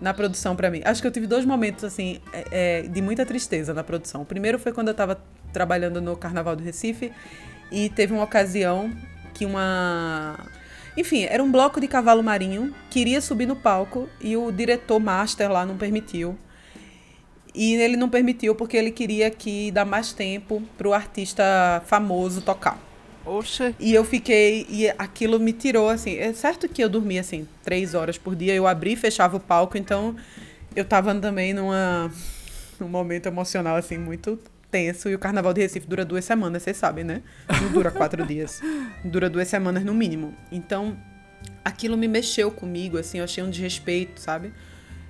na 0.00 0.14
produção 0.14 0.56
pra 0.56 0.70
mim. 0.70 0.80
Acho 0.84 1.02
que 1.02 1.06
eu 1.06 1.12
tive 1.12 1.26
dois 1.26 1.44
momentos, 1.44 1.84
assim, 1.84 2.20
é, 2.32 2.44
é, 2.50 2.82
de 2.82 3.02
muita 3.02 3.26
tristeza 3.26 3.74
na 3.74 3.84
produção. 3.84 4.22
O 4.22 4.24
primeiro 4.24 4.58
foi 4.58 4.72
quando 4.72 4.88
eu 4.88 4.94
tava 4.94 5.22
trabalhando 5.52 6.00
no 6.00 6.16
Carnaval 6.16 6.56
do 6.56 6.62
Recife 6.62 7.12
e 7.70 7.88
teve 7.90 8.12
uma 8.12 8.24
ocasião 8.24 8.90
que 9.34 9.44
uma. 9.44 10.38
Enfim, 10.96 11.24
era 11.24 11.42
um 11.42 11.50
bloco 11.50 11.80
de 11.80 11.88
cavalo 11.88 12.22
marinho, 12.22 12.74
queria 12.90 13.20
subir 13.20 13.46
no 13.46 13.56
palco 13.56 14.08
e 14.20 14.36
o 14.36 14.50
diretor 14.52 15.00
master 15.00 15.50
lá 15.50 15.64
não 15.64 15.76
permitiu. 15.76 16.36
E 17.54 17.74
ele 17.74 17.96
não 17.96 18.08
permitiu 18.08 18.54
porque 18.54 18.76
ele 18.76 18.90
queria 18.90 19.30
que 19.30 19.70
dar 19.70 19.84
mais 19.84 20.12
tempo 20.12 20.62
pro 20.76 20.92
artista 20.92 21.82
famoso 21.86 22.40
tocar. 22.40 22.78
Oxe. 23.24 23.74
E 23.78 23.94
eu 23.94 24.04
fiquei. 24.04 24.66
E 24.68 24.88
aquilo 24.98 25.38
me 25.38 25.52
tirou, 25.52 25.88
assim. 25.88 26.16
É 26.16 26.32
certo 26.32 26.68
que 26.68 26.82
eu 26.82 26.88
dormia, 26.88 27.20
assim, 27.20 27.46
três 27.62 27.94
horas 27.94 28.18
por 28.18 28.34
dia. 28.34 28.54
Eu 28.54 28.66
abri 28.66 28.92
e 28.92 28.96
fechava 28.96 29.36
o 29.36 29.40
palco, 29.40 29.78
então 29.78 30.16
eu 30.74 30.84
tava 30.84 31.14
também 31.14 31.52
numa, 31.52 32.10
num 32.80 32.88
momento 32.88 33.26
emocional, 33.26 33.76
assim, 33.76 33.98
muito 33.98 34.38
tenso. 34.72 35.08
E 35.10 35.14
o 35.14 35.18
Carnaval 35.18 35.52
de 35.52 35.60
Recife 35.60 35.86
dura 35.86 36.04
duas 36.04 36.24
semanas, 36.24 36.62
vocês 36.62 36.76
sabem, 36.76 37.04
né? 37.04 37.22
Não 37.60 37.70
dura 37.70 37.90
quatro 37.90 38.26
dias. 38.26 38.60
Dura 39.04 39.28
duas 39.28 39.46
semanas 39.46 39.84
no 39.84 39.94
mínimo. 39.94 40.34
Então, 40.50 40.98
aquilo 41.64 41.96
me 41.96 42.08
mexeu 42.08 42.50
comigo, 42.50 42.98
assim. 42.98 43.18
Eu 43.18 43.24
achei 43.24 43.44
um 43.44 43.50
desrespeito, 43.50 44.18
sabe? 44.20 44.52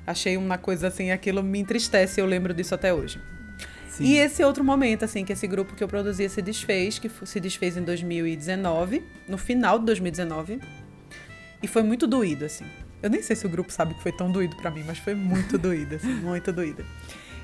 Achei 0.04 0.36
uma 0.36 0.58
coisa 0.58 0.88
assim, 0.88 1.12
aquilo 1.12 1.42
me 1.42 1.60
entristece. 1.60 2.20
Eu 2.20 2.26
lembro 2.26 2.52
disso 2.52 2.74
até 2.74 2.92
hoje. 2.92 3.20
Sim. 3.88 4.04
E 4.04 4.16
esse 4.18 4.42
outro 4.42 4.64
momento, 4.64 5.04
assim, 5.04 5.24
que 5.24 5.32
esse 5.32 5.46
grupo 5.46 5.74
que 5.74 5.84
eu 5.84 5.88
produzia 5.88 6.28
se 6.28 6.42
desfez, 6.42 6.98
que 6.98 7.10
se 7.24 7.38
desfez 7.38 7.76
em 7.76 7.82
2019, 7.82 9.04
no 9.28 9.38
final 9.38 9.78
de 9.78 9.86
2019. 9.86 10.60
E 11.62 11.68
foi 11.68 11.82
muito 11.82 12.06
doído, 12.06 12.44
assim. 12.44 12.64
Eu 13.02 13.10
nem 13.10 13.22
sei 13.22 13.36
se 13.36 13.44
o 13.46 13.48
grupo 13.48 13.70
sabe 13.72 13.94
que 13.94 14.02
foi 14.02 14.12
tão 14.12 14.30
doído 14.30 14.56
pra 14.56 14.70
mim, 14.70 14.82
mas 14.86 14.98
foi 14.98 15.14
muito 15.14 15.58
doído, 15.58 15.96
assim, 15.96 16.14
muito 16.14 16.52
doído. 16.52 16.84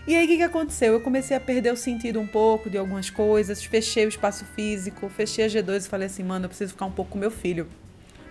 E 0.09 0.16
aí, 0.16 0.24
o 0.24 0.26
que, 0.26 0.38
que 0.38 0.42
aconteceu? 0.42 0.94
Eu 0.94 1.00
comecei 1.02 1.36
a 1.36 1.40
perder 1.40 1.70
o 1.70 1.76
sentido 1.76 2.18
um 2.18 2.26
pouco 2.26 2.70
de 2.70 2.78
algumas 2.78 3.11
coisas, 3.11 3.62
fechei 3.62 4.06
o 4.06 4.09
espaço 4.09 4.42
físico, 4.56 5.06
fechei 5.11 5.44
a 5.44 5.48
G2 5.48 5.84
e 5.84 5.88
falei 5.88 6.06
assim, 6.06 6.22
mano, 6.22 6.46
eu 6.46 6.48
preciso 6.48 6.72
ficar 6.72 6.86
um 6.86 6.90
pouco 6.90 7.11
com 7.11 7.18
meu 7.18 7.30
filho. 7.30 7.68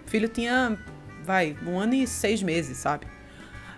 O 0.03 0.09
filho 0.09 0.27
tinha, 0.27 0.75
vai, 1.23 1.55
um 1.63 1.77
ano 1.77 1.93
e 1.93 2.07
seis 2.07 2.41
meses, 2.41 2.77
sabe? 2.77 3.05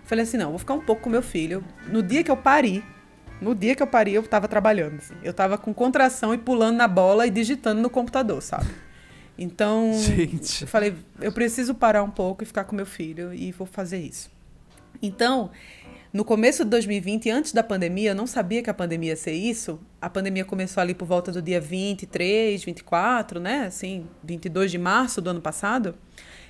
Falei 0.06 0.24
assim, 0.24 0.38
não, 0.38 0.52
vou 0.52 0.60
ficar 0.60 0.76
um 0.76 0.80
pouco 0.80 1.02
com 1.02 1.10
meu 1.10 1.22
filho. 1.22 1.62
No 1.88 2.02
dia 2.02 2.24
que 2.24 2.32
eu 2.32 2.38
pari, 2.38 2.82
No 3.42 3.54
dia 3.54 3.76
que 3.76 3.84
eu 3.84 3.88
parei, 3.88 4.16
eu 4.16 4.24
tava 4.24 4.48
trabalhando. 4.48 4.96
Assim. 4.96 5.16
Eu 5.22 5.34
tava 5.34 5.58
com 5.58 5.74
contração 5.74 6.34
e 6.34 6.38
pulando 6.38 6.78
na 6.78 6.88
bola 6.88 7.28
e 7.28 7.30
digitando 7.30 7.82
no 7.82 7.90
computador, 7.90 8.42
sabe? 8.42 8.70
Então, 9.38 9.92
Gente. 10.00 10.62
eu 10.62 10.68
falei, 10.70 10.96
eu 11.20 11.34
preciso 11.34 11.76
parar 11.76 12.02
um 12.04 12.12
pouco 12.12 12.44
e 12.44 12.46
ficar 12.46 12.64
com 12.64 12.78
meu 12.78 12.86
filho 12.86 13.34
e 13.34 13.52
vou 13.52 13.68
fazer 13.68 14.00
isso. 14.00 14.32
Então, 15.02 15.52
no 16.12 16.26
começo 16.26 16.64
de 16.64 16.70
2020, 16.72 17.30
antes 17.30 17.52
da 17.52 17.62
pandemia, 17.64 18.12
eu 18.12 18.16
não 18.16 18.26
sabia 18.26 18.64
que 18.64 18.70
a 18.70 18.74
pandemia 18.74 19.12
ia 19.12 19.16
ser 19.16 19.34
isso. 19.34 19.80
A 20.02 20.10
pandemia 20.10 20.44
começou 20.44 20.82
ali 20.82 20.94
por 20.96 21.06
volta 21.08 21.32
do 21.32 21.42
dia 21.42 21.62
23, 21.62 22.64
24, 22.64 23.40
né? 23.40 23.66
Assim, 23.68 24.08
22 24.24 24.72
de 24.72 24.78
março 24.78 25.22
do 25.22 25.30
ano 25.30 25.42
passado. 25.42 25.96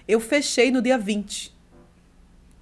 Eu 0.07 0.19
fechei 0.19 0.71
no 0.71 0.81
dia 0.81 0.97
20. 0.97 1.53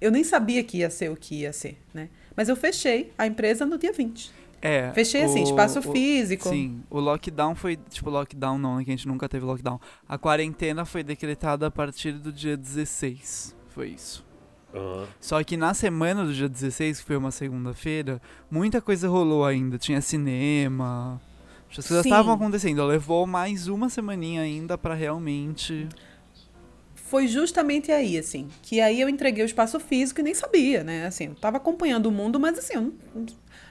Eu 0.00 0.10
nem 0.10 0.22
sabia 0.24 0.62
que 0.62 0.78
ia 0.78 0.90
ser 0.90 1.10
o 1.10 1.16
que 1.16 1.36
ia 1.40 1.52
ser, 1.52 1.78
né? 1.94 2.08
Mas 2.36 2.48
eu 2.48 2.56
fechei 2.56 3.12
a 3.16 3.26
empresa 3.26 3.64
no 3.66 3.78
dia 3.78 3.92
20. 3.92 4.30
É. 4.60 4.90
Fechei 4.92 5.22
assim, 5.22 5.42
espaço 5.44 5.78
o- 5.78 5.92
físico. 5.92 6.48
Sim, 6.48 6.82
o 6.90 6.98
lockdown 6.98 7.54
foi. 7.54 7.76
Tipo, 7.76 8.10
lockdown 8.10 8.58
não, 8.58 8.76
né? 8.78 8.84
Que 8.84 8.90
a 8.90 8.96
gente 8.96 9.06
nunca 9.06 9.28
teve 9.28 9.44
lockdown. 9.44 9.80
A 10.08 10.18
quarentena 10.18 10.84
foi 10.84 11.04
decretada 11.04 11.66
a 11.68 11.70
partir 11.70 12.12
do 12.12 12.32
dia 12.32 12.56
16. 12.56 13.56
Foi 13.68 13.88
isso. 13.90 14.26
Aham. 14.74 15.06
Só 15.20 15.42
que 15.42 15.56
na 15.56 15.72
semana 15.74 16.24
do 16.24 16.32
dia 16.32 16.48
16, 16.48 17.00
que 17.00 17.06
foi 17.06 17.16
uma 17.16 17.30
segunda-feira, 17.30 18.20
muita 18.50 18.80
coisa 18.80 19.08
rolou 19.08 19.44
ainda. 19.44 19.78
Tinha 19.78 20.00
cinema. 20.00 21.20
As 21.70 21.86
coisas 21.86 22.04
estavam 22.04 22.34
acontecendo. 22.34 22.84
Levou 22.84 23.26
mais 23.26 23.68
uma 23.68 23.88
semaninha 23.88 24.42
ainda 24.42 24.76
pra 24.78 24.94
realmente. 24.94 25.88
Foi 26.94 27.26
justamente 27.26 27.90
aí, 27.90 28.18
assim, 28.18 28.48
que 28.62 28.80
aí 28.80 29.00
eu 29.00 29.08
entreguei 29.08 29.42
o 29.42 29.46
espaço 29.46 29.80
físico 29.80 30.20
e 30.20 30.22
nem 30.22 30.34
sabia, 30.34 30.84
né? 30.84 31.06
Assim, 31.06 31.28
eu 31.28 31.34
tava 31.34 31.56
acompanhando 31.56 32.06
o 32.06 32.12
mundo, 32.12 32.38
mas 32.38 32.58
assim, 32.58 32.74
eu 32.74 32.82
não... 32.82 33.26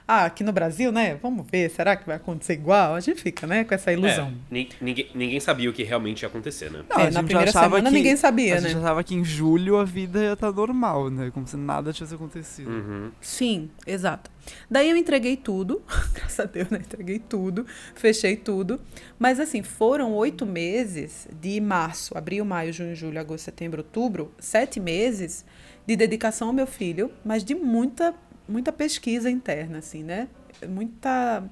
Ah, 0.08 0.24
aqui 0.26 0.42
no 0.44 0.54
Brasil, 0.54 0.90
né? 0.90 1.16
Vamos 1.22 1.46
ver, 1.52 1.70
será 1.70 1.96
que 1.98 2.06
vai 2.08 2.16
acontecer 2.16 2.54
igual? 2.54 2.96
A 2.96 3.00
gente 3.02 3.22
fica, 3.22 3.46
né, 3.46 3.66
com 3.66 3.76
essa 3.76 3.92
ilusão. 3.92 4.28
É, 4.30 4.54
ni- 4.54 4.70
ninguém, 4.80 5.10
ninguém 5.14 5.40
sabia 5.42 5.70
o 5.70 5.74
que 5.74 5.84
realmente 5.84 6.22
ia 6.22 6.30
acontecer, 6.30 6.72
né? 6.72 6.84
Não, 6.90 6.98
É, 7.02 7.08
a 7.08 7.12
na 7.12 7.24
primeira 7.24 7.52
semana 7.52 7.90
que- 7.90 7.96
ninguém 7.98 8.16
sabia, 8.16 8.58
a 8.58 8.62
né? 8.62 8.70
gente 8.70 8.78
achava 8.78 9.04
que 9.04 9.14
em 9.14 9.26
julho 9.26 9.76
a 9.78 9.84
vida 9.84 10.24
ia 10.24 10.32
estar 10.34 10.52
normal, 10.54 11.10
né? 11.10 11.30
Como 11.34 11.46
se 11.46 11.58
nada 11.58 11.92
tivesse 11.92 12.16
acontecido. 12.16 12.70
Uhum. 12.70 13.12
Sim, 13.20 13.70
exato. 13.86 14.32
Daí 14.72 14.90
eu 14.90 14.96
entreguei 14.96 15.36
tudo, 15.36 15.82
graças 16.16 16.40
a 16.40 16.46
Deus, 16.46 16.70
né? 16.70 16.78
Entreguei 16.80 17.20
tudo, 17.20 17.66
fechei 17.94 18.38
tudo. 18.38 18.80
Mas 19.20 19.42
assim, 19.42 19.62
foram 19.62 20.14
oito 20.14 20.46
meses 20.46 21.28
de 21.42 21.60
março, 21.60 22.18
abril, 22.18 22.46
maio, 22.46 22.72
junho, 22.72 22.96
julho, 22.96 23.20
agosto, 23.20 23.44
setembro, 23.44 23.80
outubro, 23.82 24.32
sete 24.40 24.80
meses 24.80 25.44
de 25.86 25.96
dedicação 25.98 26.48
ao 26.50 26.54
meu 26.54 26.68
filho, 26.68 27.12
mas 27.26 27.44
de 27.44 27.56
muita, 27.56 28.14
muita 28.48 28.72
pesquisa 28.72 29.30
interna, 29.30 29.80
assim, 29.80 30.04
né? 30.04 30.28
Muita. 30.68 31.44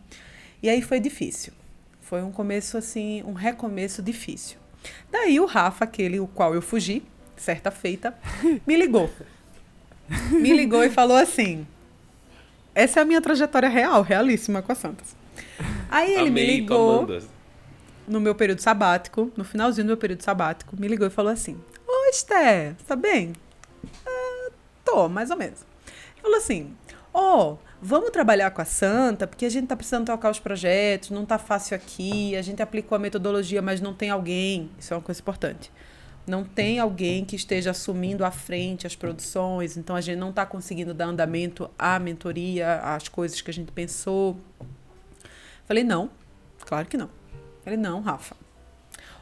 E 0.62 0.70
aí 0.70 0.82
foi 0.82 1.00
difícil. 1.00 1.54
Foi 2.02 2.22
um 2.22 2.32
começo, 2.32 2.78
assim, 2.78 3.24
um 3.24 3.34
recomeço 3.34 4.02
difícil. 4.02 4.58
Daí 5.12 5.40
o 5.40 5.46
Rafa, 5.46 5.86
aquele 5.86 6.20
o 6.20 6.28
qual 6.28 6.54
eu 6.54 6.62
fugi, 6.62 7.04
certa 7.36 7.72
feita, 7.72 8.14
me 8.66 8.76
ligou. 8.76 9.10
Me 10.30 10.54
ligou 10.54 10.84
e 10.84 10.90
falou 10.90 11.18
assim: 11.18 11.66
essa 12.76 13.00
é 13.00 13.04
a 13.04 13.06
minha 13.06 13.22
trajetória 13.22 13.70
real, 13.70 14.02
realíssima 14.04 14.62
com 14.62 14.72
a 14.72 14.76
Santas. 14.76 15.16
Aí 15.90 16.12
ele 16.14 16.30
me 16.30 16.42
Amei, 16.42 16.46
ligou 16.58 17.00
Amanda. 17.00 17.24
no 18.08 18.20
meu 18.20 18.36
período 18.36 18.62
sabático, 18.62 19.32
no 19.36 19.44
finalzinho 19.44 19.86
do 19.86 19.90
meu 19.90 19.98
período 19.98 20.22
sabático, 20.22 20.80
me 20.80 20.88
ligou 20.88 21.08
e 21.08 21.10
falou 21.10 21.32
assim: 21.32 21.60
Ô, 21.88 22.10
Esté, 22.10 22.76
tá 22.88 22.96
bem? 22.96 23.34
"Ah, 24.06 24.52
tô, 24.84 25.10
mais 25.10 25.32
ou 25.32 25.38
menos. 25.38 25.62
Ele 26.14 26.22
falou 26.22 26.38
assim: 26.38 26.76
Ó, 27.18 27.56
vamos 27.82 28.10
trabalhar 28.10 28.52
com 28.52 28.62
a 28.62 28.66
Santa, 28.66 29.26
porque 29.26 29.46
a 29.46 29.50
gente 29.50 29.68
tá 29.68 29.76
precisando 29.78 30.06
tocar 30.06 30.30
os 30.30 30.38
projetos, 30.38 31.12
não 31.12 31.26
tá 31.26 31.38
fácil 31.38 31.74
aqui, 31.74 32.36
a 32.36 32.42
gente 32.42 32.62
aplicou 32.62 32.94
a 32.94 33.00
metodologia, 33.00 33.62
mas 33.62 33.80
não 33.80 33.94
tem 33.94 34.10
alguém. 34.10 34.70
Isso 34.78 34.94
é 34.94 34.98
uma 34.98 35.02
coisa 35.02 35.22
importante. 35.22 35.72
Não 36.28 36.44
tem 36.44 36.78
alguém 36.78 37.24
que 37.24 37.38
esteja 37.38 37.72
assumindo 37.72 38.26
à 38.26 38.32
frente 38.32 38.86
as 38.86 38.98
produções, 38.98 39.78
então 39.78 39.96
a 39.96 40.02
gente 40.02 40.18
não 40.18 40.32
está 40.32 40.46
conseguindo 40.46 40.94
dar 40.94 41.06
andamento 41.06 41.72
à 41.80 41.98
mentoria, 42.00 42.82
às 42.82 43.08
coisas 43.08 43.40
que 43.40 43.50
a 43.50 43.54
gente 43.54 43.72
pensou. 43.72 44.36
Falei, 45.66 45.86
não, 45.86 46.10
claro 46.66 46.86
que 46.86 46.98
não. 46.98 47.10
Falei, 47.64 47.80
não, 47.80 48.02
Rafa. 48.02 48.36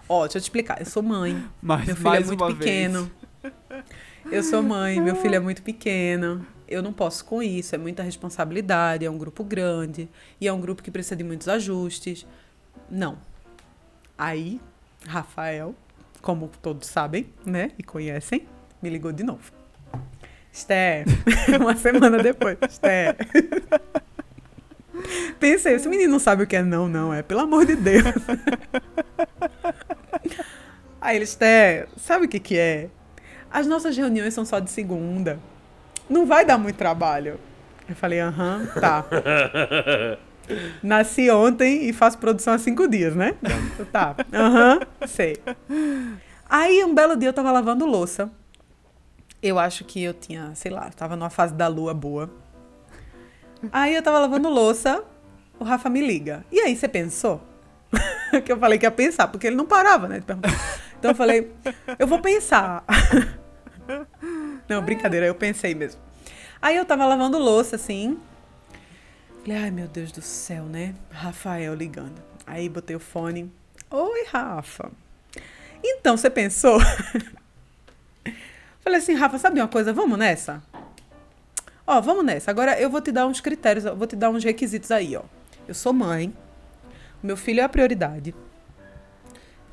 Ó, 0.09 0.21
deixa 0.23 0.39
eu 0.39 0.41
te 0.41 0.45
explicar, 0.45 0.79
eu 0.79 0.87
sou 0.87 1.03
mãe, 1.03 1.47
Mas 1.61 1.85
meu 1.85 1.95
filho 1.95 2.15
é 2.15 2.19
muito 2.21 2.57
pequeno. 2.57 3.11
Eu 4.31 4.41
sou 4.41 4.63
mãe, 4.63 4.99
meu 4.99 5.15
filho 5.15 5.35
é 5.35 5.39
muito 5.39 5.61
pequeno. 5.61 6.43
Eu 6.73 6.81
não 6.81 6.91
posso 6.91 7.23
com 7.25 7.43
isso, 7.43 7.75
é 7.75 7.77
muita 7.77 8.01
responsabilidade, 8.01 9.05
é 9.05 9.09
um 9.09 9.17
grupo 9.17 9.43
grande 9.43 10.09
e 10.41 10.47
é 10.47 10.53
um 10.53 10.59
grupo 10.59 10.81
que 10.81 10.89
precisa 10.89 11.15
de 11.15 11.23
muitos 11.23 11.47
ajustes. 11.47 12.25
Não. 12.89 13.19
Aí, 14.17 14.59
Rafael, 15.05 15.75
como 16.19 16.49
todos 16.61 16.87
sabem, 16.87 17.27
né, 17.45 17.71
e 17.77 17.83
conhecem, 17.83 18.47
me 18.81 18.89
ligou 18.89 19.11
de 19.11 19.23
novo. 19.23 19.51
Esther, 20.51 21.05
uma 21.61 21.75
semana 21.75 22.23
depois, 22.23 22.57
Esther. 22.67 23.17
Pensei, 25.39 25.75
esse 25.75 25.87
menino 25.87 26.11
não 26.11 26.19
sabe 26.19 26.43
o 26.43 26.47
que 26.47 26.55
é 26.55 26.63
não, 26.63 26.87
não, 26.87 27.13
é, 27.13 27.21
pelo 27.21 27.41
amor 27.41 27.67
de 27.67 27.75
Deus. 27.75 28.05
Aí 30.99 31.17
ele, 31.17 31.25
Esther, 31.25 31.87
sabe 31.97 32.25
o 32.25 32.29
que 32.29 32.39
que 32.39 32.57
é? 32.57 32.89
As 33.51 33.67
nossas 33.67 33.95
reuniões 33.95 34.33
são 34.33 34.43
só 34.43 34.59
de 34.59 34.71
segunda. 34.71 35.39
Não 36.09 36.25
vai 36.25 36.45
dar 36.45 36.57
muito 36.57 36.75
trabalho. 36.75 37.39
Eu 37.87 37.95
falei, 37.95 38.19
aham, 38.19 38.67
tá. 38.79 39.05
Nasci 40.83 41.29
ontem 41.29 41.87
e 41.87 41.93
faço 41.93 42.17
produção 42.17 42.53
há 42.53 42.57
cinco 42.57 42.87
dias, 42.87 43.15
né? 43.15 43.35
Então, 43.41 43.85
tá, 43.85 44.15
aham, 44.33 44.79
sei. 45.07 45.37
Aí 46.49 46.83
um 46.83 46.93
belo 46.93 47.15
dia 47.15 47.29
eu 47.29 47.33
tava 47.33 47.51
lavando 47.51 47.85
louça. 47.85 48.29
Eu 49.41 49.59
acho 49.59 49.83
que 49.83 50.01
eu 50.01 50.13
tinha, 50.13 50.51
sei 50.55 50.71
lá, 50.71 50.89
tava 50.95 51.15
numa 51.15 51.29
fase 51.29 51.53
da 51.53 51.67
lua 51.67 51.93
boa. 51.93 52.29
Aí 53.71 53.95
eu 53.95 54.01
tava 54.01 54.19
lavando 54.19 54.49
louça, 54.49 55.03
o 55.59 55.63
Rafa 55.63 55.89
me 55.89 56.01
liga. 56.01 56.45
E 56.51 56.59
aí, 56.59 56.75
você 56.75 56.87
pensou? 56.87 57.41
que 58.45 58.51
eu 58.51 58.57
falei 58.57 58.77
que 58.77 58.85
ia 58.85 58.91
pensar, 58.91 59.27
porque 59.27 59.47
ele 59.47 59.55
não 59.55 59.65
parava, 59.65 60.07
né? 60.07 60.17
Então 60.17 61.11
eu 61.11 61.15
falei, 61.15 61.51
eu 61.99 62.07
vou 62.07 62.19
pensar. 62.19 62.83
Não, 64.67 64.81
brincadeira, 64.81 65.25
eu 65.25 65.35
pensei 65.35 65.75
mesmo. 65.75 66.01
Aí 66.61 66.75
eu 66.75 66.85
tava 66.85 67.05
lavando 67.05 67.37
louça, 67.37 67.75
assim. 67.75 68.17
Falei, 69.41 69.57
ai 69.57 69.71
meu 69.71 69.87
Deus 69.87 70.11
do 70.11 70.21
céu, 70.21 70.63
né? 70.63 70.95
Rafael 71.11 71.73
ligando. 71.73 72.21
Aí 72.47 72.69
botei 72.69 72.95
o 72.95 72.99
fone. 72.99 73.51
Oi, 73.89 74.25
Rafa. 74.29 74.89
Então, 75.83 76.15
você 76.15 76.29
pensou? 76.29 76.79
Falei 78.81 78.99
assim, 78.99 79.13
Rafa, 79.13 79.37
sabe 79.37 79.59
uma 79.59 79.67
coisa? 79.67 79.91
Vamos 79.91 80.17
nessa? 80.17 80.63
Ó, 81.85 81.99
vamos 81.99 82.23
nessa. 82.23 82.49
Agora 82.49 82.79
eu 82.79 82.89
vou 82.89 83.01
te 83.01 83.11
dar 83.11 83.27
uns 83.27 83.41
critérios, 83.41 83.83
vou 83.83 84.07
te 84.07 84.15
dar 84.15 84.29
uns 84.29 84.43
requisitos 84.43 84.91
aí, 84.91 85.15
ó. 85.15 85.23
Eu 85.67 85.73
sou 85.73 85.91
mãe. 85.91 86.33
Meu 87.21 87.35
filho 87.35 87.59
é 87.59 87.63
a 87.63 87.69
prioridade. 87.69 88.33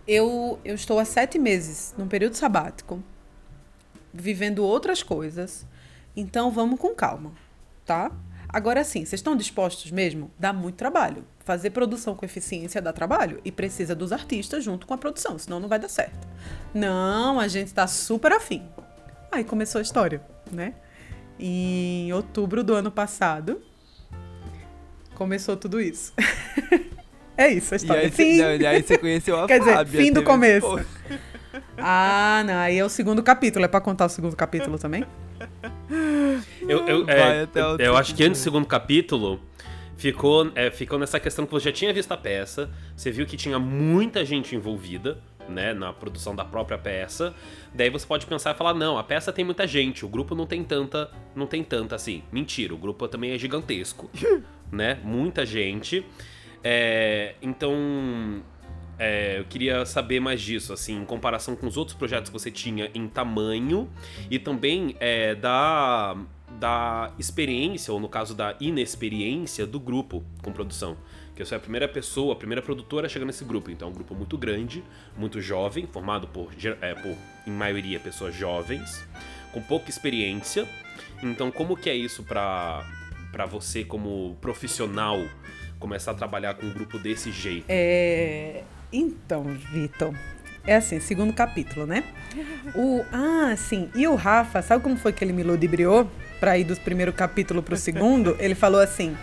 Eu, 0.07 0.59
eu 0.65 0.75
estou 0.75 0.99
há 0.99 1.05
sete 1.05 1.39
meses 1.39 1.95
num 1.97 2.09
período 2.09 2.35
sabático, 2.35 3.01
vivendo 4.13 4.65
outras 4.65 5.03
coisas. 5.03 5.67
Então 6.17 6.51
vamos 6.51 6.79
com 6.79 6.95
calma, 6.95 7.33
tá? 7.85 8.11
Agora 8.49 8.83
sim, 8.83 9.05
vocês 9.05 9.21
estão 9.21 9.37
dispostos 9.37 9.91
mesmo? 9.93 10.31
Dá 10.39 10.53
muito 10.53 10.75
trabalho. 10.77 11.25
Fazer 11.45 11.71
produção 11.71 12.15
com 12.17 12.25
eficiência 12.25 12.83
dá 12.83 12.93
trabalho 12.93 13.41
e 13.45 13.53
precisa 13.53 13.95
dos 13.95 14.13
artistas 14.13 14.65
junto 14.65 14.87
com 14.87 14.95
a 14.95 14.99
produção, 14.99 15.39
senão 15.39 15.61
não 15.61 15.69
vai 15.69 15.79
dar 15.79 15.89
certo. 15.89 16.27
Não, 16.75 17.39
a 17.39 17.47
gente 17.47 17.73
tá 17.73 17.87
super 17.87 18.33
afim. 18.33 18.65
Aí 19.31 19.45
começou 19.45 19.79
a 19.79 19.83
história, 19.83 20.21
né? 20.51 20.75
Em 21.39 22.13
outubro 22.13 22.65
do 22.65 22.75
ano 22.75 22.91
passado, 22.91 23.63
começou 25.15 25.57
tudo 25.57 25.81
isso. 25.81 26.13
é 27.37 27.49
isso 27.49 27.73
a 27.73 27.77
E 27.77 27.81
história. 27.81 28.03
aí, 28.03 28.11
Fim. 28.11 28.37
você, 28.37 28.43
não, 28.43 28.57
e 28.57 28.67
aí 28.67 28.83
você 28.83 28.99
conheceu 28.99 29.39
a 29.41 29.47
Quer 29.47 29.61
dizer, 29.61 29.75
Fábia, 29.75 30.01
fim 30.01 30.13
do 30.13 30.23
começo. 30.25 30.85
Ah, 31.83 32.43
não, 32.47 32.55
aí 32.55 32.79
é 32.79 32.85
o 32.85 32.89
segundo 32.89 33.23
capítulo. 33.23 33.65
É 33.65 33.69
pra 33.69 33.81
contar 33.81 34.07
o 34.07 34.09
segundo 34.09 34.37
capítulo 34.37 34.79
também? 34.79 35.05
Eu, 36.69 36.87
eu, 36.87 37.07
é, 37.09 37.49
eu 37.79 37.97
acho 37.97 38.15
que 38.15 38.23
antes 38.25 38.41
do 38.41 38.45
segundo 38.45 38.67
capítulo 38.67 39.41
ficou, 39.97 40.51
é, 40.55 40.71
ficou 40.71 40.99
nessa 40.99 41.19
questão 41.19 41.45
que 41.45 41.53
você 41.53 41.67
já 41.67 41.73
tinha 41.73 41.93
visto 41.93 42.13
a 42.13 42.17
peça, 42.17 42.71
você 42.97 43.11
viu 43.11 43.27
que 43.27 43.37
tinha 43.37 43.59
muita 43.59 44.25
gente 44.25 44.55
envolvida, 44.55 45.19
né, 45.49 45.75
na 45.75 45.93
produção 45.93 46.35
da 46.35 46.45
própria 46.45 46.79
peça. 46.79 47.35
Daí 47.75 47.91
você 47.91 48.07
pode 48.07 48.25
pensar 48.27 48.55
e 48.55 48.59
falar: 48.59 48.75
"Não, 48.75 48.97
a 48.97 49.03
peça 49.03 49.33
tem 49.33 49.45
muita 49.45 49.67
gente, 49.67 50.05
o 50.05 50.09
grupo 50.09 50.35
não 50.35 50.47
tem 50.47 50.63
tanta, 50.63 51.11
não 51.35 51.47
tem 51.47 51.65
tanta 51.65 51.97
assim". 51.97 52.23
Mentira, 52.31 52.73
o 52.75 52.79
grupo 52.79 53.09
também 53.09 53.33
é 53.33 53.39
gigantesco, 53.39 54.09
né? 54.71 54.99
Muita 55.03 55.45
gente. 55.45 56.05
É, 56.63 57.35
então, 57.43 58.43
é, 59.01 59.39
eu 59.39 59.47
queria 59.47 59.87
saber 59.87 60.21
mais 60.21 60.43
disso, 60.43 60.75
assim, 60.75 61.01
em 61.01 61.07
comparação 61.07 61.57
com 61.57 61.67
os 61.67 61.79
outros 61.79 61.97
projetos 61.97 62.29
que 62.29 62.39
você 62.39 62.51
tinha 62.51 62.91
em 62.93 63.09
tamanho 63.09 63.89
e 64.31 64.39
também 64.39 64.95
é, 65.01 65.35
da, 65.35 66.15
da 66.51 67.11
experiência, 67.19 67.95
ou 67.95 67.99
no 67.99 68.11
caso 68.11 68.35
da 68.35 68.55
inexperiência, 68.61 69.67
do 69.67 69.81
grupo 69.81 70.23
com 70.43 70.53
produção. 70.53 70.99
Que 71.35 71.41
eu 71.41 71.47
sou 71.47 71.57
a 71.57 71.61
primeira 71.61 71.89
pessoa, 71.89 72.35
a 72.35 72.37
primeira 72.37 72.61
produtora 72.61 73.07
a 73.07 73.09
chegar 73.09 73.25
nesse 73.25 73.43
grupo. 73.43 73.71
Então 73.71 73.89
é 73.89 73.91
um 73.91 73.95
grupo 73.95 74.15
muito 74.15 74.37
grande, 74.37 74.85
muito 75.17 75.41
jovem, 75.41 75.87
formado 75.87 76.29
por, 76.29 76.51
é, 76.83 76.95
por 76.95 77.17
em 77.47 77.51
maioria, 77.51 77.99
pessoas 77.99 78.35
jovens, 78.35 79.03
com 79.51 79.63
pouca 79.63 79.89
experiência. 79.89 80.69
Então, 81.23 81.51
como 81.51 81.75
que 81.75 81.89
é 81.89 81.95
isso 81.95 82.23
para 82.23 82.87
para 83.33 83.47
você 83.47 83.85
como 83.85 84.37
profissional 84.41 85.17
começar 85.79 86.11
a 86.11 86.15
trabalhar 86.15 86.55
com 86.55 86.67
um 86.67 86.73
grupo 86.73 86.99
desse 86.99 87.31
jeito? 87.31 87.65
É, 87.69 88.65
então, 88.93 89.45
Vitor, 89.73 90.15
é 90.67 90.77
assim, 90.77 91.01
segundo 91.01 91.33
capítulo, 91.33 91.87
né? 91.87 92.05
O 92.75 93.05
ah, 93.13 93.55
sim. 93.57 93.91
E 93.95 94.07
o 94.07 94.15
Rafa, 94.15 94.63
sabe 94.63 94.83
como 94.83 94.97
foi 94.97 95.13
que 95.13 95.25
ele 95.25 95.33
me 95.33 95.43
ludibriou 95.43 96.09
para 96.39 96.59
ir 96.59 96.65
do 96.65 96.77
primeiro 96.77 97.13
capítulo 97.13 97.63
para 97.63 97.75
o 97.75 97.79
segundo? 97.79 98.37
Ele 98.39 98.55
falou 98.55 98.81
assim: 98.81 99.17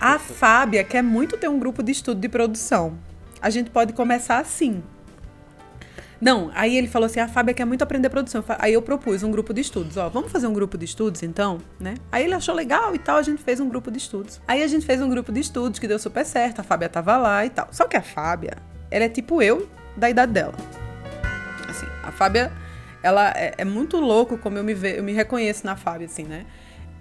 "A 0.00 0.18
Fábia 0.18 0.82
quer 0.82 1.02
muito 1.02 1.36
ter 1.36 1.48
um 1.48 1.58
grupo 1.58 1.82
de 1.82 1.92
estudo 1.92 2.20
de 2.20 2.28
produção. 2.28 2.98
A 3.40 3.50
gente 3.50 3.70
pode 3.70 3.92
começar 3.92 4.38
assim. 4.38 4.82
Não, 6.22 6.52
aí 6.54 6.76
ele 6.76 6.86
falou 6.86 7.06
assim: 7.06 7.18
a 7.18 7.26
Fábia 7.26 7.52
quer 7.52 7.64
muito 7.64 7.82
aprender 7.82 8.08
produção. 8.08 8.44
Aí 8.60 8.72
eu 8.72 8.80
propus 8.80 9.24
um 9.24 9.30
grupo 9.32 9.52
de 9.52 9.60
estudos. 9.60 9.96
Ó, 9.96 10.08
vamos 10.08 10.30
fazer 10.30 10.46
um 10.46 10.52
grupo 10.52 10.78
de 10.78 10.84
estudos 10.84 11.22
então, 11.24 11.58
né? 11.80 11.94
Aí 12.12 12.24
ele 12.24 12.34
achou 12.34 12.54
legal 12.54 12.94
e 12.94 12.98
tal, 12.98 13.16
a 13.16 13.22
gente 13.22 13.42
fez 13.42 13.58
um 13.58 13.68
grupo 13.68 13.90
de 13.90 13.98
estudos. 13.98 14.40
Aí 14.46 14.62
a 14.62 14.66
gente 14.68 14.86
fez 14.86 15.02
um 15.02 15.08
grupo 15.08 15.32
de 15.32 15.40
estudos 15.40 15.80
que 15.80 15.88
deu 15.88 15.98
super 15.98 16.24
certo, 16.24 16.60
a 16.60 16.62
Fábia 16.62 16.88
tava 16.88 17.16
lá 17.16 17.44
e 17.44 17.50
tal. 17.50 17.66
Só 17.72 17.88
que 17.88 17.96
a 17.96 18.02
Fábia, 18.02 18.56
ela 18.92 19.04
é 19.04 19.08
tipo 19.08 19.42
eu, 19.42 19.68
da 19.96 20.08
idade 20.08 20.32
dela. 20.32 20.54
Assim, 21.68 21.86
a 22.02 22.12
Fábia, 22.12 22.52
ela 23.02 23.30
é, 23.30 23.54
é 23.58 23.64
muito 23.64 23.98
louco 23.98 24.38
como 24.38 24.58
eu 24.58 24.64
me, 24.64 24.74
ve, 24.74 24.98
eu 24.98 25.02
me 25.02 25.12
reconheço 25.12 25.66
na 25.66 25.74
Fábia, 25.74 26.06
assim, 26.06 26.24
né? 26.24 26.46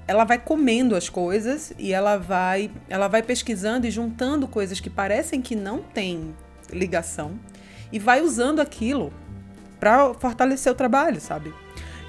ela 0.08 0.26
vai 0.26 0.38
comendo 0.38 0.96
as 0.96 1.08
coisas 1.08 1.74
e 1.78 1.94
ela 1.94 2.18
vai, 2.18 2.70
ela 2.90 3.08
vai 3.08 3.22
pesquisando 3.22 3.88
e 3.88 3.92
juntando 3.92 4.48
coisas 4.48 4.80
que 4.80 4.90
parecem 4.90 5.42
que 5.42 5.56
não 5.56 5.80
têm 5.80 6.36
ligação 6.70 7.40
e 7.92 8.00
vai 8.00 8.22
usando 8.22 8.60
aquilo 8.60 9.14
para 9.80 10.14
fortalecer 10.16 10.72
o 10.72 10.76
trabalho, 10.76 11.22
sabe? 11.22 11.54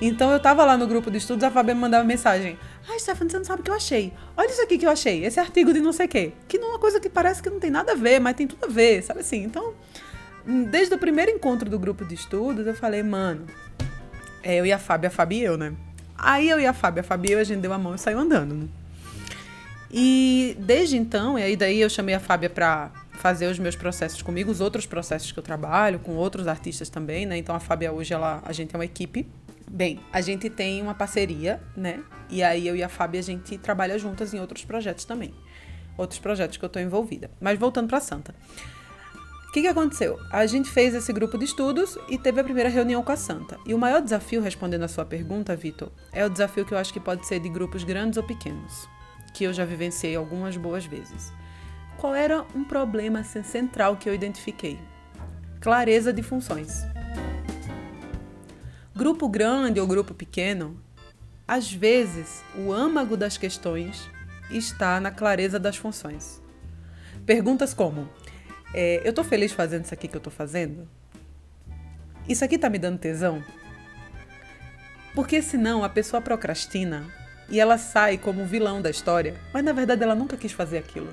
Então 0.01 0.30
eu 0.32 0.40
tava 0.40 0.64
lá 0.64 0.76
no 0.76 0.86
grupo 0.86 1.11
de 1.11 1.18
estudos, 1.18 1.45
a 1.45 1.51
Fábia 1.51 1.74
me 1.74 1.80
mandava 1.80 2.05
mensagem. 2.05 2.59
Ai, 2.88 2.99
Stephanie, 2.99 3.30
você 3.30 3.38
não 3.38 3.45
sabe 3.45 3.61
o 3.61 3.64
que 3.64 3.70
eu 3.70 3.74
achei. 3.74 4.12
Olha 4.36 4.49
isso 4.49 4.62
aqui 4.62 4.78
que 4.78 4.86
eu 4.86 4.90
achei, 4.90 5.24
esse 5.24 5.38
artigo 5.38 5.72
de 5.72 5.80
não 5.80 5.93
sei 5.93 6.07
o 6.07 6.09
quê. 6.09 6.32
Que 6.49 6.59
não 6.59 6.68
é 6.68 6.70
uma 6.72 6.78
coisa 6.78 6.99
que 6.99 7.09
parece 7.09 7.43
que 7.43 7.49
não 7.49 7.61
tem 7.61 7.70
nada 7.70 7.93
a 7.93 7.95
ver, 7.95 8.20
mas 8.20 8.34
tem 8.34 8.47
tudo 8.47 8.64
a 8.64 8.68
ver, 8.68 9.03
sabe 9.03 9.20
assim? 9.20 9.43
Então, 9.45 9.74
desde 10.70 10.95
o 10.95 10.99
primeiro 10.99 11.30
encontro 11.30 11.70
do 11.70 11.78
grupo 11.78 12.05
de 12.05 12.14
estudos, 12.14 12.66
eu 12.66 12.74
falei, 12.74 13.03
mano, 13.03 13.47
é 14.43 14.57
eu 14.57 14.66
e 14.66 14.72
a 14.72 14.78
Fábia, 14.78 15.09
a 15.09 15.11
Fábia 15.11 15.38
e 15.38 15.43
eu, 15.43 15.57
né? 15.57 15.72
Aí 16.16 16.49
eu 16.49 16.59
e 16.59 16.66
a 16.66 16.72
Fábia, 16.72 17.01
a 17.01 17.05
Fábia 17.05 17.30
e 17.30 17.32
eu, 17.34 17.38
a 17.38 17.45
gente 17.45 17.61
deu 17.61 17.72
a 17.72 17.78
mão 17.78 17.95
e 17.95 17.99
saiu 17.99 18.18
andando, 18.18 18.55
né? 18.55 18.68
E 19.93 20.57
desde 20.59 20.97
então, 20.97 21.38
e 21.38 21.43
aí 21.43 21.55
daí 21.55 21.80
eu 21.80 21.90
chamei 21.90 22.14
a 22.14 22.20
Fábia 22.20 22.49
pra 22.49 22.90
fazer 23.12 23.47
os 23.47 23.59
meus 23.59 23.76
processos 23.76 24.22
comigo, 24.22 24.51
os 24.51 24.61
outros 24.61 24.86
processos 24.86 25.30
que 25.30 25.38
eu 25.38 25.43
trabalho, 25.43 25.99
com 25.99 26.12
outros 26.12 26.49
artistas 26.49 26.88
também, 26.88 27.26
né? 27.26 27.36
Então 27.36 27.55
a 27.55 27.61
Fábia 27.61 27.93
hoje, 27.93 28.14
ela, 28.14 28.43
a 28.45 28.53
gente 28.53 28.74
é 28.74 28.78
uma 28.78 28.84
equipe. 28.84 29.28
Bem, 29.70 30.00
a 30.12 30.20
gente 30.20 30.50
tem 30.50 30.82
uma 30.82 30.94
parceria, 30.94 31.60
né? 31.76 32.02
E 32.28 32.42
aí 32.42 32.66
eu 32.66 32.76
e 32.76 32.82
a 32.82 32.88
Fábia, 32.88 33.20
a 33.20 33.22
gente 33.22 33.58
trabalha 33.58 33.98
juntas 33.98 34.32
em 34.34 34.40
outros 34.40 34.64
projetos 34.64 35.04
também. 35.04 35.34
Outros 35.96 36.18
projetos 36.18 36.56
que 36.56 36.64
eu 36.64 36.68
tô 36.68 36.78
envolvida. 36.78 37.30
Mas 37.40 37.58
voltando 37.58 37.88
pra 37.88 38.00
Santa. 38.00 38.34
O 39.48 39.52
que, 39.52 39.62
que 39.62 39.68
aconteceu? 39.68 40.18
A 40.30 40.46
gente 40.46 40.70
fez 40.70 40.94
esse 40.94 41.12
grupo 41.12 41.36
de 41.36 41.44
estudos 41.44 41.98
e 42.08 42.16
teve 42.16 42.40
a 42.40 42.44
primeira 42.44 42.70
reunião 42.70 43.02
com 43.02 43.12
a 43.12 43.16
Santa. 43.16 43.58
E 43.66 43.74
o 43.74 43.78
maior 43.78 44.00
desafio, 44.00 44.40
respondendo 44.40 44.84
a 44.84 44.88
sua 44.88 45.04
pergunta, 45.04 45.54
Vitor, 45.54 45.90
é 46.10 46.24
o 46.24 46.30
desafio 46.30 46.64
que 46.64 46.72
eu 46.72 46.78
acho 46.78 46.92
que 46.92 47.00
pode 47.00 47.26
ser 47.26 47.38
de 47.38 47.50
grupos 47.50 47.84
grandes 47.84 48.16
ou 48.16 48.22
pequenos, 48.22 48.88
que 49.34 49.44
eu 49.44 49.52
já 49.52 49.66
vivenciei 49.66 50.16
algumas 50.16 50.56
boas 50.56 50.86
vezes 50.86 51.30
qual 52.02 52.16
era 52.16 52.44
um 52.52 52.64
problema 52.64 53.20
assim, 53.20 53.44
central 53.44 53.96
que 53.96 54.08
eu 54.08 54.14
identifiquei? 54.14 54.76
Clareza 55.60 56.12
de 56.12 56.20
funções. 56.20 56.82
Grupo 59.03 59.28
grande 59.28 59.80
ou 59.80 59.86
grupo 59.88 60.14
pequeno, 60.14 60.80
às 61.48 61.72
vezes 61.72 62.44
o 62.57 62.72
âmago 62.72 63.16
das 63.16 63.36
questões 63.36 64.09
está 64.48 65.00
na 65.00 65.11
clareza 65.11 65.59
das 65.59 65.76
funções. 65.76 66.40
Perguntas 67.26 67.74
como: 67.74 68.09
é, 68.72 69.00
Eu 69.03 69.11
estou 69.11 69.24
feliz 69.24 69.50
fazendo 69.50 69.86
isso 69.86 69.92
aqui 69.92 70.07
que 70.07 70.14
eu 70.14 70.20
estou 70.20 70.32
fazendo? 70.32 70.88
Isso 72.28 72.44
aqui 72.44 72.55
está 72.55 72.70
me 72.70 72.78
dando 72.78 72.96
tesão? 72.96 73.42
Porque 75.16 75.42
senão 75.42 75.82
a 75.82 75.88
pessoa 75.88 76.22
procrastina 76.22 77.05
e 77.50 77.59
ela 77.59 77.78
sai 77.78 78.16
como 78.16 78.46
vilão 78.46 78.80
da 78.80 78.88
história, 78.88 79.34
mas 79.53 79.64
na 79.64 79.72
verdade 79.72 80.05
ela 80.05 80.14
nunca 80.14 80.36
quis 80.36 80.53
fazer 80.53 80.78
aquilo. 80.78 81.12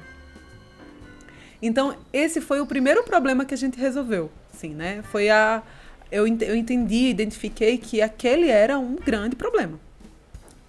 Então, 1.60 1.98
esse 2.14 2.40
foi 2.40 2.62
o 2.62 2.68
primeiro 2.68 3.04
problema 3.04 3.46
que 3.46 3.54
a 3.56 3.58
gente 3.58 3.80
resolveu, 3.80 4.32
assim, 4.54 4.76
né? 4.76 5.02
Foi 5.12 5.28
a 5.28 5.64
eu, 6.12 6.26
eu 6.28 6.56
entendi, 6.56 7.10
identifiquei 7.10 7.78
que 7.78 8.02
aquele 8.02 8.50
era 8.50 8.78
um 8.80 8.96
grande 8.96 9.36
problema. 9.36 9.80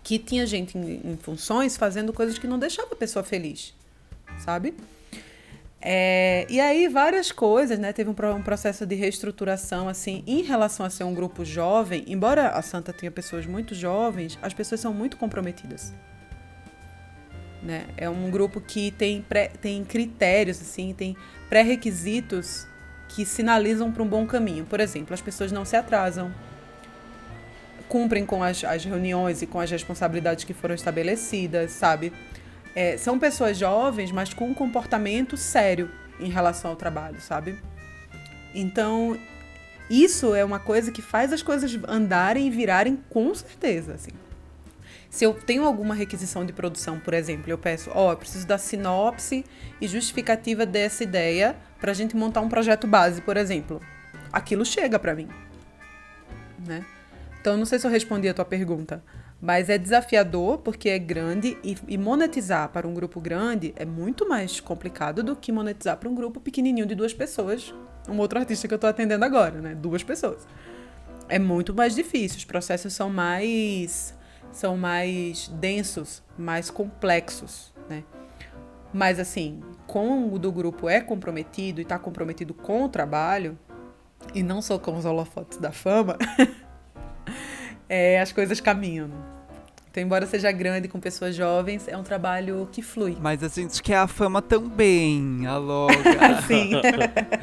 Que 0.02 0.18
tinha 0.18 0.46
gente 0.46 0.76
em, 0.76 1.12
em 1.12 1.16
funções 1.16 1.76
fazendo 1.76 2.12
coisas 2.12 2.38
que 2.38 2.46
não 2.46 2.58
deixavam 2.58 2.92
a 2.92 2.96
pessoa 2.96 3.22
feliz, 3.22 3.74
sabe? 4.38 4.74
É, 5.82 6.46
e 6.50 6.60
aí 6.60 6.88
várias 6.88 7.32
coisas, 7.32 7.78
né? 7.78 7.92
Teve 7.92 8.10
um, 8.10 8.36
um, 8.36 8.42
processo 8.42 8.84
de 8.84 8.94
reestruturação, 8.94 9.88
assim, 9.88 10.22
em 10.26 10.42
relação 10.42 10.84
a 10.84 10.90
ser 10.90 11.04
um 11.04 11.14
grupo 11.14 11.44
jovem. 11.44 12.04
Embora 12.06 12.50
a 12.50 12.60
Santa 12.60 12.92
tenha 12.92 13.10
pessoas 13.10 13.46
muito 13.46 13.74
jovens, 13.74 14.38
as 14.42 14.52
pessoas 14.52 14.80
são 14.80 14.92
muito 14.92 15.16
comprometidas. 15.16 15.94
Né? 17.62 17.86
É 17.96 18.08
um 18.08 18.30
grupo 18.30 18.60
que 18.60 18.90
tem, 18.90 19.22
pré, 19.22 19.48
tem 19.48 19.84
critérios, 19.84 20.60
assim, 20.60 20.94
tem 20.94 21.16
pré-requisitos 21.48 22.66
que 23.10 23.26
sinalizam 23.26 23.90
para 23.90 24.02
um 24.02 24.06
bom 24.06 24.26
caminho. 24.26 24.64
Por 24.64 24.80
exemplo, 24.80 25.12
as 25.12 25.20
pessoas 25.20 25.50
não 25.50 25.64
se 25.64 25.76
atrasam, 25.76 26.32
cumprem 27.88 28.24
com 28.24 28.42
as, 28.42 28.62
as 28.64 28.84
reuniões 28.84 29.42
e 29.42 29.46
com 29.46 29.58
as 29.58 29.70
responsabilidades 29.70 30.44
que 30.44 30.54
foram 30.54 30.74
estabelecidas, 30.74 31.72
sabe? 31.72 32.12
É, 32.74 32.96
são 32.96 33.18
pessoas 33.18 33.58
jovens, 33.58 34.12
mas 34.12 34.32
com 34.32 34.46
um 34.46 34.54
comportamento 34.54 35.36
sério 35.36 35.90
em 36.20 36.30
relação 36.30 36.70
ao 36.70 36.76
trabalho, 36.76 37.20
sabe? 37.20 37.58
Então, 38.54 39.18
isso 39.88 40.34
é 40.34 40.44
uma 40.44 40.60
coisa 40.60 40.92
que 40.92 41.02
faz 41.02 41.32
as 41.32 41.42
coisas 41.42 41.76
andarem 41.88 42.46
e 42.46 42.50
virarem 42.50 42.96
com 43.10 43.34
certeza, 43.34 43.94
assim. 43.94 44.12
Se 45.10 45.24
eu 45.24 45.34
tenho 45.34 45.64
alguma 45.64 45.92
requisição 45.92 46.46
de 46.46 46.52
produção, 46.52 47.00
por 47.00 47.12
exemplo, 47.12 47.50
eu 47.50 47.58
peço, 47.58 47.90
ó, 47.92 48.12
oh, 48.12 48.16
preciso 48.16 48.46
da 48.46 48.56
sinopse 48.56 49.44
e 49.80 49.88
justificativa 49.88 50.64
dessa 50.64 51.02
ideia 51.02 51.56
para 51.80 51.90
a 51.90 51.94
gente 51.94 52.16
montar 52.16 52.40
um 52.40 52.48
projeto 52.48 52.86
base, 52.86 53.20
por 53.20 53.36
exemplo. 53.36 53.80
Aquilo 54.32 54.64
chega 54.64 55.00
para 55.00 55.16
mim, 55.16 55.28
né? 56.64 56.86
Então, 57.40 57.56
não 57.56 57.64
sei 57.64 57.80
se 57.80 57.86
eu 57.86 57.90
respondi 57.90 58.28
a 58.28 58.34
tua 58.34 58.44
pergunta, 58.44 59.02
mas 59.42 59.68
é 59.68 59.76
desafiador 59.76 60.58
porque 60.58 60.88
é 60.88 60.98
grande 60.98 61.58
e, 61.64 61.76
e 61.88 61.98
monetizar 61.98 62.68
para 62.68 62.86
um 62.86 62.94
grupo 62.94 63.20
grande 63.20 63.72
é 63.74 63.84
muito 63.84 64.28
mais 64.28 64.60
complicado 64.60 65.24
do 65.24 65.34
que 65.34 65.50
monetizar 65.50 65.96
para 65.96 66.08
um 66.08 66.14
grupo 66.14 66.38
pequenininho 66.38 66.86
de 66.86 66.94
duas 66.94 67.12
pessoas. 67.12 67.74
Um 68.08 68.18
outro 68.18 68.38
artista 68.38 68.68
que 68.68 68.74
eu 68.74 68.76
estou 68.76 68.88
atendendo 68.88 69.24
agora, 69.24 69.60
né? 69.60 69.74
Duas 69.74 70.04
pessoas. 70.04 70.46
É 71.28 71.38
muito 71.38 71.74
mais 71.74 71.96
difícil, 71.96 72.38
os 72.38 72.44
processos 72.44 72.92
são 72.92 73.10
mais 73.10 74.14
são 74.52 74.76
mais 74.76 75.48
densos, 75.48 76.22
mais 76.38 76.70
complexos, 76.70 77.72
né? 77.88 78.04
Mas 78.92 79.18
assim, 79.18 79.60
como 79.86 80.34
o 80.34 80.38
do 80.38 80.50
grupo 80.50 80.88
é 80.88 81.00
comprometido 81.00 81.80
e 81.80 81.82
está 81.82 81.98
comprometido 81.98 82.52
com 82.52 82.84
o 82.84 82.88
trabalho, 82.88 83.58
e 84.34 84.42
não 84.42 84.60
só 84.60 84.78
com 84.78 84.96
os 84.96 85.04
holofotes 85.04 85.58
da 85.58 85.72
fama, 85.72 86.16
é, 87.88 88.20
as 88.20 88.32
coisas 88.32 88.60
caminham. 88.60 89.10
Então, 89.90 90.00
embora 90.04 90.24
seja 90.24 90.52
grande 90.52 90.86
com 90.86 91.00
pessoas 91.00 91.34
jovens, 91.34 91.88
é 91.88 91.96
um 91.96 92.04
trabalho 92.04 92.68
que 92.70 92.80
flui. 92.80 93.16
Mas 93.20 93.42
a 93.42 93.48
gente 93.48 93.82
quer 93.82 93.96
a 93.96 94.06
fama 94.06 94.40
também, 94.40 95.44
a 95.48 95.56
loga. 95.56 96.42
Sim. 96.46 96.70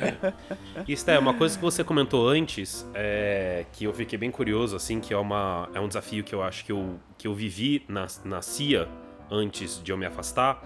Isso 0.87 1.11
é 1.11 1.19
uma 1.19 1.33
coisa 1.33 1.57
que 1.57 1.61
você 1.61 1.83
comentou 1.83 2.25
antes, 2.29 2.87
é, 2.93 3.65
que 3.73 3.83
eu 3.83 3.93
fiquei 3.93 4.17
bem 4.17 4.31
curioso, 4.31 4.77
assim, 4.77 5.01
que 5.01 5.13
é, 5.13 5.17
uma, 5.17 5.67
é 5.73 5.79
um 5.81 5.89
desafio 5.89 6.23
que 6.23 6.33
eu 6.33 6.41
acho 6.41 6.63
que 6.63 6.71
eu, 6.71 6.97
que 7.17 7.27
eu 7.27 7.35
vivi 7.35 7.83
na, 7.85 8.07
na 8.23 8.41
CIA 8.41 8.87
antes 9.29 9.83
de 9.83 9.91
eu 9.91 9.97
me 9.97 10.05
afastar, 10.05 10.63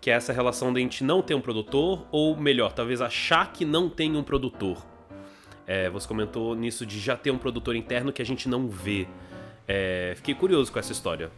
que 0.00 0.12
é 0.12 0.14
essa 0.14 0.32
relação 0.32 0.72
de 0.72 0.78
a 0.78 0.82
gente 0.82 1.02
não 1.02 1.22
ter 1.22 1.34
um 1.34 1.40
produtor, 1.40 2.06
ou 2.12 2.36
melhor, 2.36 2.70
talvez 2.70 3.00
achar 3.00 3.52
que 3.52 3.64
não 3.64 3.90
tem 3.90 4.16
um 4.16 4.22
produtor. 4.22 4.86
É, 5.66 5.90
você 5.90 6.06
comentou 6.06 6.54
nisso 6.54 6.86
de 6.86 7.00
já 7.00 7.16
ter 7.16 7.32
um 7.32 7.38
produtor 7.38 7.74
interno 7.74 8.12
que 8.12 8.22
a 8.22 8.24
gente 8.24 8.48
não 8.48 8.68
vê. 8.68 9.08
É, 9.68 10.12
fiquei 10.16 10.34
curioso 10.34 10.72
com 10.72 10.78
essa 10.78 10.92
história. 10.92 11.30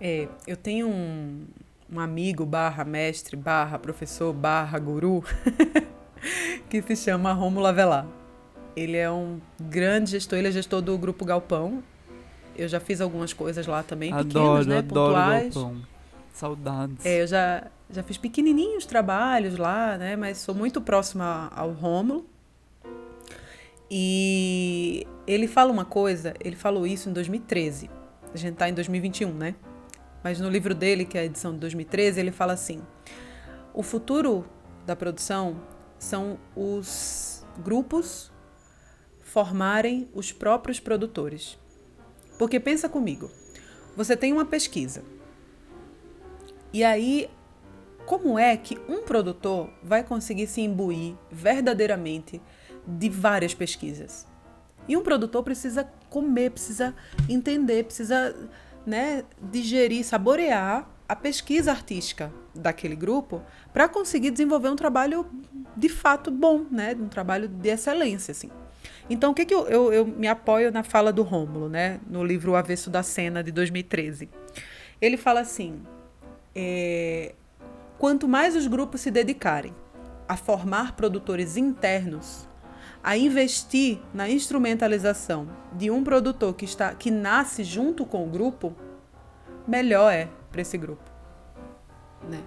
É, 0.00 0.28
eu 0.46 0.56
tenho 0.56 0.88
um, 0.88 1.44
um 1.92 2.00
amigo 2.00 2.46
barra 2.46 2.84
mestre, 2.84 3.36
barra 3.36 3.78
professor, 3.78 4.32
barra 4.32 4.78
guru, 4.78 5.24
que 6.70 6.82
se 6.82 6.96
chama 6.96 7.32
Romulo 7.32 7.66
Avelar. 7.66 8.06
Ele 8.76 8.96
é 8.96 9.10
um 9.10 9.40
grande 9.60 10.12
gestor, 10.12 10.38
ele 10.38 10.48
é 10.48 10.52
gestor 10.52 10.80
do 10.80 10.96
Grupo 10.96 11.24
Galpão. 11.24 11.82
Eu 12.56 12.68
já 12.68 12.78
fiz 12.78 13.00
algumas 13.00 13.32
coisas 13.32 13.66
lá 13.66 13.82
também, 13.82 14.12
adoro, 14.12 14.28
pequenas, 14.28 14.66
né? 14.66 14.78
Adoro 14.78 15.14
pontuais. 15.14 15.54
galpão. 15.54 15.82
Saudades. 16.32 17.04
É, 17.04 17.22
eu 17.22 17.26
já, 17.26 17.66
já 17.90 18.02
fiz 18.02 18.16
pequenininhos 18.16 18.86
trabalhos 18.86 19.56
lá, 19.56 19.98
né? 19.98 20.14
Mas 20.14 20.38
sou 20.38 20.54
muito 20.54 20.80
próxima 20.80 21.50
ao 21.54 21.72
Rômulo. 21.72 22.24
E 23.90 25.06
ele 25.26 25.48
fala 25.48 25.72
uma 25.72 25.84
coisa, 25.84 26.34
ele 26.40 26.56
falou 26.56 26.86
isso 26.86 27.08
em 27.08 27.12
2013. 27.12 27.90
A 28.32 28.36
gente 28.36 28.56
tá 28.56 28.68
em 28.68 28.74
2021, 28.74 29.32
né? 29.32 29.54
Mas 30.22 30.40
no 30.40 30.48
livro 30.48 30.74
dele, 30.74 31.04
que 31.04 31.16
é 31.16 31.22
a 31.22 31.24
edição 31.24 31.52
de 31.52 31.58
2013, 31.58 32.20
ele 32.20 32.32
fala 32.32 32.52
assim: 32.52 32.82
o 33.72 33.82
futuro 33.82 34.44
da 34.84 34.94
produção 34.94 35.60
são 35.98 36.38
os 36.54 37.46
grupos 37.62 38.30
formarem 39.20 40.08
os 40.14 40.32
próprios 40.32 40.80
produtores. 40.80 41.58
Porque 42.38 42.60
pensa 42.60 42.88
comigo, 42.88 43.30
você 43.96 44.16
tem 44.16 44.32
uma 44.32 44.44
pesquisa. 44.44 45.02
E 46.72 46.84
aí, 46.84 47.28
como 48.06 48.38
é 48.38 48.56
que 48.56 48.78
um 48.88 49.02
produtor 49.02 49.70
vai 49.82 50.02
conseguir 50.02 50.46
se 50.46 50.60
imbuir 50.60 51.14
verdadeiramente 51.30 52.40
de 52.88 53.08
várias 53.08 53.54
pesquisas? 53.54 54.26
E 54.88 54.96
um 54.96 55.02
produtor 55.02 55.42
precisa 55.42 55.88
comer, 56.08 56.50
precisa 56.50 56.94
entender, 57.28 57.84
precisa 57.84 58.34
né, 58.86 59.22
digerir, 59.40 60.04
saborear 60.04 60.88
a 61.06 61.14
pesquisa 61.14 61.70
artística 61.70 62.32
daquele 62.54 62.96
grupo 62.96 63.42
para 63.72 63.88
conseguir 63.88 64.30
desenvolver 64.30 64.68
um 64.68 64.76
trabalho 64.76 65.26
de 65.76 65.88
fato 65.88 66.30
bom, 66.30 66.64
né, 66.70 66.96
um 66.98 67.08
trabalho 67.08 67.48
de 67.48 67.68
excelência, 67.68 68.32
assim. 68.32 68.50
Então, 69.10 69.32
o 69.32 69.34
que, 69.34 69.44
que 69.44 69.54
eu, 69.54 69.66
eu, 69.68 69.92
eu 69.92 70.06
me 70.06 70.26
apoio 70.26 70.72
na 70.72 70.82
fala 70.82 71.12
do 71.12 71.22
Rômulo, 71.22 71.68
né, 71.68 72.00
no 72.08 72.24
livro 72.24 72.52
O 72.52 72.56
Avesso 72.56 72.90
da 72.90 73.02
Cena, 73.02 73.42
de 73.42 73.52
2013? 73.52 74.28
Ele 75.00 75.16
fala 75.16 75.40
assim: 75.40 75.80
é, 76.54 77.34
quanto 77.98 78.26
mais 78.26 78.56
os 78.56 78.66
grupos 78.66 79.00
se 79.00 79.10
dedicarem 79.10 79.74
a 80.28 80.36
formar 80.36 80.94
produtores 80.96 81.56
internos, 81.56 82.47
a 83.08 83.16
investir 83.16 84.00
na 84.12 84.28
instrumentalização 84.28 85.48
de 85.72 85.90
um 85.90 86.04
produtor 86.04 86.52
que, 86.52 86.66
está, 86.66 86.94
que 86.94 87.10
nasce 87.10 87.64
junto 87.64 88.04
com 88.04 88.26
o 88.26 88.28
grupo, 88.28 88.76
melhor 89.66 90.12
é 90.12 90.28
para 90.52 90.60
esse 90.60 90.76
grupo. 90.76 91.10
Né? 92.28 92.38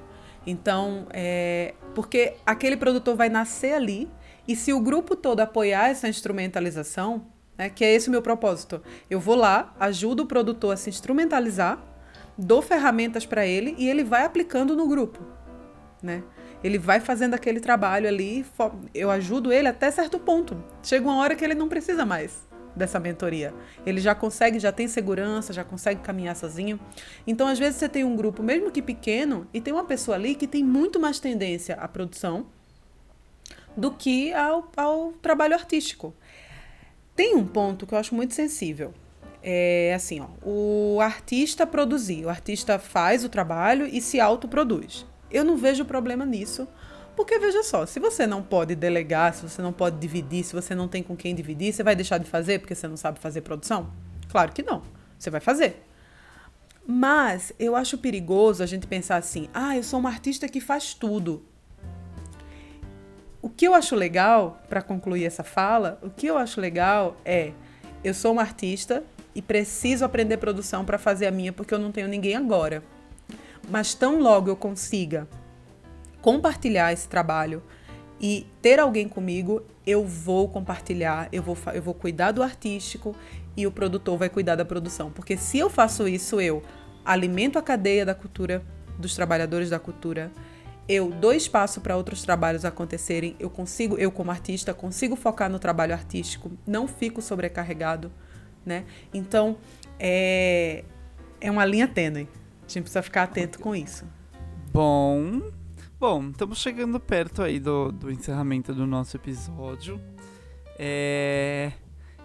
Então, 0.46 1.08
é, 1.10 1.74
porque 1.96 2.36
aquele 2.46 2.78
produtor 2.78 3.16
vai 3.16 3.28
nascer 3.28 3.74
ali 3.74 4.08
e 4.48 4.56
se 4.56 4.72
o 4.72 4.80
grupo 4.80 5.16
todo 5.16 5.40
apoiar 5.40 5.90
essa 5.90 6.08
instrumentalização, 6.08 7.26
né, 7.58 7.68
que 7.68 7.84
é 7.84 7.92
esse 7.92 8.10
o 8.10 8.12
meu 8.12 8.22
propósito, 8.22 8.84
eu 9.10 9.20
vou 9.20 9.34
lá, 9.34 9.74
ajudo 9.80 10.22
o 10.22 10.28
produtor 10.28 10.76
a 10.76 10.78
se 10.78 10.92
instrumentalizar, 10.92 11.84
dou 12.38 12.62
ferramentas 12.62 13.26
para 13.26 13.48
ele 13.48 13.74
e 13.80 13.90
ele 13.90 14.04
vai 14.04 14.26
aplicando 14.26 14.76
no 14.76 14.88
grupo, 14.88 15.26
né? 16.04 16.22
Ele 16.64 16.78
vai 16.78 17.00
fazendo 17.00 17.34
aquele 17.34 17.60
trabalho 17.60 18.08
ali, 18.08 18.46
eu 18.94 19.10
ajudo 19.10 19.52
ele 19.52 19.68
até 19.68 19.90
certo 19.90 20.20
ponto. 20.20 20.64
Chega 20.84 21.08
uma 21.08 21.18
hora 21.18 21.36
que 21.36 21.44
ele 21.44 21.56
não 21.56 21.68
precisa 21.68 22.06
mais 22.06 22.48
dessa 22.76 23.00
mentoria. 23.00 23.54
Ele 23.86 24.00
já 24.00 24.16
consegue, 24.16 24.60
já 24.60 24.72
tem 24.72 24.88
segurança, 24.88 25.54
já 25.54 25.64
consegue 25.64 26.02
caminhar 26.02 26.36
sozinho. 26.36 26.80
Então, 27.26 27.48
às 27.48 27.60
vezes, 27.60 27.78
você 27.78 27.90
tem 27.90 28.04
um 28.04 28.16
grupo, 28.16 28.42
mesmo 28.44 28.72
que 28.72 28.82
pequeno, 28.82 29.48
e 29.54 29.60
tem 29.60 29.74
uma 29.74 29.84
pessoa 29.86 30.16
ali 30.16 30.36
que 30.36 30.48
tem 30.48 30.64
muito 30.64 31.00
mais 31.00 31.20
tendência 31.20 31.76
à 31.76 31.88
produção 31.88 32.46
do 33.76 33.92
que 33.92 34.34
ao, 34.34 34.70
ao 34.76 35.14
trabalho 35.14 35.54
artístico. 35.54 36.14
Tem 37.16 37.36
um 37.36 37.46
ponto 37.46 37.86
que 37.86 37.94
eu 37.94 37.98
acho 37.98 38.16
muito 38.16 38.34
sensível. 38.34 38.94
É 39.44 39.94
assim, 39.96 40.22
ó, 40.22 40.28
o 40.44 41.00
artista 41.02 41.66
produzir, 41.66 42.26
o 42.26 42.30
artista 42.30 42.78
faz 42.78 43.24
o 43.24 43.30
trabalho 43.30 43.88
e 43.88 44.00
se 44.00 44.20
autoproduz. 44.20 45.06
Eu 45.32 45.44
não 45.44 45.58
vejo 45.58 45.86
problema 45.86 46.26
nisso, 46.26 46.68
porque 47.16 47.40
veja 47.40 47.64
só, 47.64 47.86
se 47.86 48.00
você 48.00 48.26
não 48.26 48.42
pode 48.42 48.76
delegar, 48.76 49.34
se 49.34 49.48
você 49.48 49.62
não 49.62 49.74
pode 49.74 49.98
dividir, 49.98 50.44
se 50.44 50.54
você 50.54 50.74
não 50.74 50.88
tem 50.88 51.04
com 51.04 51.16
quem 51.16 51.36
dividir, 51.36 51.74
você 51.74 51.84
vai 51.84 51.96
deixar 51.96 52.18
de 52.18 52.30
fazer 52.30 52.60
porque 52.60 52.76
você 52.76 52.88
não 52.88 52.98
sabe 52.98 53.20
fazer 53.20 53.42
produção? 53.42 53.92
Claro 54.30 54.52
que 54.52 54.64
não. 54.64 54.82
Você 55.18 55.30
vai 55.30 55.42
fazer. 55.42 55.84
Mas 56.86 57.54
eu 57.60 57.76
acho 57.76 57.98
perigoso 57.98 58.64
a 58.64 58.66
gente 58.66 58.88
pensar 58.88 59.18
assim: 59.18 59.48
ah, 59.54 59.76
eu 59.78 59.84
sou 59.84 60.00
uma 60.00 60.10
artista 60.10 60.48
que 60.48 60.60
faz 60.60 60.94
tudo. 60.94 61.46
O 63.42 63.50
que 63.50 63.68
eu 63.68 63.74
acho 63.74 63.96
legal, 63.96 64.62
para 64.70 64.82
concluir 64.82 65.26
essa 65.26 65.44
fala, 65.44 66.00
o 66.02 66.10
que 66.10 66.28
eu 66.28 66.38
acho 66.38 66.60
legal 66.60 67.18
é: 67.24 67.52
eu 68.04 68.14
sou 68.14 68.32
uma 68.32 68.42
artista 68.42 69.04
e 69.36 69.42
preciso 69.42 70.04
aprender 70.04 70.38
produção 70.38 70.84
para 70.84 70.98
fazer 70.98 71.28
a 71.28 71.32
minha 71.32 71.54
porque 71.54 71.74
eu 71.74 71.80
não 71.80 71.92
tenho 71.92 72.08
ninguém 72.08 72.36
agora. 72.36 72.84
Mas 73.72 73.94
tão 73.94 74.20
logo 74.20 74.50
eu 74.50 74.56
consiga 74.58 75.30
compartilhar 76.22 76.92
esse 76.92 77.08
trabalho 77.08 77.64
e 78.20 78.46
ter 78.62 78.82
alguém 78.82 79.08
comigo, 79.08 79.64
eu 79.88 80.06
vou 80.06 80.50
compartilhar, 80.50 81.30
eu 81.32 81.42
vou, 81.42 81.58
eu 81.74 81.82
vou 81.82 81.94
cuidar 81.94 82.34
do 82.34 82.44
artístico 82.44 83.16
e 83.56 83.66
o 83.66 83.72
produtor 83.72 84.18
vai 84.18 84.28
cuidar 84.28 84.56
da 84.56 84.66
produção. 84.66 85.10
Porque 85.10 85.38
se 85.38 85.58
eu 85.58 85.70
faço 85.70 86.06
isso, 86.06 86.42
eu 86.42 86.62
alimento 87.06 87.58
a 87.58 87.62
cadeia 87.62 88.06
da 88.06 88.14
cultura, 88.14 88.62
dos 89.00 89.16
trabalhadores 89.16 89.70
da 89.70 89.80
cultura, 89.80 90.30
eu 90.88 91.10
dou 91.10 91.32
espaço 91.32 91.80
para 91.80 91.96
outros 91.96 92.22
trabalhos 92.24 92.66
acontecerem, 92.66 93.38
eu 93.40 93.50
consigo, 93.50 93.98
eu 93.98 94.12
como 94.12 94.32
artista, 94.32 94.74
consigo 94.74 95.16
focar 95.16 95.50
no 95.50 95.58
trabalho 95.58 95.94
artístico, 95.94 96.52
não 96.68 96.90
fico 96.90 97.22
sobrecarregado, 97.22 98.12
né? 98.66 98.84
Então, 99.14 99.56
é, 99.98 100.84
é 101.40 101.50
uma 101.50 101.64
linha 101.64 101.88
tênue. 101.88 102.28
A 102.72 102.74
gente 102.74 102.84
precisa 102.84 103.02
ficar 103.02 103.24
atento 103.24 103.60
com 103.60 103.76
isso. 103.76 104.06
Bom, 104.72 105.42
Bom, 106.02 106.32
estamos 106.32 106.58
chegando 106.58 107.00
perto 107.00 107.44
aí 107.44 107.60
do, 107.60 107.92
do 107.92 108.10
encerramento 108.10 108.74
do 108.74 108.88
nosso 108.88 109.16
episódio. 109.18 110.02
É... 110.80 111.74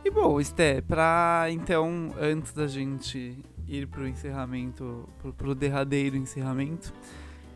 E 0.03 0.11
bom, 0.11 0.41
Esté, 0.41 0.81
pra 0.81 1.49
então, 1.51 2.15
antes 2.19 2.55
da 2.55 2.67
gente 2.67 3.37
ir 3.69 3.87
pro 3.87 4.09
encerramento, 4.09 5.07
pro, 5.19 5.31
pro 5.35 5.55
derradeiro 5.55 6.17
encerramento, 6.17 6.91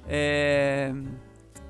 é... 0.07 0.93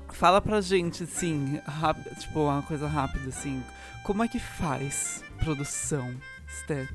fala 0.09 0.41
pra 0.41 0.59
gente, 0.59 1.03
assim, 1.03 1.61
rápido, 1.65 2.13
tipo, 2.19 2.41
uma 2.41 2.61
coisa 2.61 2.87
rápida, 2.87 3.29
assim, 3.29 3.63
como 4.03 4.21
é 4.21 4.27
que 4.27 4.37
faz 4.37 5.23
produção, 5.39 6.13
Esté? 6.45 6.89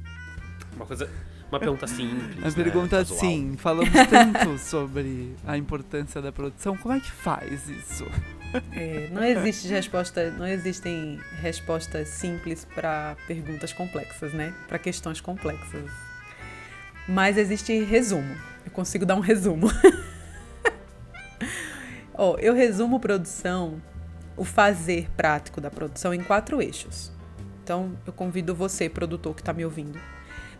Uma 0.75 0.85
coisa 0.85 1.11
uma 1.51 1.61
pergunta 1.61 1.87
simples. 1.87 2.37
Uma 2.39 2.49
né? 2.49 2.55
pergunta 2.55 3.05
sim. 3.05 3.55
Falamos 3.57 3.91
tanto 4.11 4.59
sobre 4.59 5.35
a 5.47 5.57
importância 5.57 6.21
da 6.21 6.33
produção. 6.33 6.77
Como 6.77 6.95
é 6.95 7.01
que 7.01 7.11
faz 7.11 7.69
isso? 7.69 8.07
É, 8.73 9.09
não 9.13 9.23
existe 9.23 9.69
resposta, 9.69 10.31
não 10.31 10.47
existem 10.47 11.21
respostas 11.41 12.09
simples 12.09 12.65
para 12.75 13.17
perguntas 13.27 13.73
complexas, 13.73 14.33
né? 14.33 14.55
Para 14.67 14.79
questões 14.79 15.21
complexas. 15.21 15.91
Mas 17.09 17.37
existe 17.37 17.85
resumo. 17.85 18.35
Eu 18.65 18.73
consigo 18.73 19.07
dar 19.07 19.15
um 19.15 19.21
resumo. 19.21 19.71
oh, 22.17 22.37
eu 22.41 22.55
resumo 22.55 22.99
produção, 22.99 23.81
o 24.37 24.45
fazer 24.45 25.09
prático 25.17 25.61
da 25.61 25.71
produção 25.71 26.13
em 26.13 26.23
quatro 26.23 26.61
eixos. 26.61 27.13
Então, 27.63 27.97
eu 28.07 28.13
convido 28.13 28.55
você, 28.55 28.89
produtor 28.89 29.35
que 29.35 29.43
está 29.43 29.53
me 29.53 29.65
ouvindo, 29.65 29.99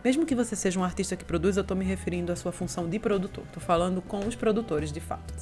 mesmo 0.07 0.25
que 0.25 0.37
você 0.37 0.55
seja 0.55 0.79
um 0.79 0.85
artista 0.85 1.17
que 1.17 1.25
produz, 1.25 1.57
eu 1.57 1.63
estou 1.63 1.77
me 1.77 1.85
referindo 1.85 2.31
à 2.31 2.37
sua 2.37 2.53
função 2.53 2.89
de 2.89 2.97
produtor. 2.97 3.43
Estou 3.43 3.61
falando 3.61 4.01
com 4.01 4.21
os 4.21 4.37
produtores 4.37 4.93
de 4.93 5.01
fato. 5.01 5.35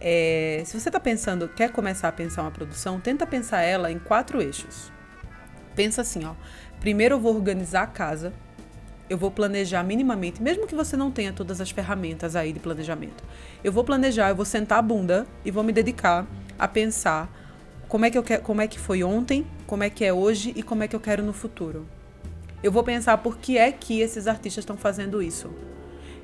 É, 0.00 0.62
se 0.64 0.80
você 0.80 0.88
está 0.88 0.98
pensando, 0.98 1.46
quer 1.48 1.70
começar 1.70 2.08
a 2.08 2.12
pensar 2.12 2.40
uma 2.40 2.50
produção, 2.50 2.98
tenta 2.98 3.26
pensar 3.26 3.60
ela 3.60 3.92
em 3.92 3.98
quatro 3.98 4.40
eixos. 4.40 4.90
Pensa 5.76 6.00
assim, 6.00 6.24
ó. 6.24 6.32
Primeiro 6.80 7.16
eu 7.16 7.20
vou 7.20 7.34
organizar 7.34 7.82
a 7.82 7.86
casa, 7.86 8.32
eu 9.10 9.18
vou 9.18 9.30
planejar 9.30 9.82
minimamente, 9.82 10.42
mesmo 10.42 10.66
que 10.66 10.74
você 10.74 10.96
não 10.96 11.10
tenha 11.10 11.30
todas 11.30 11.60
as 11.60 11.70
ferramentas 11.70 12.34
aí 12.34 12.54
de 12.54 12.58
planejamento. 12.58 13.22
Eu 13.62 13.70
vou 13.70 13.84
planejar, 13.84 14.30
eu 14.30 14.34
vou 14.34 14.46
sentar 14.46 14.78
a 14.78 14.82
bunda 14.82 15.26
e 15.44 15.50
vou 15.50 15.62
me 15.62 15.74
dedicar 15.74 16.26
a 16.58 16.66
pensar 16.66 17.30
como 17.86 18.06
é 18.06 18.10
que 18.10 18.16
eu 18.16 18.22
quero, 18.22 18.42
como 18.42 18.62
é 18.62 18.66
que 18.66 18.78
foi 18.78 19.04
ontem, 19.04 19.46
como 19.66 19.82
é 19.82 19.90
que 19.90 20.06
é 20.06 20.10
hoje 20.10 20.54
e 20.56 20.62
como 20.62 20.82
é 20.82 20.88
que 20.88 20.96
eu 20.96 21.00
quero 21.00 21.22
no 21.22 21.34
futuro. 21.34 21.86
Eu 22.62 22.70
vou 22.70 22.84
pensar 22.84 23.18
por 23.18 23.38
que 23.38 23.58
é 23.58 23.72
que 23.72 24.00
esses 24.00 24.26
artistas 24.26 24.62
estão 24.62 24.76
fazendo 24.76 25.20
isso. 25.20 25.50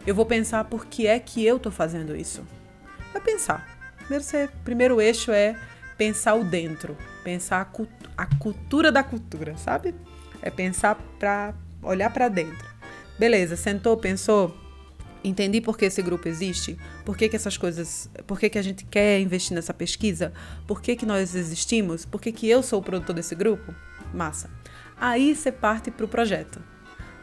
Eu 0.06 0.14
vou 0.14 0.24
pensar 0.24 0.64
por 0.64 0.86
que 0.86 1.06
é 1.06 1.18
que 1.18 1.44
eu 1.44 1.56
estou 1.56 1.72
fazendo 1.72 2.16
isso. 2.16 2.42
Vai 3.12 3.20
pensar. 3.20 3.78
Primeiro, 3.98 4.24
você, 4.24 4.48
primeiro 4.64 5.00
eixo 5.00 5.32
é 5.32 5.58
pensar 5.96 6.34
o 6.34 6.44
dentro, 6.44 6.96
pensar 7.24 7.70
a, 8.16 8.22
a 8.22 8.26
cultura 8.36 8.92
da 8.92 9.02
cultura, 9.02 9.56
sabe? 9.58 9.94
É 10.40 10.48
pensar 10.48 10.94
para 11.18 11.54
olhar 11.82 12.10
para 12.12 12.28
dentro. 12.28 12.66
Beleza, 13.18 13.56
sentou, 13.56 13.96
pensou, 13.96 14.56
entendi 15.24 15.60
por 15.60 15.76
que 15.76 15.86
esse 15.86 16.00
grupo 16.00 16.28
existe, 16.28 16.78
por 17.04 17.16
que, 17.16 17.28
que 17.28 17.34
essas 17.34 17.56
coisas, 17.56 18.08
por 18.26 18.38
que, 18.38 18.48
que 18.48 18.58
a 18.58 18.62
gente 18.62 18.84
quer 18.84 19.20
investir 19.20 19.56
nessa 19.56 19.74
pesquisa, 19.74 20.32
por 20.66 20.80
que, 20.80 20.94
que 20.94 21.04
nós 21.04 21.34
existimos, 21.34 22.04
por 22.04 22.20
que, 22.20 22.30
que 22.30 22.48
eu 22.48 22.62
sou 22.62 22.78
o 22.78 22.82
produtor 22.82 23.14
desse 23.14 23.34
grupo? 23.34 23.74
Massa. 24.14 24.48
Aí 25.00 25.34
você 25.34 25.52
parte 25.52 25.90
para 25.90 26.04
o 26.04 26.08
projeto. 26.08 26.60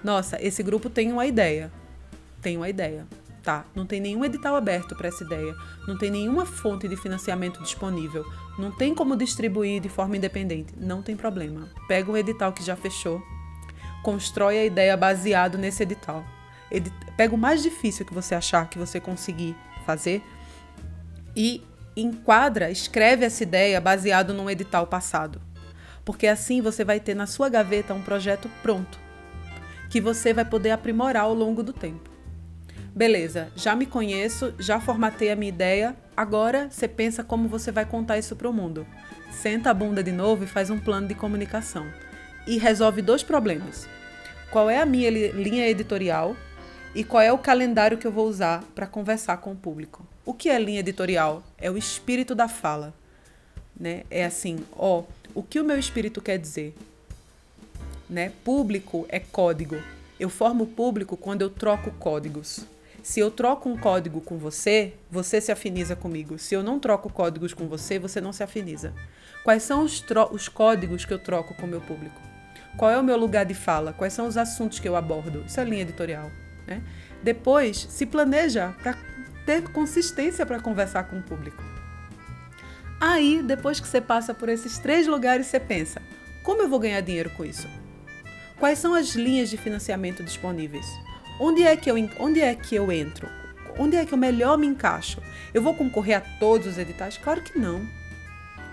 Nossa, 0.03 0.37
esse 0.41 0.63
grupo 0.63 0.89
tem 0.89 1.11
uma 1.11 1.25
ideia. 1.25 1.71
Tem 2.41 2.55
uma 2.55 2.69
ideia. 2.69 3.07
Tá, 3.43 3.63
não 3.75 3.85
tem 3.85 3.99
nenhum 3.99 4.25
edital 4.25 4.55
aberto 4.55 4.95
para 4.95 5.07
essa 5.07 5.23
ideia, 5.23 5.55
não 5.87 5.95
tem 5.95 6.09
nenhuma 6.09 6.47
fonte 6.47 6.87
de 6.87 6.97
financiamento 6.97 7.61
disponível, 7.61 8.25
não 8.57 8.71
tem 8.71 8.95
como 8.95 9.15
distribuir 9.15 9.79
de 9.79 9.87
forma 9.87 10.17
independente. 10.17 10.73
Não 10.75 11.03
tem 11.03 11.15
problema. 11.15 11.69
Pega 11.87 12.11
um 12.11 12.17
edital 12.17 12.51
que 12.51 12.63
já 12.63 12.75
fechou, 12.75 13.21
constrói 14.03 14.57
a 14.57 14.65
ideia 14.65 14.97
baseado 14.97 15.59
nesse 15.59 15.83
edital. 15.83 16.25
Edi 16.71 16.91
pega 17.15 17.35
o 17.35 17.37
mais 17.37 17.61
difícil 17.61 18.03
que 18.03 18.15
você 18.15 18.33
achar 18.33 18.67
que 18.67 18.79
você 18.79 18.99
conseguir 18.99 19.55
fazer 19.85 20.23
e 21.35 21.63
enquadra, 21.95 22.71
escreve 22.71 23.25
essa 23.25 23.43
ideia 23.43 23.79
baseado 23.79 24.33
num 24.33 24.49
edital 24.49 24.87
passado. 24.87 25.39
Porque 26.05 26.27
assim 26.27 26.61
você 26.61 26.85
vai 26.85 26.99
ter 26.99 27.15
na 27.15 27.25
sua 27.25 27.49
gaveta 27.49 27.93
um 27.93 28.01
projeto 28.01 28.49
pronto, 28.61 28.99
que 29.89 29.99
você 29.99 30.33
vai 30.33 30.45
poder 30.45 30.71
aprimorar 30.71 31.23
ao 31.23 31.33
longo 31.33 31.63
do 31.63 31.73
tempo. 31.73 32.09
Beleza, 32.95 33.49
já 33.55 33.75
me 33.75 33.85
conheço, 33.85 34.53
já 34.57 34.79
formatei 34.79 35.31
a 35.31 35.35
minha 35.35 35.49
ideia, 35.49 35.95
agora 36.15 36.69
você 36.69 36.87
pensa 36.87 37.23
como 37.23 37.49
você 37.49 37.71
vai 37.71 37.85
contar 37.85 38.17
isso 38.17 38.35
para 38.35 38.49
o 38.49 38.53
mundo. 38.53 38.87
Senta 39.31 39.71
a 39.71 39.73
bunda 39.73 40.01
de 40.01 40.11
novo 40.11 40.45
e 40.45 40.47
faz 40.47 40.69
um 40.69 40.79
plano 40.79 41.07
de 41.07 41.15
comunicação. 41.15 41.85
E 42.47 42.57
resolve 42.57 43.01
dois 43.01 43.23
problemas. 43.23 43.87
Qual 44.49 44.69
é 44.69 44.79
a 44.79 44.85
minha 44.85 45.09
linha 45.09 45.67
editorial 45.67 46.37
e 46.95 47.03
qual 47.03 47.21
é 47.21 47.31
o 47.31 47.37
calendário 47.37 47.97
que 47.97 48.07
eu 48.07 48.11
vou 48.11 48.25
usar 48.25 48.63
para 48.73 48.87
conversar 48.87 49.37
com 49.37 49.51
o 49.51 49.55
público. 49.55 50.07
O 50.25 50.33
que 50.33 50.49
é 50.49 50.57
linha 50.57 50.79
editorial? 50.79 51.43
É 51.57 51.69
o 51.69 51.77
espírito 51.77 52.33
da 52.33 52.47
fala. 52.47 52.93
Né? 53.77 54.03
É 54.09 54.23
assim, 54.23 54.59
ó, 54.77 55.03
o 55.35 55.43
que 55.43 55.59
o 55.59 55.65
meu 55.65 55.77
espírito 55.77 56.21
quer 56.21 56.39
dizer? 56.39 56.73
Né? 58.09 58.31
Público 58.43 59.05
é 59.09 59.19
código. 59.19 59.75
Eu 60.17 60.29
formo 60.29 60.65
público 60.65 61.17
quando 61.17 61.41
eu 61.41 61.49
troco 61.49 61.91
códigos. 61.91 62.61
Se 63.03 63.19
eu 63.19 63.29
troco 63.29 63.69
um 63.69 63.77
código 63.77 64.21
com 64.21 64.37
você, 64.37 64.93
você 65.11 65.39
se 65.41 65.51
afiniza 65.51 65.95
comigo. 65.95 66.39
Se 66.39 66.55
eu 66.55 66.63
não 66.63 66.79
troco 66.79 67.11
códigos 67.11 67.53
com 67.53 67.67
você, 67.67 67.99
você 67.99 68.21
não 68.21 68.31
se 68.31 68.41
afiniza. 68.41 68.93
Quais 69.43 69.61
são 69.61 69.83
os, 69.83 70.03
os 70.31 70.47
códigos 70.47 71.05
que 71.05 71.13
eu 71.13 71.19
troco 71.19 71.53
com 71.53 71.65
o 71.65 71.69
meu 71.69 71.81
público? 71.81 72.19
Qual 72.77 72.89
é 72.89 72.97
o 72.97 73.03
meu 73.03 73.17
lugar 73.17 73.45
de 73.45 73.53
fala? 73.53 73.93
Quais 73.93 74.13
são 74.13 74.27
os 74.27 74.37
assuntos 74.37 74.79
que 74.79 74.87
eu 74.87 74.95
abordo? 74.95 75.43
Isso 75.45 75.59
é 75.59 75.65
linha 75.65 75.81
editorial. 75.81 76.31
Né? 76.65 76.81
Depois, 77.21 77.85
se 77.89 78.05
planeja 78.05 78.73
para 78.81 78.97
ter 79.45 79.63
consistência 79.69 80.45
para 80.45 80.59
conversar 80.59 81.03
com 81.03 81.19
o 81.19 81.21
público. 81.21 81.74
Aí, 82.99 83.41
depois 83.43 83.79
que 83.79 83.87
você 83.87 83.99
passa 83.99 84.33
por 84.33 84.49
esses 84.49 84.77
três 84.77 85.07
lugares, 85.07 85.47
você 85.47 85.59
pensa: 85.59 86.01
como 86.43 86.61
eu 86.61 86.69
vou 86.69 86.79
ganhar 86.79 87.01
dinheiro 87.01 87.29
com 87.31 87.43
isso? 87.43 87.67
Quais 88.59 88.79
são 88.79 88.93
as 88.93 89.15
linhas 89.15 89.49
de 89.49 89.57
financiamento 89.57 90.23
disponíveis? 90.23 90.85
Onde 91.39 91.63
é 91.63 91.75
que 91.75 91.91
eu, 91.91 91.95
onde 92.19 92.39
é 92.39 92.55
que 92.55 92.75
eu 92.75 92.91
entro? 92.91 93.27
Onde 93.77 93.97
é 93.97 94.05
que 94.05 94.13
eu 94.13 94.17
melhor 94.17 94.57
me 94.57 94.65
encaixo? 94.65 95.21
Eu 95.53 95.61
vou 95.61 95.73
concorrer 95.73 96.17
a 96.17 96.21
todos 96.39 96.67
os 96.67 96.77
editais? 96.77 97.17
Claro 97.17 97.41
que 97.41 97.59
não. 97.59 97.85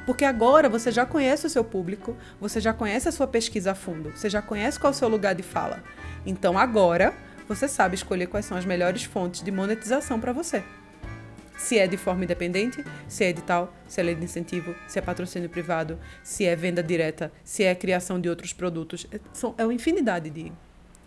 Porque 0.07 0.25
agora 0.25 0.69
você 0.69 0.91
já 0.93 1.05
conhece 1.05 1.47
o 1.47 1.51
seu 1.51 1.65
público, 1.65 2.17
você 2.41 2.61
já 2.61 2.73
conhece 2.73 3.09
a 3.09 3.13
sua 3.13 3.27
pesquisa 3.27 3.73
a 3.73 3.75
fundo, 3.75 4.11
você 4.11 4.29
já 4.29 4.43
conhece 4.43 4.79
qual 4.79 4.93
é 4.93 4.95
o 4.95 4.99
seu 4.99 5.09
lugar 5.09 5.35
de 5.35 5.43
fala. 5.43 5.83
Então 6.25 6.57
agora 6.57 7.13
você 7.49 7.67
sabe 7.67 7.95
escolher 7.95 8.27
quais 8.27 8.47
são 8.47 8.57
as 8.57 8.65
melhores 8.65 9.05
fontes 9.05 9.43
de 9.43 9.51
monetização 9.51 10.21
para 10.21 10.33
você. 10.33 10.63
Se 11.57 11.79
é 11.79 11.87
de 11.87 11.97
forma 11.97 12.25
independente, 12.25 12.85
se 13.07 13.25
é 13.25 13.29
edital, 13.29 13.73
se 13.87 14.01
é 14.01 14.05
lei 14.05 14.15
de 14.15 14.25
incentivo, 14.25 14.75
se 14.87 14.99
é 14.99 15.03
patrocínio 15.03 15.49
privado, 15.49 15.99
se 16.23 16.45
é 16.45 16.57
venda 16.57 16.83
direta, 16.83 17.33
se 17.45 17.63
é 17.63 17.75
criação 17.75 18.21
de 18.21 18.29
outros 18.29 18.53
produtos. 18.53 19.07
É, 19.13 19.21
são, 19.33 19.55
é 19.59 19.65
uma 19.65 19.75
infinidade 19.75 20.31
de, 20.31 20.53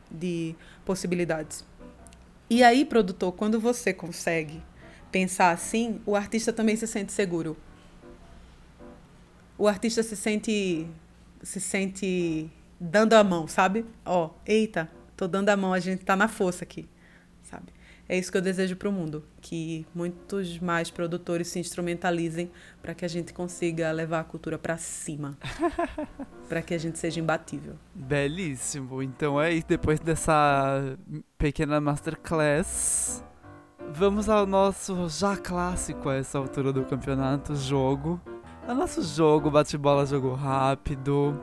de 0.09 0.55
possibilidades. 0.85 1.65
E 2.49 2.63
aí, 2.63 2.85
produtor, 2.85 3.31
quando 3.33 3.59
você 3.59 3.93
consegue 3.93 4.61
pensar 5.11 5.51
assim, 5.51 6.01
o 6.05 6.15
artista 6.15 6.53
também 6.53 6.75
se 6.75 6.85
sente 6.85 7.11
seguro. 7.11 7.57
O 9.57 9.67
artista 9.67 10.03
se 10.03 10.15
sente 10.15 10.87
se 11.41 11.61
sente 11.61 12.49
dando 12.79 13.13
a 13.13 13.23
mão, 13.23 13.47
sabe? 13.47 13.85
Ó, 14.03 14.31
eita, 14.45 14.89
tô 15.15 15.27
dando 15.27 15.49
a 15.49 15.55
mão, 15.55 15.73
a 15.73 15.79
gente 15.79 16.03
tá 16.03 16.15
na 16.15 16.27
força 16.27 16.63
aqui? 16.63 16.87
É 18.07 18.17
isso 18.17 18.31
que 18.31 18.37
eu 18.37 18.41
desejo 18.41 18.75
para 18.75 18.87
o 18.87 18.91
mundo, 18.91 19.23
que 19.41 19.85
muitos 19.93 20.59
mais 20.59 20.91
produtores 20.91 21.47
se 21.47 21.59
instrumentalizem 21.59 22.51
para 22.81 22.93
que 22.93 23.03
a 23.03 23.07
gente 23.07 23.33
consiga 23.33 23.91
levar 23.91 24.19
a 24.19 24.23
cultura 24.23 24.57
para 24.57 24.77
cima, 24.77 25.37
para 26.47 26.61
que 26.61 26.73
a 26.73 26.77
gente 26.77 26.99
seja 26.99 27.19
imbatível. 27.19 27.73
Belíssimo. 27.93 29.01
Então 29.01 29.41
é 29.41 29.53
isso. 29.53 29.67
Depois 29.67 29.99
dessa 29.99 30.97
pequena 31.37 31.81
masterclass, 31.81 33.23
vamos 33.91 34.29
ao 34.29 34.45
nosso 34.45 35.09
já 35.09 35.35
clássico 35.35 36.09
a 36.09 36.15
essa 36.15 36.37
altura 36.37 36.71
do 36.71 36.83
campeonato, 36.83 37.55
jogo. 37.55 38.21
O 38.67 38.73
nosso 38.73 39.01
jogo, 39.03 39.49
bate-bola, 39.49 40.05
jogo 40.05 40.33
rápido 40.33 41.39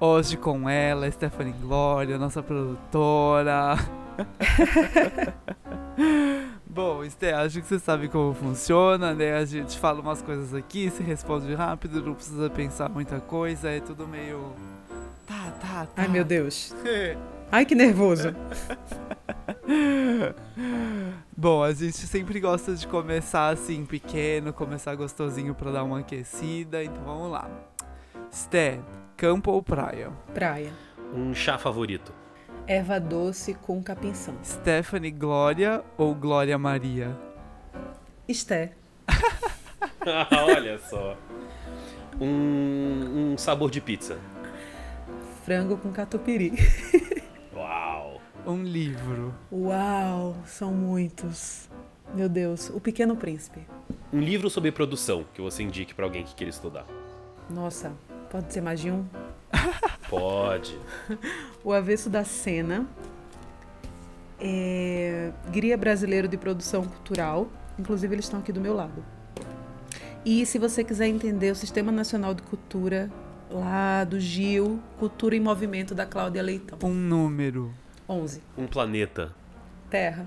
Hoje 0.00 0.36
com 0.36 0.68
ela, 0.68 1.10
Stephanie 1.10 1.54
Glória, 1.54 2.18
nossa 2.18 2.42
produtora. 2.42 3.76
Bom, 6.66 7.04
Esté, 7.04 7.32
acho 7.32 7.60
que 7.60 7.66
você 7.66 7.78
sabe 7.78 8.08
como 8.08 8.34
funciona, 8.34 9.14
né? 9.14 9.36
A 9.36 9.44
gente 9.44 9.78
fala 9.78 10.00
umas 10.00 10.20
coisas 10.20 10.52
aqui, 10.54 10.90
se 10.90 11.02
responde 11.02 11.54
rápido, 11.54 12.02
não 12.02 12.14
precisa 12.14 12.50
pensar 12.50 12.88
muita 12.88 13.20
coisa, 13.20 13.70
é 13.70 13.80
tudo 13.80 14.08
meio. 14.08 14.52
Tá, 15.26 15.52
tá, 15.60 15.86
tá. 15.86 16.02
Ai, 16.02 16.08
meu 16.08 16.24
Deus. 16.24 16.74
Ai, 17.52 17.64
que 17.64 17.74
nervoso. 17.74 18.34
Bom, 21.36 21.62
a 21.62 21.72
gente 21.72 21.98
sempre 21.98 22.40
gosta 22.40 22.74
de 22.74 22.86
começar 22.86 23.50
assim, 23.50 23.86
pequeno, 23.86 24.52
começar 24.52 24.94
gostosinho 24.96 25.54
pra 25.54 25.70
dar 25.70 25.84
uma 25.84 26.00
aquecida, 26.00 26.82
então 26.82 27.02
vamos 27.04 27.30
lá. 27.30 27.48
Sté, 28.30 28.80
Campo 29.16 29.52
ou 29.52 29.62
praia? 29.62 30.10
Praia. 30.32 30.72
Um 31.14 31.32
chá 31.32 31.56
favorito? 31.56 32.12
Erva 32.66 32.98
doce 32.98 33.52
com 33.54 33.82
capim-santo. 33.82 34.38
Stephanie 34.46 35.10
Glória 35.10 35.84
ou 35.98 36.14
Glória 36.14 36.56
Maria? 36.56 37.14
Esté. 38.26 38.72
Olha 40.32 40.78
só. 40.78 41.16
Um, 42.18 43.32
um 43.32 43.38
sabor 43.38 43.70
de 43.70 43.80
pizza. 43.80 44.18
Frango 45.44 45.76
com 45.76 45.92
catupiry. 45.92 46.52
Uau. 47.54 48.20
Um 48.46 48.62
livro. 48.62 49.34
Uau, 49.52 50.34
são 50.46 50.72
muitos. 50.72 51.68
Meu 52.14 52.28
Deus, 52.28 52.70
O 52.70 52.80
Pequeno 52.80 53.14
Príncipe. 53.16 53.60
Um 54.12 54.20
livro 54.20 54.48
sobre 54.48 54.72
produção 54.72 55.26
que 55.34 55.42
você 55.42 55.62
indique 55.62 55.94
para 55.94 56.06
alguém 56.06 56.24
que 56.24 56.34
queira 56.34 56.50
estudar. 56.50 56.86
Nossa, 57.50 57.92
Pode 58.34 58.52
ser 58.52 58.62
mais 58.62 58.80
de 58.80 58.90
um? 58.90 59.06
Pode. 60.08 60.78
o 61.62 61.72
Avesso 61.72 62.08
da 62.08 62.24
Cena. 62.24 62.86
É... 64.40 65.32
Guia 65.50 65.76
Brasileiro 65.76 66.28
de 66.28 66.36
Produção 66.36 66.84
Cultural. 66.84 67.48
Inclusive, 67.78 68.14
eles 68.14 68.24
estão 68.24 68.40
aqui 68.40 68.52
do 68.52 68.60
meu 68.60 68.74
lado. 68.74 69.04
E 70.24 70.46
se 70.46 70.58
você 70.58 70.82
quiser 70.82 71.06
entender 71.08 71.50
o 71.50 71.54
Sistema 71.54 71.92
Nacional 71.92 72.32
de 72.32 72.42
Cultura, 72.42 73.10
lá 73.50 74.04
do 74.04 74.18
Gil, 74.18 74.80
Cultura 74.98 75.36
em 75.36 75.40
Movimento, 75.40 75.94
da 75.94 76.06
Cláudia 76.06 76.42
Leitão. 76.42 76.78
Um 76.82 76.94
número. 76.94 77.72
11. 78.08 78.42
Um 78.56 78.66
planeta. 78.66 79.34
Terra. 79.90 80.26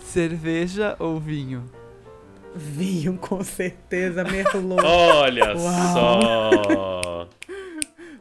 Cerveja 0.00 0.96
ou 0.98 1.20
vinho? 1.20 1.64
Vinho, 2.54 3.16
com 3.18 3.42
certeza, 3.42 4.22
merlot. 4.24 4.84
Olha 4.84 5.56
Uau. 5.56 5.92
só! 5.92 7.28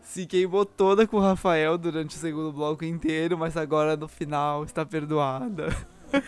Se 0.01 0.25
queimou 0.25 0.65
toda 0.65 1.07
com 1.07 1.17
o 1.17 1.21
Rafael 1.21 1.77
durante 1.77 2.15
o 2.15 2.19
segundo 2.19 2.51
bloco 2.51 2.83
inteiro, 2.83 3.37
mas 3.37 3.55
agora 3.55 3.95
no 3.95 4.07
final 4.07 4.63
está 4.63 4.85
perdoada. 4.85 5.67
É. 6.13 6.21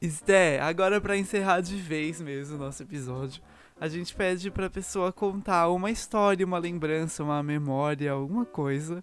Esté, 0.00 0.60
agora 0.60 1.00
para 1.00 1.16
encerrar 1.16 1.60
de 1.60 1.76
vez 1.76 2.20
mesmo 2.20 2.56
o 2.56 2.58
nosso 2.58 2.82
episódio, 2.82 3.42
a 3.80 3.88
gente 3.88 4.14
pede 4.14 4.50
para 4.50 4.66
a 4.66 4.70
pessoa 4.70 5.12
contar 5.12 5.68
uma 5.68 5.90
história, 5.90 6.46
uma 6.46 6.58
lembrança, 6.58 7.22
uma 7.22 7.42
memória, 7.42 8.12
alguma 8.12 8.44
coisa 8.44 9.02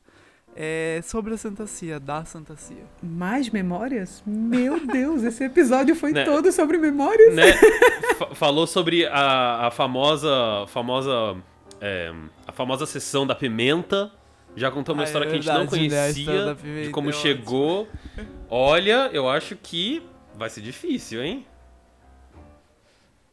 é 0.55 1.01
sobre 1.03 1.33
a 1.33 1.37
Santa 1.37 1.65
Cia, 1.65 1.99
da 1.99 2.25
Santa 2.25 2.55
Cia. 2.55 2.83
Mais 3.01 3.49
memórias? 3.49 4.21
Meu 4.25 4.85
Deus, 4.85 5.23
esse 5.23 5.43
episódio 5.43 5.95
foi 5.95 6.11
né? 6.13 6.25
todo 6.25 6.51
sobre 6.51 6.77
memórias. 6.77 7.33
Né? 7.33 7.53
Falou 8.33 8.67
sobre 8.67 9.05
a, 9.05 9.67
a 9.67 9.71
famosa, 9.71 10.65
famosa, 10.67 11.37
é, 11.79 12.13
a 12.47 12.51
famosa 12.51 12.85
sessão 12.85 13.25
da 13.25 13.35
pimenta. 13.35 14.11
Já 14.55 14.71
contou 14.71 14.93
uma 14.95 15.03
ah, 15.03 15.05
história 15.05 15.27
é 15.27 15.29
verdade, 15.29 15.69
que 15.69 15.75
a 15.75 15.77
gente 15.77 15.85
não 15.85 15.89
né? 15.89 16.05
conhecia, 16.05 16.45
né? 16.45 16.83
de 16.85 16.89
como 16.89 17.13
chegou. 17.13 17.87
Olha, 18.49 19.09
eu 19.13 19.29
acho 19.29 19.55
que 19.55 20.01
vai 20.35 20.49
ser 20.49 20.61
difícil, 20.61 21.23
hein? 21.23 21.45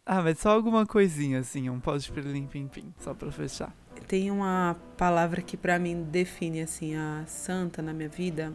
Ah, 0.09 0.23
mas 0.23 0.39
só 0.39 0.51
alguma 0.51 0.87
coisinha, 0.87 1.41
assim, 1.41 1.69
um 1.69 1.81
pode 1.81 2.13
pirlim 2.13 2.47
pim 2.47 2.69
pim, 2.69 2.95
só 3.01 3.13
pra 3.13 3.33
fechar. 3.33 3.75
Tem 4.07 4.31
uma 4.31 4.77
palavra 4.97 5.43
que 5.43 5.57
para 5.57 5.81
mim 5.81 6.05
define 6.05 6.63
assim 6.63 6.95
a 6.95 7.25
santa 7.27 7.83
na 7.83 7.93
minha 7.93 8.09
vida, 8.09 8.53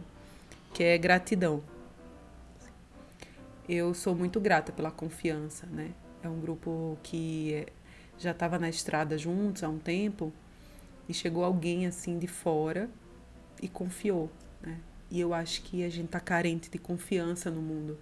que 0.72 0.82
é 0.82 0.96
gratidão. 0.96 1.62
Eu 3.68 3.92
sou 3.92 4.14
muito 4.14 4.40
grata 4.40 4.72
pela 4.72 4.90
confiança, 4.90 5.66
né? 5.66 5.90
É 6.22 6.28
um 6.28 6.40
grupo 6.40 6.96
que 7.02 7.66
já 8.18 8.30
estava 8.30 8.58
na 8.58 8.70
estrada 8.70 9.18
juntos 9.18 9.62
há 9.62 9.68
um 9.68 9.78
tempo 9.78 10.32
e 11.06 11.12
chegou 11.12 11.44
alguém 11.44 11.86
assim 11.86 12.18
de 12.18 12.26
fora 12.26 12.88
e 13.60 13.68
confiou, 13.68 14.30
né? 14.62 14.78
E 15.10 15.20
eu 15.20 15.34
acho 15.34 15.62
que 15.64 15.84
a 15.84 15.90
gente 15.90 16.08
tá 16.08 16.18
carente 16.18 16.70
de 16.70 16.78
confiança 16.78 17.50
no 17.50 17.60
mundo. 17.60 17.98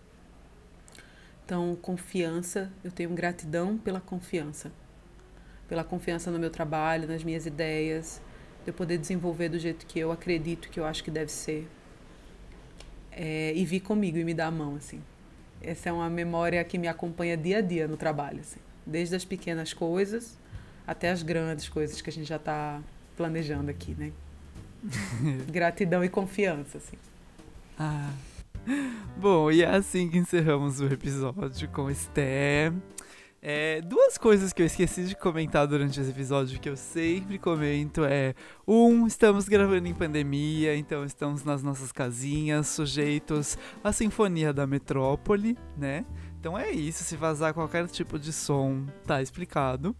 Então, 1.51 1.75
confiança, 1.75 2.71
eu 2.85 2.93
tenho 2.93 3.11
gratidão 3.11 3.77
pela 3.77 4.01
confiança. 4.01 4.71
Pela 5.69 5.83
confiança 5.83 6.31
no 6.31 6.39
meu 6.39 6.49
trabalho, 6.49 7.09
nas 7.09 7.25
minhas 7.25 7.45
ideias, 7.45 8.23
de 8.63 8.71
eu 8.71 8.73
poder 8.73 8.99
desenvolver 8.99 9.49
do 9.49 9.59
jeito 9.59 9.85
que 9.85 9.99
eu 9.99 10.13
acredito, 10.13 10.71
que 10.71 10.79
eu 10.79 10.85
acho 10.85 11.03
que 11.03 11.11
deve 11.11 11.33
ser. 11.33 11.67
É, 13.11 13.53
e 13.53 13.65
vir 13.65 13.81
comigo 13.81 14.17
e 14.17 14.23
me 14.23 14.33
dar 14.33 14.47
a 14.47 14.51
mão, 14.53 14.77
assim. 14.77 15.03
Essa 15.61 15.89
é 15.89 15.93
uma 15.93 16.09
memória 16.09 16.63
que 16.63 16.79
me 16.79 16.87
acompanha 16.87 17.37
dia 17.37 17.59
a 17.59 17.61
dia 17.61 17.89
no 17.89 17.97
trabalho, 17.97 18.39
assim. 18.39 18.61
Desde 18.87 19.17
as 19.17 19.25
pequenas 19.25 19.73
coisas 19.73 20.39
até 20.87 21.11
as 21.11 21.21
grandes 21.21 21.69
coisas 21.69 22.01
que 22.01 22.11
a 22.11 22.13
gente 22.13 22.29
já 22.29 22.37
está 22.37 22.81
planejando 23.17 23.73
aqui, 23.73 23.97
né? 23.99 24.13
Gratidão 25.51 26.05
e 26.05 26.09
confiança, 26.09 26.79
assim. 26.79 26.97
Ah. 27.77 28.15
Bom, 29.17 29.51
e 29.51 29.63
é 29.63 29.69
assim 29.69 30.09
que 30.09 30.19
encerramos 30.19 30.81
o 30.81 30.87
episódio 30.87 31.69
com 31.69 31.91
Esté. 31.91 32.73
É, 33.43 33.81
duas 33.81 34.19
coisas 34.19 34.53
que 34.53 34.61
eu 34.61 34.67
esqueci 34.67 35.05
de 35.05 35.17
comentar 35.17 35.67
durante 35.67 35.99
esse 35.99 36.11
episódio 36.11 36.61
que 36.61 36.69
eu 36.69 36.77
sempre 36.77 37.39
comento 37.39 38.05
é 38.05 38.35
um, 38.69 39.07
estamos 39.07 39.49
gravando 39.49 39.89
em 39.89 39.95
pandemia, 39.95 40.77
então 40.77 41.07
estamos 41.07 41.43
nas 41.43 41.63
nossas 41.63 41.91
casinhas, 41.91 42.69
sujeitos 42.69 43.57
à 43.83 43.93
sinfonia 43.93 44.53
da 44.53 44.67
metrópole, 44.67 45.57
né? 45.75 46.05
Então 46.39 46.59
é 46.59 46.71
isso, 46.71 47.03
se 47.03 47.17
vazar 47.17 47.55
qualquer 47.55 47.87
tipo 47.87 48.19
de 48.19 48.31
som, 48.31 48.85
tá 49.07 49.23
explicado. 49.23 49.97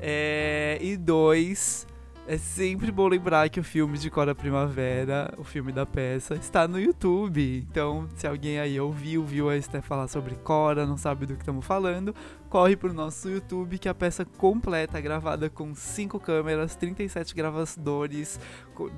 É, 0.00 0.78
e 0.80 0.96
dois, 0.96 1.88
é 2.26 2.38
sempre 2.38 2.92
bom 2.92 3.08
lembrar 3.08 3.48
que 3.48 3.58
o 3.58 3.64
filme 3.64 3.98
de 3.98 4.08
Cora 4.10 4.34
Primavera, 4.34 5.34
o 5.36 5.42
filme 5.42 5.72
da 5.72 5.84
peça, 5.84 6.34
está 6.34 6.68
no 6.68 6.78
YouTube. 6.78 7.66
Então, 7.68 8.08
se 8.14 8.26
alguém 8.26 8.60
aí 8.60 8.78
ouviu, 8.78 9.24
viu 9.24 9.48
a 9.48 9.56
Esther 9.56 9.82
falar 9.82 10.06
sobre 10.06 10.36
Cora, 10.36 10.86
não 10.86 10.96
sabe 10.96 11.26
do 11.26 11.34
que 11.34 11.42
estamos 11.42 11.64
falando, 11.64 12.14
corre 12.48 12.76
pro 12.76 12.92
nosso 12.92 13.28
YouTube 13.28 13.78
que 13.78 13.88
a 13.88 13.94
peça 13.94 14.24
completa, 14.24 15.00
gravada 15.00 15.50
com 15.50 15.74
cinco 15.74 16.20
câmeras, 16.20 16.76
37 16.76 17.34
gravadores, 17.34 18.38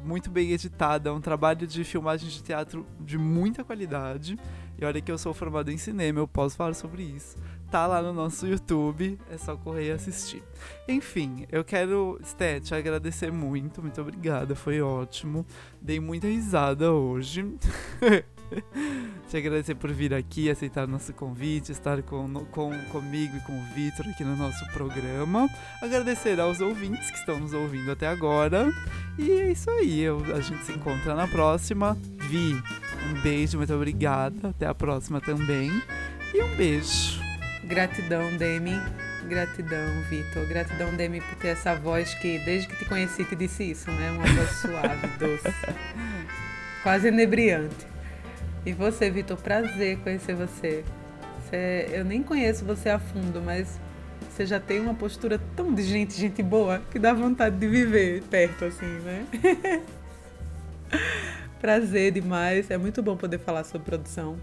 muito 0.05 0.31
bem 0.31 0.51
editada, 0.51 1.09
é 1.09 1.13
um 1.13 1.21
trabalho 1.21 1.67
de 1.67 1.85
filmagem 1.85 2.29
de 2.29 2.43
teatro 2.43 2.87
de 3.01 3.17
muita 3.17 3.65
qualidade. 3.65 4.39
E 4.79 4.85
olha 4.85 5.01
que 5.01 5.13
eu 5.13 5.17
sou 5.17 5.33
formado 5.33 5.71
em 5.71 5.79
cinema, 5.79 6.19
eu 6.19 6.29
posso 6.29 6.57
falar 6.57 6.75
sobre 6.75 7.03
isso 7.03 7.37
tá 7.73 7.87
lá 7.87 8.03
no 8.03 8.13
nosso 8.13 8.47
YouTube, 8.47 9.19
é 9.31 9.39
só 9.39 9.57
correr 9.57 9.87
e 9.87 9.91
assistir. 9.93 10.43
Enfim, 10.87 11.47
eu 11.51 11.65
quero, 11.65 12.21
Sté, 12.23 12.61
te 12.61 12.75
agradecer 12.75 13.33
muito, 13.33 13.81
muito 13.81 13.99
obrigada, 13.99 14.55
foi 14.55 14.83
ótimo. 14.83 15.47
Dei 15.81 15.99
muita 15.99 16.27
risada 16.27 16.93
hoje. 16.93 17.43
te 19.27 19.37
agradecer 19.39 19.75
por 19.75 19.91
vir 19.91 20.13
aqui, 20.13 20.51
aceitar 20.51 20.87
nosso 20.87 21.15
convite, 21.15 21.73
estar 21.73 22.03
com, 22.03 22.31
com, 22.51 22.79
comigo 22.91 23.39
e 23.39 23.41
com 23.41 23.59
o 23.59 23.65
Vitor 23.75 24.07
aqui 24.07 24.23
no 24.23 24.37
nosso 24.37 24.67
programa. 24.73 25.49
Agradecer 25.81 26.39
aos 26.39 26.61
ouvintes 26.61 27.11
que 27.11 27.17
estão 27.17 27.41
nos 27.41 27.55
ouvindo 27.55 27.91
até 27.91 28.07
agora. 28.07 28.71
E 29.19 29.31
é 29.31 29.51
isso 29.51 29.71
aí, 29.71 29.99
eu, 30.01 30.23
a 30.37 30.41
gente 30.41 30.63
se 30.67 30.73
encontra 30.73 31.15
na 31.15 31.27
próxima. 31.27 31.97
Vi, 32.29 32.53
um 33.11 33.23
beijo, 33.23 33.57
muito 33.57 33.73
obrigada. 33.73 34.51
Até 34.51 34.67
a 34.67 34.75
próxima 34.75 35.23
também. 35.23 35.71
E 36.35 36.43
um 36.43 36.55
beijo. 36.55 37.22
Gratidão, 37.65 38.37
Demi. 38.37 38.81
Gratidão, 39.29 40.03
Vitor. 40.11 40.47
Gratidão, 40.47 40.95
Demi, 40.95 41.21
por 41.21 41.37
ter 41.37 41.49
essa 41.49 41.75
voz 41.75 42.13
que, 42.15 42.39
desde 42.41 42.67
que 42.69 42.77
te 42.77 42.85
conheci, 42.85 43.25
te 43.25 43.37
disse 43.37 43.71
isso, 43.71 43.91
né? 43.91 44.11
Uma 44.11 44.27
voz 44.27 44.51
suave, 44.57 45.07
doce. 45.19 45.55
Quase 46.83 47.09
inebriante. 47.09 47.87
E 48.67 48.73
você, 48.73 49.11
Vitor, 49.11 49.37
prazer 49.37 49.99
conhecer 49.99 50.35
você. 50.35 50.85
você. 51.41 51.89
Eu 51.93 52.05
nem 52.05 52.23
conheço 52.23 52.65
você 52.65 52.89
a 52.89 52.99
fundo, 52.99 53.41
mas 53.41 53.79
você 54.29 54.45
já 54.45 54.59
tem 54.59 54.81
uma 54.81 54.95
postura 54.95 55.41
tão 55.55 55.73
de 55.73 55.83
gente, 55.83 56.15
gente 56.15 56.43
boa, 56.43 56.83
que 56.91 56.99
dá 56.99 57.13
vontade 57.13 57.57
de 57.57 57.69
viver 57.69 58.23
perto, 58.25 58.65
assim, 58.65 58.87
né? 58.87 59.27
prazer 61.61 62.11
demais. 62.11 62.71
É 62.73 62.77
muito 62.77 63.01
bom 63.03 63.17
poder 63.17 63.39
falar 63.39 63.63
sobre 63.63 63.85
produção 63.85 64.37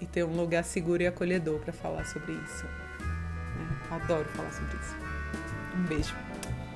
e 0.00 0.06
ter 0.06 0.24
um 0.24 0.36
lugar 0.36 0.64
seguro 0.64 1.02
e 1.02 1.06
acolhedor 1.06 1.58
para 1.60 1.72
falar 1.72 2.04
sobre 2.04 2.32
isso. 2.32 2.64
Né? 2.64 3.78
Adoro 3.90 4.24
falar 4.30 4.50
sobre 4.52 4.76
isso. 4.76 4.96
Um 5.76 5.82
beijo. 5.84 6.14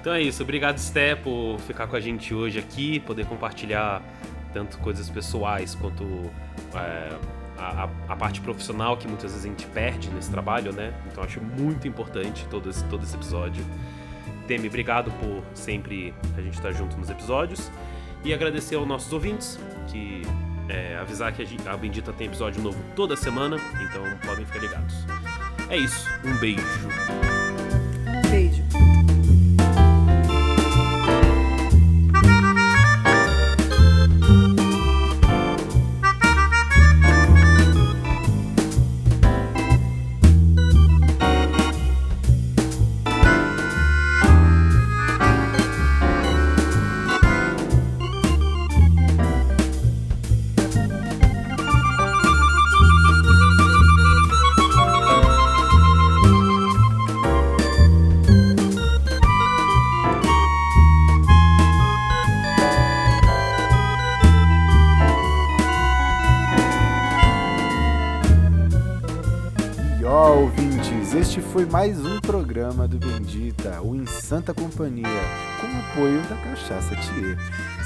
Então 0.00 0.12
é 0.12 0.22
isso. 0.22 0.42
Obrigado, 0.42 0.78
Sté, 0.78 1.14
por 1.14 1.58
ficar 1.60 1.86
com 1.86 1.96
a 1.96 2.00
gente 2.00 2.32
hoje 2.32 2.58
aqui, 2.58 3.00
poder 3.00 3.26
compartilhar 3.26 4.02
tanto 4.52 4.78
coisas 4.78 5.10
pessoais 5.10 5.74
quanto 5.74 6.04
é, 6.74 7.18
a, 7.58 7.88
a, 8.08 8.16
parte 8.16 8.40
profissional 8.40 8.96
que 8.96 9.06
muitas 9.06 9.32
vezes 9.32 9.44
a 9.44 9.48
gente 9.48 9.66
perde 9.66 10.08
nesse 10.10 10.30
trabalho, 10.30 10.72
né? 10.72 10.94
Então 11.10 11.22
acho 11.22 11.40
muito 11.40 11.86
importante 11.86 12.46
todo 12.48 12.70
esse, 12.70 12.84
todo 12.84 13.02
esse 13.02 13.14
episódio. 13.14 13.64
Temi, 14.46 14.68
obrigado 14.68 15.10
por 15.12 15.42
sempre 15.54 16.14
a 16.36 16.40
gente 16.40 16.54
estar 16.54 16.72
junto 16.72 16.96
nos 16.96 17.10
episódios. 17.10 17.70
E 18.24 18.32
agradecer 18.32 18.76
aos 18.76 18.86
nossos 18.86 19.12
ouvintes 19.12 19.58
que 19.88 20.22
é, 20.68 20.96
avisar 20.96 21.32
que 21.32 21.42
a, 21.42 21.72
a 21.72 21.76
Bendita 21.76 22.12
tem 22.12 22.26
episódio 22.26 22.62
novo 22.62 22.78
toda 22.94 23.16
semana, 23.16 23.56
então 23.82 24.04
podem 24.24 24.44
ficar 24.44 24.60
ligados. 24.60 24.94
É 25.68 25.76
isso, 25.76 26.08
um 26.24 26.36
beijo. 26.38 26.62
Beijo. 26.62 27.37
Foi 71.40 71.66
mais 71.66 72.04
um 72.04 72.20
programa 72.20 72.86
do 72.88 72.98
Bendita, 72.98 73.80
o 73.82 73.94
Em 73.94 74.06
Santa 74.06 74.52
Companhia, 74.54 75.06
com 75.60 75.66
o 75.66 75.80
apoio 75.80 76.22
da 76.22 76.36
Cachaça 76.36 76.96
Thier. 76.96 77.36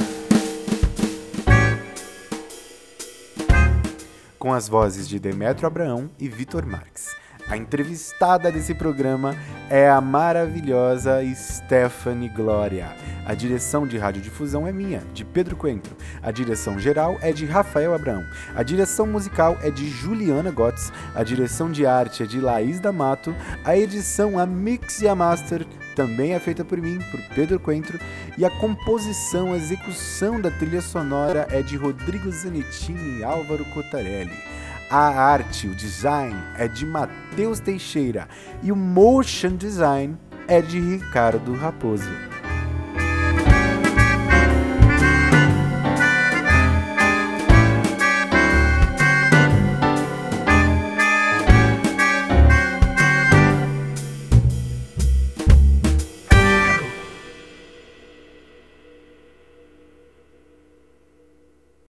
Com 4.38 4.54
as 4.54 4.68
vozes 4.68 5.10
de 5.10 5.18
Demetrio 5.18 5.66
Abraão 5.66 6.08
e 6.20 6.30
Vitor 6.30 6.64
Marques. 6.64 7.16
A 7.48 7.56
entrevistada 7.56 8.52
desse 8.52 8.74
programa 8.74 9.36
é 9.70 9.88
a 9.88 10.02
maravilhosa 10.02 11.22
Stephanie 11.36 12.28
Glória. 12.28 12.92
A 13.24 13.36
direção 13.36 13.86
de 13.86 14.00
radiodifusão 14.00 14.66
é 14.66 14.72
minha, 14.72 15.04
de 15.14 15.24
Pedro 15.24 15.56
Coentro. 15.56 15.96
A 16.24 16.32
direção 16.32 16.80
geral 16.80 17.20
é 17.22 17.32
de 17.32 17.46
Rafael 17.46 17.94
Abrão. 17.94 18.24
A 18.56 18.64
direção 18.64 19.06
musical 19.06 19.58
é 19.62 19.70
de 19.70 19.88
Juliana 19.88 20.50
Gotts. 20.50 20.92
A 21.14 21.24
direção 21.24 21.72
de 21.72 21.86
arte 21.86 22.24
é 22.24 22.26
de 22.26 22.40
Laís 22.40 22.80
D'Amato. 22.80 23.36
A 23.64 23.78
edição, 23.78 24.40
a 24.40 24.46
mix 24.48 25.02
e 25.02 25.08
a 25.08 25.14
master 25.14 25.68
também 25.96 26.34
é 26.34 26.40
feita 26.40 26.66
por 26.66 26.80
mim, 26.80 27.00
por 27.12 27.22
Pedro 27.36 27.60
Coentro. 27.60 28.00
E 28.40 28.44
a 28.44 28.50
composição, 28.60 29.54
a 29.54 29.58
execução 29.58 30.42
da 30.42 30.50
trilha 30.50 30.82
sonora 30.82 31.48
é 31.52 31.62
de 31.62 31.78
Rodrigo 31.78 32.32
Zanettini 32.32 33.20
e 33.20 33.24
Álvaro 33.24 33.66
Cotarelli. 33.66 34.56
A 34.90 35.08
arte, 35.08 35.68
o 35.68 35.76
design 35.76 36.36
é 36.58 36.68
de 36.68 36.86
Matheus 36.86 37.60
Teixeira 37.60 38.28
e 38.62 38.72
o 38.72 38.76
motion 38.76 39.56
design 39.56 40.16
é 40.48 40.62
de 40.62 40.80
Ricardo 40.80 41.56
Raposo. 41.56 42.10